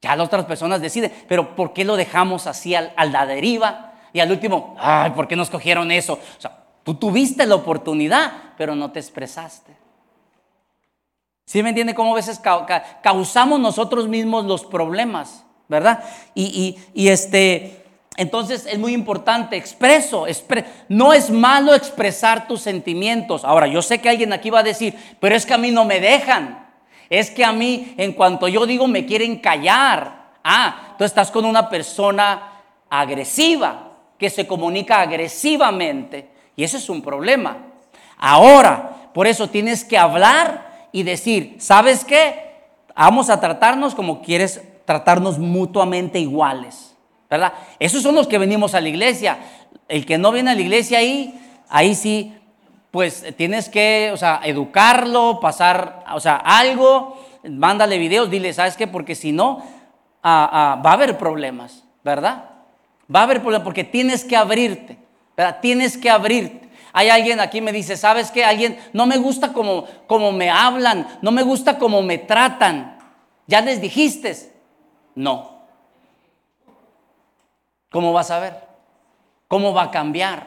Ya 0.00 0.16
las 0.16 0.26
otras 0.26 0.46
personas 0.46 0.80
deciden, 0.80 1.12
pero 1.28 1.54
¿por 1.54 1.72
qué 1.72 1.84
lo 1.84 1.96
dejamos 1.96 2.46
así 2.46 2.74
a 2.74 3.04
la 3.04 3.26
deriva? 3.26 3.92
Y 4.12 4.20
al 4.20 4.30
último, 4.30 4.76
ay, 4.78 5.10
¿por 5.12 5.28
qué 5.28 5.36
nos 5.36 5.48
cogieron 5.48 5.90
eso? 5.90 6.14
O 6.14 6.40
sea, 6.40 6.64
tú 6.82 6.94
tuviste 6.94 7.46
la 7.46 7.54
oportunidad, 7.54 8.32
pero 8.56 8.74
no 8.74 8.90
te 8.90 8.98
expresaste. 8.98 9.76
¿Sí 11.44 11.62
me 11.62 11.70
entiende 11.70 11.94
cómo 11.94 12.12
a 12.12 12.16
veces 12.16 12.40
causamos 13.02 13.60
nosotros 13.60 14.08
mismos 14.08 14.44
los 14.44 14.64
problemas, 14.64 15.44
verdad? 15.72 16.04
Y, 16.36 16.76
este, 16.94 17.84
entonces 18.16 18.66
es 18.66 18.78
muy 18.78 18.94
importante, 18.94 19.56
expreso, 19.56 20.26
no 20.88 21.12
es 21.12 21.30
malo 21.30 21.74
expresar 21.74 22.46
tus 22.46 22.60
sentimientos. 22.60 23.44
Ahora, 23.44 23.66
yo 23.66 23.82
sé 23.82 24.00
que 24.00 24.08
alguien 24.08 24.32
aquí 24.32 24.50
va 24.50 24.60
a 24.60 24.62
decir, 24.62 24.94
pero 25.18 25.34
es 25.34 25.44
que 25.44 25.54
a 25.54 25.58
mí 25.58 25.72
no 25.72 25.84
me 25.84 25.98
dejan. 25.98 26.68
Es 27.10 27.30
que 27.30 27.44
a 27.44 27.52
mí, 27.52 27.94
en 27.98 28.12
cuanto 28.12 28.46
yo 28.46 28.64
digo, 28.64 28.86
me 28.86 29.04
quieren 29.04 29.40
callar. 29.40 30.30
Ah, 30.44 30.94
tú 30.96 31.04
estás 31.04 31.30
con 31.30 31.44
una 31.44 31.68
persona 31.68 32.52
agresiva, 32.88 33.90
que 34.18 34.30
se 34.30 34.46
comunica 34.46 35.00
agresivamente. 35.00 36.30
Y 36.54 36.64
eso 36.64 36.76
es 36.76 36.88
un 36.88 37.02
problema. 37.02 37.56
Ahora, 38.16 39.10
por 39.12 39.26
eso 39.26 39.48
tienes 39.48 39.84
que 39.84 39.98
hablar 39.98 40.88
y 40.92 41.02
decir, 41.02 41.56
¿sabes 41.58 42.04
qué? 42.04 42.52
Vamos 42.94 43.30
a 43.30 43.40
tratarnos 43.40 43.94
como 43.94 44.22
quieres 44.22 44.62
tratarnos 44.84 45.38
mutuamente 45.38 46.18
iguales. 46.18 46.94
¿Verdad? 47.30 47.54
Esos 47.78 48.02
son 48.02 48.14
los 48.14 48.28
que 48.28 48.38
venimos 48.38 48.74
a 48.74 48.80
la 48.80 48.88
iglesia. 48.88 49.38
El 49.88 50.04
que 50.04 50.18
no 50.18 50.32
viene 50.32 50.50
a 50.50 50.54
la 50.54 50.60
iglesia 50.60 50.98
ahí, 50.98 51.40
ahí 51.68 51.94
sí, 51.94 52.34
pues 52.90 53.24
tienes 53.36 53.70
que, 53.70 54.10
o 54.12 54.16
sea, 54.18 54.40
educarlo, 54.44 55.40
pasar, 55.40 56.04
o 56.14 56.20
sea, 56.20 56.36
algo, 56.36 57.18
mándale 57.42 57.96
videos, 57.96 58.30
dile, 58.30 58.52
¿sabes 58.52 58.76
qué? 58.76 58.86
Porque 58.86 59.14
si 59.14 59.32
no, 59.32 59.62
ah, 60.22 60.50
ah, 60.52 60.82
va 60.84 60.90
a 60.90 60.94
haber 60.94 61.16
problemas, 61.16 61.84
¿verdad? 62.04 62.50
Va 63.14 63.20
a 63.20 63.22
haber 63.22 63.40
problemas 63.40 63.64
porque 63.64 63.84
tienes 63.84 64.24
que 64.24 64.36
abrirte, 64.36 64.98
¿verdad? 65.36 65.58
Tienes 65.62 65.96
que 65.96 66.10
abrirte. 66.10 66.68
Hay 66.92 67.08
alguien 67.08 67.40
aquí 67.40 67.62
me 67.62 67.72
dice, 67.72 67.96
¿sabes 67.96 68.30
qué? 68.30 68.44
Alguien, 68.44 68.78
no 68.92 69.06
me 69.06 69.16
gusta 69.16 69.54
como, 69.54 70.32
me 70.32 70.50
hablan, 70.50 71.06
no 71.22 71.32
me 71.32 71.42
gusta 71.42 71.78
como 71.78 72.02
me 72.02 72.18
tratan. 72.18 72.98
¿Ya 73.46 73.62
les 73.62 73.80
dijiste? 73.80 74.51
No. 75.14 75.62
¿Cómo 77.90 78.12
vas 78.12 78.30
a 78.30 78.40
ver? 78.40 78.56
¿Cómo 79.48 79.74
va 79.74 79.84
a 79.84 79.90
cambiar? 79.90 80.46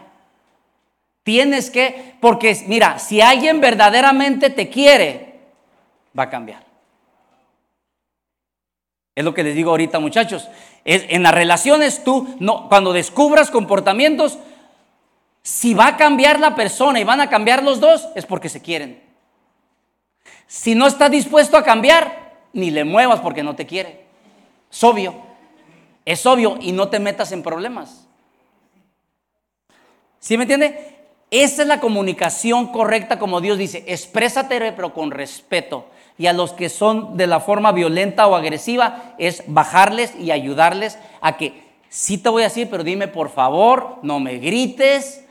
Tienes 1.23 1.69
que, 1.69 2.15
porque 2.19 2.63
mira, 2.67 2.99
si 2.99 3.21
alguien 3.21 3.61
verdaderamente 3.61 4.49
te 4.49 4.69
quiere, 4.69 5.39
va 6.17 6.23
a 6.23 6.29
cambiar. 6.29 6.63
Es 9.15 9.23
lo 9.23 9.33
que 9.33 9.43
les 9.43 9.55
digo 9.55 9.71
ahorita, 9.71 9.99
muchachos. 9.99 10.49
en 10.83 11.23
las 11.23 11.33
relaciones 11.33 12.03
tú, 12.03 12.35
no, 12.39 12.67
cuando 12.67 12.93
descubras 12.93 13.49
comportamientos, 13.49 14.37
si 15.41 15.73
va 15.73 15.87
a 15.87 15.97
cambiar 15.97 16.39
la 16.39 16.55
persona 16.55 16.99
y 16.99 17.03
van 17.03 17.21
a 17.21 17.29
cambiar 17.29 17.63
los 17.63 17.79
dos, 17.79 18.07
es 18.15 18.25
porque 18.25 18.49
se 18.49 18.61
quieren. 18.61 19.01
Si 20.47 20.75
no 20.75 20.87
está 20.87 21.09
dispuesto 21.09 21.57
a 21.57 21.63
cambiar, 21.63 22.33
ni 22.53 22.71
le 22.71 22.83
muevas 22.83 23.19
porque 23.19 23.43
no 23.43 23.55
te 23.55 23.65
quiere. 23.65 24.04
Es 24.71 24.83
obvio. 24.83 25.15
Es 26.05 26.25
obvio 26.25 26.57
y 26.59 26.71
no 26.71 26.89
te 26.89 26.99
metas 26.99 27.31
en 27.31 27.43
problemas. 27.43 28.07
¿Sí 30.19 30.37
me 30.37 30.43
entiende? 30.43 30.95
Esa 31.31 31.63
es 31.63 31.67
la 31.67 31.79
comunicación 31.79 32.67
correcta 32.67 33.19
como 33.19 33.41
Dios 33.41 33.57
dice. 33.57 33.83
Exprésate 33.87 34.71
pero 34.71 34.93
con 34.93 35.11
respeto. 35.11 35.85
Y 36.17 36.27
a 36.27 36.33
los 36.33 36.53
que 36.53 36.69
son 36.69 37.17
de 37.17 37.27
la 37.27 37.39
forma 37.39 37.71
violenta 37.71 38.27
o 38.27 38.35
agresiva 38.35 39.15
es 39.17 39.43
bajarles 39.47 40.15
y 40.17 40.31
ayudarles 40.31 40.97
a 41.21 41.35
que 41.37 41.65
sí 41.89 42.17
te 42.17 42.29
voy 42.29 42.43
a 42.43 42.45
decir, 42.45 42.69
pero 42.69 42.83
dime 42.83 43.07
por 43.07 43.29
favor, 43.29 43.97
no 44.01 44.19
me 44.19 44.37
grites. 44.37 45.25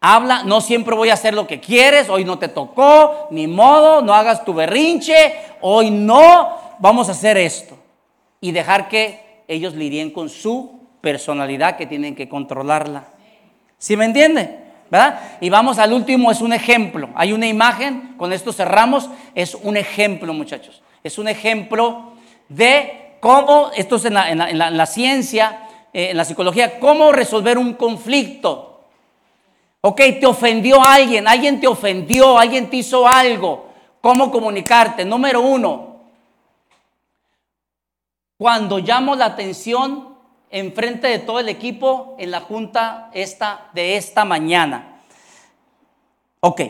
Habla, 0.00 0.44
no 0.44 0.60
siempre 0.60 0.94
voy 0.94 1.10
a 1.10 1.14
hacer 1.14 1.34
lo 1.34 1.46
que 1.46 1.60
quieres, 1.60 2.08
hoy 2.08 2.24
no 2.24 2.38
te 2.38 2.48
tocó, 2.48 3.28
ni 3.30 3.46
modo, 3.46 4.00
no 4.00 4.14
hagas 4.14 4.44
tu 4.44 4.54
berrinche, 4.54 5.34
hoy 5.60 5.90
no, 5.90 6.56
vamos 6.78 7.08
a 7.08 7.12
hacer 7.12 7.36
esto. 7.36 7.79
Y 8.40 8.52
dejar 8.52 8.88
que 8.88 9.42
ellos 9.48 9.74
lidien 9.74 10.10
con 10.10 10.28
su 10.28 10.80
personalidad 11.00 11.76
que 11.76 11.86
tienen 11.86 12.14
que 12.14 12.28
controlarla. 12.28 13.08
¿Sí 13.78 13.96
me 13.96 14.04
entiende? 14.04 14.60
¿verdad? 14.90 15.20
Y 15.40 15.48
vamos 15.50 15.78
al 15.78 15.92
último, 15.92 16.30
es 16.30 16.40
un 16.40 16.52
ejemplo. 16.52 17.10
Hay 17.14 17.32
una 17.32 17.46
imagen, 17.46 18.14
con 18.16 18.32
esto 18.32 18.52
cerramos, 18.52 19.08
es 19.34 19.54
un 19.54 19.76
ejemplo, 19.76 20.34
muchachos. 20.34 20.82
Es 21.04 21.16
un 21.18 21.28
ejemplo 21.28 22.12
de 22.48 23.14
cómo, 23.20 23.70
esto 23.76 23.96
es 23.96 24.04
en 24.06 24.14
la, 24.14 24.86
ciencia, 24.86 25.68
eh, 25.92 26.10
en 26.10 26.16
la 26.16 26.24
psicología, 26.24 26.80
cómo 26.80 27.12
resolver 27.12 27.56
un 27.56 27.74
conflicto. 27.74 28.80
Ok, 29.80 30.00
te 30.20 30.26
ofendió 30.26 30.82
alguien, 30.84 31.26
alguien 31.26 31.60
te 31.60 31.68
ofendió, 31.68 32.38
alguien 32.38 32.68
te 32.68 32.78
hizo 32.78 33.06
algo. 33.06 33.70
¿Cómo 34.00 34.30
comunicarte? 34.30 35.04
Número 35.04 35.40
uno, 35.40 35.89
cuando 38.40 38.78
llamo 38.78 39.16
la 39.16 39.26
atención 39.26 40.16
enfrente 40.50 41.08
de 41.08 41.18
todo 41.18 41.40
el 41.40 41.50
equipo 41.50 42.16
en 42.18 42.30
la 42.30 42.40
junta 42.40 43.10
esta, 43.12 43.68
de 43.74 43.98
esta 43.98 44.24
mañana. 44.24 45.02
Ok, 46.40 46.62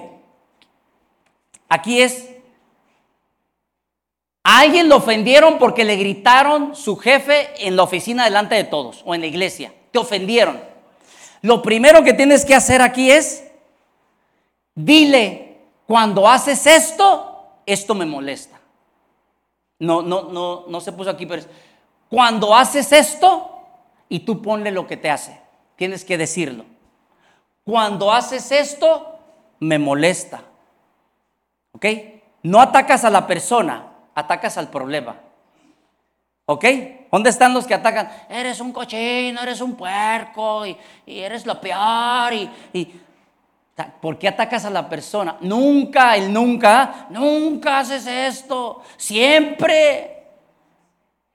aquí 1.68 2.02
es, 2.02 2.28
alguien 4.42 4.88
lo 4.88 4.96
ofendieron 4.96 5.58
porque 5.58 5.84
le 5.84 5.94
gritaron 5.94 6.74
su 6.74 6.96
jefe 6.96 7.64
en 7.64 7.76
la 7.76 7.84
oficina 7.84 8.24
delante 8.24 8.56
de 8.56 8.64
todos 8.64 9.02
o 9.06 9.14
en 9.14 9.20
la 9.20 9.28
iglesia, 9.28 9.72
te 9.92 10.00
ofendieron. 10.00 10.60
Lo 11.40 11.62
primero 11.62 12.02
que 12.02 12.14
tienes 12.14 12.44
que 12.44 12.56
hacer 12.56 12.82
aquí 12.82 13.12
es, 13.12 13.44
dile, 14.74 15.58
cuando 15.86 16.28
haces 16.28 16.66
esto, 16.66 17.44
esto 17.64 17.94
me 17.94 18.06
molesta. 18.06 18.59
No, 19.80 20.02
no, 20.02 20.30
no, 20.30 20.64
no 20.68 20.80
se 20.80 20.92
puso 20.92 21.10
aquí, 21.10 21.26
pero 21.26 21.42
cuando 22.08 22.54
haces 22.54 22.92
esto, 22.92 23.50
y 24.10 24.20
tú 24.20 24.42
ponle 24.42 24.70
lo 24.70 24.86
que 24.86 24.98
te 24.98 25.08
hace. 25.08 25.40
Tienes 25.76 26.04
que 26.04 26.18
decirlo. 26.18 26.66
Cuando 27.64 28.12
haces 28.12 28.52
esto, 28.52 29.18
me 29.60 29.78
molesta. 29.78 30.42
¿Ok? 31.72 31.86
No 32.42 32.60
atacas 32.60 33.04
a 33.04 33.10
la 33.10 33.26
persona, 33.26 33.92
atacas 34.14 34.58
al 34.58 34.68
problema. 34.68 35.16
¿Ok? 36.46 36.64
¿Dónde 37.12 37.30
están 37.30 37.54
los 37.54 37.66
que 37.66 37.74
atacan? 37.74 38.10
Eres 38.28 38.60
un 38.60 38.72
cochino, 38.72 39.40
eres 39.40 39.60
un 39.60 39.74
puerco 39.74 40.66
y, 40.66 40.76
eres 41.06 41.46
lo 41.46 41.60
peor. 41.60 42.32
Y, 42.32 42.50
y, 42.72 43.00
¿Por 44.00 44.18
qué 44.18 44.28
atacas 44.28 44.64
a 44.64 44.70
la 44.70 44.88
persona? 44.88 45.36
Nunca, 45.40 46.16
el 46.16 46.32
nunca, 46.32 47.06
nunca 47.10 47.78
haces 47.78 48.06
esto, 48.06 48.82
siempre. 48.96 50.24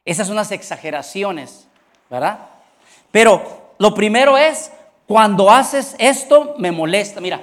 Esas 0.03 0.27
son 0.27 0.35
las 0.35 0.51
exageraciones, 0.51 1.67
¿verdad? 2.09 2.39
Pero 3.11 3.73
lo 3.77 3.93
primero 3.93 4.37
es, 4.37 4.71
cuando 5.07 5.49
haces 5.49 5.95
esto, 5.99 6.55
me 6.57 6.71
molesta. 6.71 7.21
Mira, 7.21 7.41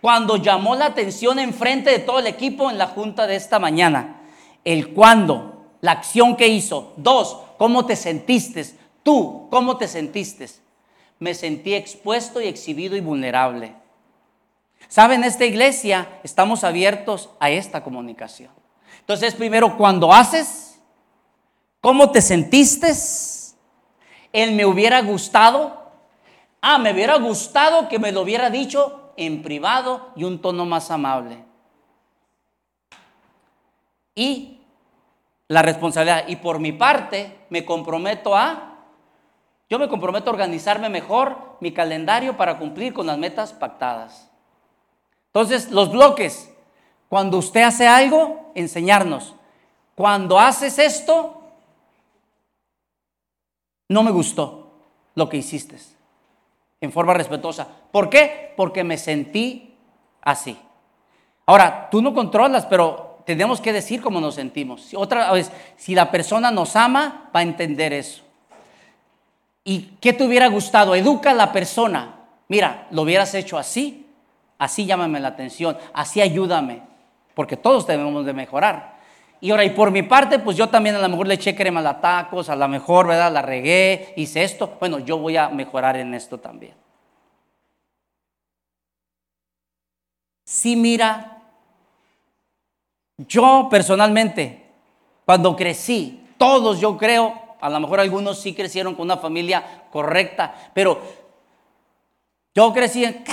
cuando 0.00 0.36
llamó 0.36 0.74
la 0.74 0.86
atención 0.86 1.38
enfrente 1.38 1.90
de 1.90 1.98
todo 1.98 2.18
el 2.18 2.26
equipo 2.26 2.70
en 2.70 2.78
la 2.78 2.86
junta 2.86 3.26
de 3.26 3.36
esta 3.36 3.58
mañana, 3.58 4.22
el 4.64 4.92
cuándo, 4.92 5.66
la 5.80 5.92
acción 5.92 6.36
que 6.36 6.48
hizo. 6.48 6.92
Dos, 6.96 7.38
cómo 7.58 7.86
te 7.86 7.96
sentiste. 7.96 8.64
Tú, 9.02 9.48
cómo 9.50 9.76
te 9.76 9.88
sentiste. 9.88 10.46
Me 11.18 11.34
sentí 11.34 11.74
expuesto 11.74 12.40
y 12.40 12.46
exhibido 12.46 12.96
y 12.96 13.00
vulnerable. 13.00 13.74
Saben, 14.88 15.20
en 15.20 15.28
esta 15.28 15.44
iglesia 15.44 16.20
estamos 16.22 16.64
abiertos 16.64 17.30
a 17.38 17.50
esta 17.50 17.82
comunicación. 17.82 18.50
Entonces, 19.00 19.34
primero, 19.34 19.76
cuando 19.76 20.12
haces, 20.12 20.80
¿cómo 21.80 22.10
te 22.10 22.20
sentiste? 22.20 22.94
él 24.32 24.52
me 24.52 24.64
hubiera 24.64 25.00
gustado. 25.02 25.90
Ah, 26.60 26.78
me 26.78 26.92
hubiera 26.92 27.16
gustado 27.16 27.88
que 27.88 27.98
me 27.98 28.12
lo 28.12 28.22
hubiera 28.22 28.50
dicho 28.50 29.12
en 29.16 29.42
privado 29.42 30.10
y 30.14 30.24
un 30.24 30.40
tono 30.40 30.66
más 30.66 30.90
amable. 30.90 31.44
Y 34.14 34.60
la 35.48 35.62
responsabilidad. 35.62 36.24
Y 36.28 36.36
por 36.36 36.58
mi 36.58 36.72
parte, 36.72 37.38
me 37.48 37.64
comprometo 37.64 38.36
a, 38.36 38.78
yo 39.68 39.78
me 39.78 39.88
comprometo 39.88 40.30
a 40.30 40.32
organizarme 40.32 40.88
mejor 40.88 41.56
mi 41.60 41.72
calendario 41.72 42.36
para 42.36 42.58
cumplir 42.58 42.92
con 42.92 43.06
las 43.06 43.18
metas 43.18 43.52
pactadas. 43.52 44.29
Entonces, 45.32 45.70
los 45.70 45.92
bloques, 45.92 46.52
cuando 47.08 47.38
usted 47.38 47.62
hace 47.62 47.86
algo, 47.86 48.50
enseñarnos. 48.54 49.34
Cuando 49.94 50.40
haces 50.40 50.78
esto, 50.78 51.42
no 53.88 54.02
me 54.02 54.10
gustó 54.10 54.72
lo 55.14 55.28
que 55.28 55.36
hiciste, 55.36 55.76
en 56.80 56.92
forma 56.92 57.14
respetuosa. 57.14 57.68
¿Por 57.92 58.08
qué? 58.10 58.54
Porque 58.56 58.82
me 58.82 58.96
sentí 58.96 59.76
así. 60.22 60.58
Ahora, 61.46 61.88
tú 61.90 62.00
no 62.02 62.14
controlas, 62.14 62.66
pero 62.66 63.18
tenemos 63.24 63.60
que 63.60 63.72
decir 63.72 64.00
cómo 64.00 64.20
nos 64.20 64.36
sentimos. 64.36 64.92
Otra 64.94 65.30
vez, 65.32 65.52
si 65.76 65.94
la 65.94 66.10
persona 66.10 66.50
nos 66.50 66.74
ama, 66.76 67.30
va 67.34 67.40
a 67.40 67.44
entender 67.44 67.92
eso. 67.92 68.22
¿Y 69.62 69.96
qué 70.00 70.12
te 70.12 70.24
hubiera 70.24 70.48
gustado? 70.48 70.94
Educa 70.94 71.30
a 71.30 71.34
la 71.34 71.52
persona. 71.52 72.16
Mira, 72.48 72.88
lo 72.90 73.02
hubieras 73.02 73.34
hecho 73.34 73.58
así, 73.58 74.06
así 74.60 74.84
llámame 74.84 75.18
la 75.18 75.28
atención, 75.28 75.76
así 75.94 76.20
ayúdame, 76.20 76.82
porque 77.34 77.56
todos 77.56 77.86
debemos 77.86 78.26
de 78.26 78.34
mejorar. 78.34 79.00
Y 79.40 79.50
ahora, 79.50 79.64
y 79.64 79.70
por 79.70 79.90
mi 79.90 80.02
parte, 80.02 80.38
pues 80.38 80.54
yo 80.54 80.68
también 80.68 80.94
a 80.94 80.98
lo 81.00 81.08
mejor 81.08 81.26
le 81.26 81.34
eché 81.34 81.56
crema 81.56 81.80
a 81.80 82.00
tacos, 82.00 82.50
a 82.50 82.56
lo 82.56 82.68
mejor, 82.68 83.06
¿verdad? 83.06 83.32
La 83.32 83.40
regué, 83.40 84.12
hice 84.16 84.44
esto. 84.44 84.76
Bueno, 84.78 84.98
yo 84.98 85.16
voy 85.16 85.38
a 85.38 85.48
mejorar 85.48 85.96
en 85.96 86.12
esto 86.12 86.38
también. 86.38 86.74
Sí, 90.44 90.76
mira, 90.76 91.38
yo 93.16 93.68
personalmente, 93.70 94.66
cuando 95.24 95.56
crecí, 95.56 96.28
todos 96.36 96.80
yo 96.80 96.98
creo, 96.98 97.34
a 97.62 97.70
lo 97.70 97.80
mejor 97.80 98.00
algunos 98.00 98.38
sí 98.38 98.52
crecieron 98.52 98.94
con 98.94 99.04
una 99.06 99.16
familia 99.16 99.86
correcta, 99.90 100.54
pero 100.74 101.00
yo 102.54 102.74
crecí 102.74 103.04
en. 103.04 103.24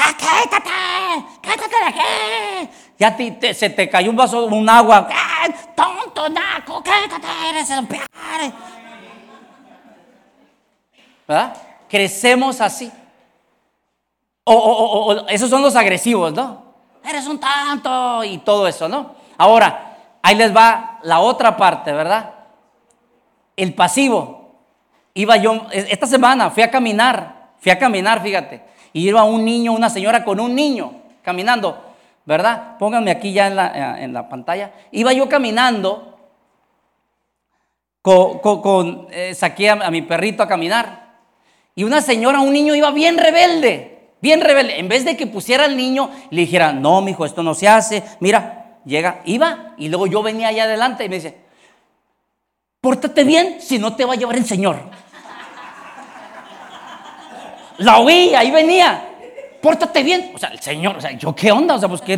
¡Cállate 1.42 1.76
de 1.76 1.86
aquí! 1.86 2.70
Ya 2.98 3.16
te, 3.16 3.54
se 3.54 3.70
te 3.70 3.90
cayó 3.90 4.10
un 4.10 4.16
vaso, 4.16 4.46
un 4.46 4.70
agua, 4.70 5.08
¡tonto, 5.76 6.30
naco! 6.30 6.84
¡cállate! 6.84 7.28
¡Eres 7.50 7.70
el! 7.70 7.88
¿Verdad? 11.28 11.58
Crecemos 11.90 12.62
así. 12.62 12.92
O, 14.44 14.54
o, 14.54 15.14
o, 15.14 15.28
esos 15.28 15.50
son 15.50 15.62
los 15.62 15.76
agresivos, 15.76 16.34
¿no? 16.34 16.64
Eres 17.04 17.28
un 17.28 17.40
tanto 17.40 18.24
y 18.24 18.38
todo 18.40 18.68
eso, 18.68 18.88
¿no? 18.88 19.16
Ahora, 19.38 19.98
ahí 20.22 20.36
les 20.36 20.56
va 20.56 21.00
la 21.04 21.20
otra 21.20 21.56
parte, 21.58 21.92
¿verdad? 21.92 22.34
El 23.56 23.74
pasivo. 23.74 24.56
Iba 25.14 25.36
yo, 25.38 25.68
esta 25.72 26.08
semana 26.08 26.50
fui 26.50 26.64
a 26.64 26.72
caminar, 26.72 27.52
fui 27.60 27.72
a 27.72 27.80
caminar, 27.80 28.22
fíjate 28.22 28.68
y 28.98 29.08
iba 29.10 29.24
un 29.24 29.46
niño, 29.46 29.74
una 29.74 29.92
señora 29.92 30.24
con 30.24 30.40
un 30.40 30.56
niño 30.56 30.92
caminando, 31.28 31.78
¿verdad? 32.26 32.78
Pónganme 32.80 33.12
aquí 33.12 33.34
ya 33.34 33.48
en 33.48 34.14
la, 34.14 34.30
pantalla. 34.30 34.72
Iba 34.92 35.12
yo 35.12 35.28
caminando, 35.28 36.18
con, 38.02 39.10
eh, 39.12 39.36
saqué 39.36 39.70
a, 39.70 39.92
mi 39.92 40.04
perrito 40.04 40.42
a 40.42 40.48
caminar 40.48 41.18
y 41.76 41.84
una 41.84 42.00
señora, 42.00 42.40
un 42.40 42.54
niño 42.54 42.76
iba 42.76 42.92
bien 42.92 43.18
rebelde, 43.18 44.14
bien 44.22 44.40
rebelde. 44.40 44.80
En 44.80 44.88
vez 44.88 45.04
de 45.04 45.18
que 45.18 45.28
pusiera 45.28 45.66
al 45.66 45.76
niño, 45.76 46.10
le 46.30 46.44
dijera, 46.44 46.72
no, 46.72 47.02
mijo, 47.02 47.26
esto 47.26 47.44
no 47.44 47.54
se 47.54 47.68
hace, 47.68 48.02
mira, 48.22 48.78
llega, 48.86 49.20
iba 49.26 49.74
y 49.76 49.90
luego 49.90 50.08
yo 50.08 50.24
venía 50.24 50.48
allá 50.48 50.64
adelante 50.64 51.04
y 51.04 51.10
me 51.10 51.18
dice, 51.18 51.38
pórtate 52.80 53.26
bien, 53.26 53.58
si 53.60 53.80
no 53.80 53.98
te 53.98 54.06
va 54.06 54.14
a 54.14 54.16
llevar 54.16 54.38
el 54.38 54.46
Señor. 54.46 54.78
La 57.80 57.98
oí, 57.98 58.34
ahí 58.34 58.50
venía. 58.50 59.07
Pórtate 59.68 60.02
bien. 60.02 60.32
O 60.34 60.38
sea, 60.38 60.48
el 60.48 60.62
señor, 60.62 60.96
o 60.96 61.02
sea, 61.02 61.12
¿yo 61.12 61.36
qué 61.36 61.52
onda? 61.52 61.76
O 61.76 61.78
sea, 61.78 61.90
pues 61.90 62.00
que 62.00 62.18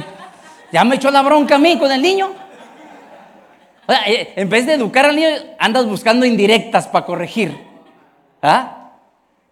ya 0.71 0.83
me 0.83 0.97
echó 0.97 1.09
la 1.09 1.23
bronca 1.23 1.55
a 1.55 1.57
mí 1.57 1.79
con 1.79 1.91
el 1.91 1.99
niño. 1.99 2.31
O 3.87 3.91
sea, 3.91 4.03
eh, 4.05 4.33
en 4.35 4.47
vez 4.47 4.67
de 4.67 4.75
educar 4.75 5.07
al 5.07 5.15
niño, 5.15 5.29
andas 5.57 5.87
buscando 5.87 6.27
indirectas 6.27 6.87
para 6.87 7.07
corregir. 7.07 7.59
¿Ah? 8.39 8.91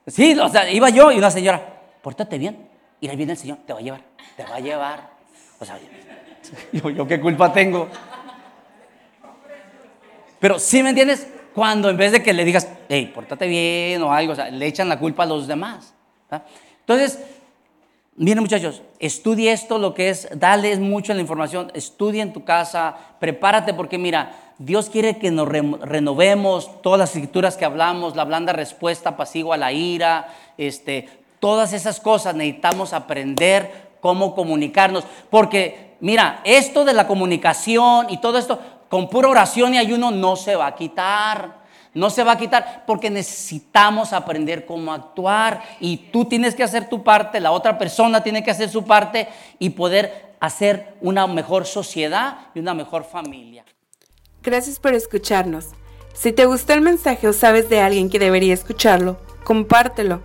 Sí, 0.06 0.38
o 0.38 0.48
sea, 0.48 0.72
iba 0.72 0.91
yo 0.91 1.12
y 1.12 1.18
una 1.18 1.32
señora, 1.32 1.60
pórtate 2.04 2.38
bien. 2.38 2.70
Y 3.02 3.10
ahí 3.10 3.16
viene 3.16 3.32
el 3.32 3.38
señor, 3.39 3.58
te 3.66 3.74
va 3.74 3.80
a 3.80 3.82
llevar, 3.82 4.02
te 4.36 4.43
va 4.43 4.58
a 4.58 4.60
llevar. 4.60 5.10
O 5.58 5.66
sea, 5.66 5.80
yo, 6.72 7.08
qué 7.08 7.20
culpa 7.20 7.52
tengo. 7.52 7.88
Pero 10.39 10.60
sí 10.60 10.84
me 10.84 10.89
entiendes, 10.89 11.28
cuando 11.56 11.89
en 11.89 11.98
vez 11.98 12.12
de 12.12 12.22
que 12.22 12.32
le 12.32 12.45
digas, 12.45 12.70
hey, 12.89 13.12
pórtate 13.12 13.48
bien 13.48 14.04
o 14.04 14.14
algo, 14.14 14.34
o 14.34 14.36
sea, 14.36 14.52
le 14.52 14.68
echan 14.68 14.88
la 14.88 15.00
culpa 15.00 15.24
a 15.24 15.26
los 15.26 15.48
demás. 15.48 15.95
Entonces, 16.82 17.20
miren 18.18 18.41
muchachos, 18.41 18.82
estudie 18.99 19.51
esto, 19.51 19.78
lo 19.78 19.93
que 19.93 20.09
es, 20.09 20.28
dale 20.36 20.76
mucho 20.78 21.13
la 21.13 21.22
información, 21.22 21.72
estudie 21.76 22.22
en 22.22 22.34
tu 22.34 22.43
casa, 22.43 22.95
prepárate 23.20 23.74
porque 23.76 23.97
mira, 23.97 24.36
Dios 24.57 24.89
quiere 24.89 25.18
que 25.18 25.30
nos 25.30 25.47
renovemos 25.47 26.82
todas 26.82 26.99
las 26.99 27.15
escrituras 27.15 27.55
que 27.57 27.65
hablamos, 27.65 28.15
la 28.15 28.26
blanda 28.26 28.53
respuesta 28.53 29.15
pasiva 29.15 29.53
a 29.53 29.57
la 29.57 29.72
ira, 29.72 30.34
este, 30.57 31.07
todas 31.39 31.74
esas 31.74 31.99
cosas 31.99 32.34
necesitamos 32.34 32.91
aprender 32.93 33.88
cómo 34.01 34.34
comunicarnos, 34.34 35.03
porque 35.30 35.95
mira, 35.99 36.41
esto 36.43 36.86
de 36.86 36.93
la 36.93 37.05
comunicación 37.05 38.07
y 38.09 38.18
todo 38.20 38.39
esto, 38.39 38.59
con 38.89 39.09
pura 39.09 39.30
oración 39.30 39.76
y 39.76 39.78
ayuno 39.78 40.09
no 40.09 40.36
se 40.36 40.55
va 40.55 40.68
a 40.68 40.76
quitar. 40.76 41.57
No 41.98 42.12
se 42.12 42.24
va 42.24 42.34
a 42.34 42.38
quitar 42.38 42.84
porque 42.86 43.10
necesitamos 43.10 44.14
aprender 44.14 44.68
cómo 44.68 44.93
actuar 44.93 45.64
y 45.80 45.98
tú 46.12 46.26
tienes 46.26 46.54
que 46.54 46.62
hacer 46.62 46.89
tu 46.89 47.04
parte, 47.04 47.39
la 47.39 47.52
otra 47.52 47.80
persona 47.80 48.22
tiene 48.22 48.43
que 48.43 48.52
hacer 48.52 48.70
su 48.70 48.86
parte 48.86 49.28
y 49.58 49.72
poder 49.72 50.36
hacer 50.39 50.93
una 51.02 51.26
mejor 51.26 51.66
sociedad 51.66 52.38
y 52.54 52.60
una 52.60 52.76
mejor 52.76 53.04
familia. 53.04 53.66
Gracias 54.43 54.80
por 54.80 54.93
escucharnos. 54.93 55.70
Si 56.14 56.32
te 56.32 56.45
gustó 56.45 56.74
el 56.74 56.82
mensaje 56.82 57.28
o 57.28 57.34
sabes 57.34 57.68
de 57.68 57.82
alguien 57.82 58.12
que 58.12 58.20
debería 58.20 58.54
escucharlo, 58.54 59.20
compártelo. 59.43 60.22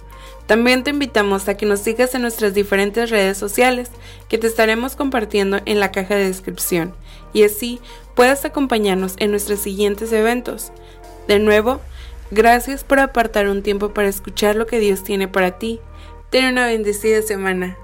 También 0.46 0.84
te 0.84 0.90
invitamos 0.90 1.48
a 1.48 1.56
que 1.56 1.64
nos 1.64 1.80
sigas 1.80 2.14
en 2.14 2.20
nuestras 2.20 2.52
diferentes 2.52 3.08
redes 3.08 3.38
sociales 3.38 3.90
que 4.28 4.36
te 4.36 4.46
estaremos 4.46 4.94
compartiendo 4.94 5.58
en 5.64 5.80
la 5.80 5.90
caja 5.90 6.16
de 6.16 6.26
descripción 6.26 6.94
y 7.32 7.44
así 7.44 7.80
puedas 8.14 8.44
acompañarnos 8.44 9.14
en 9.18 9.30
nuestros 9.30 9.60
siguientes 9.60 10.12
eventos. 10.12 10.72
De 11.28 11.38
nuevo, 11.38 11.80
gracias 12.30 12.84
por 12.84 12.98
apartar 12.98 13.48
un 13.48 13.62
tiempo 13.62 13.94
para 13.94 14.08
escuchar 14.08 14.56
lo 14.56 14.66
que 14.66 14.80
Dios 14.80 15.04
tiene 15.04 15.28
para 15.28 15.58
ti. 15.58 15.80
Ten 16.30 16.46
una 16.46 16.66
bendecida 16.66 17.22
semana. 17.22 17.76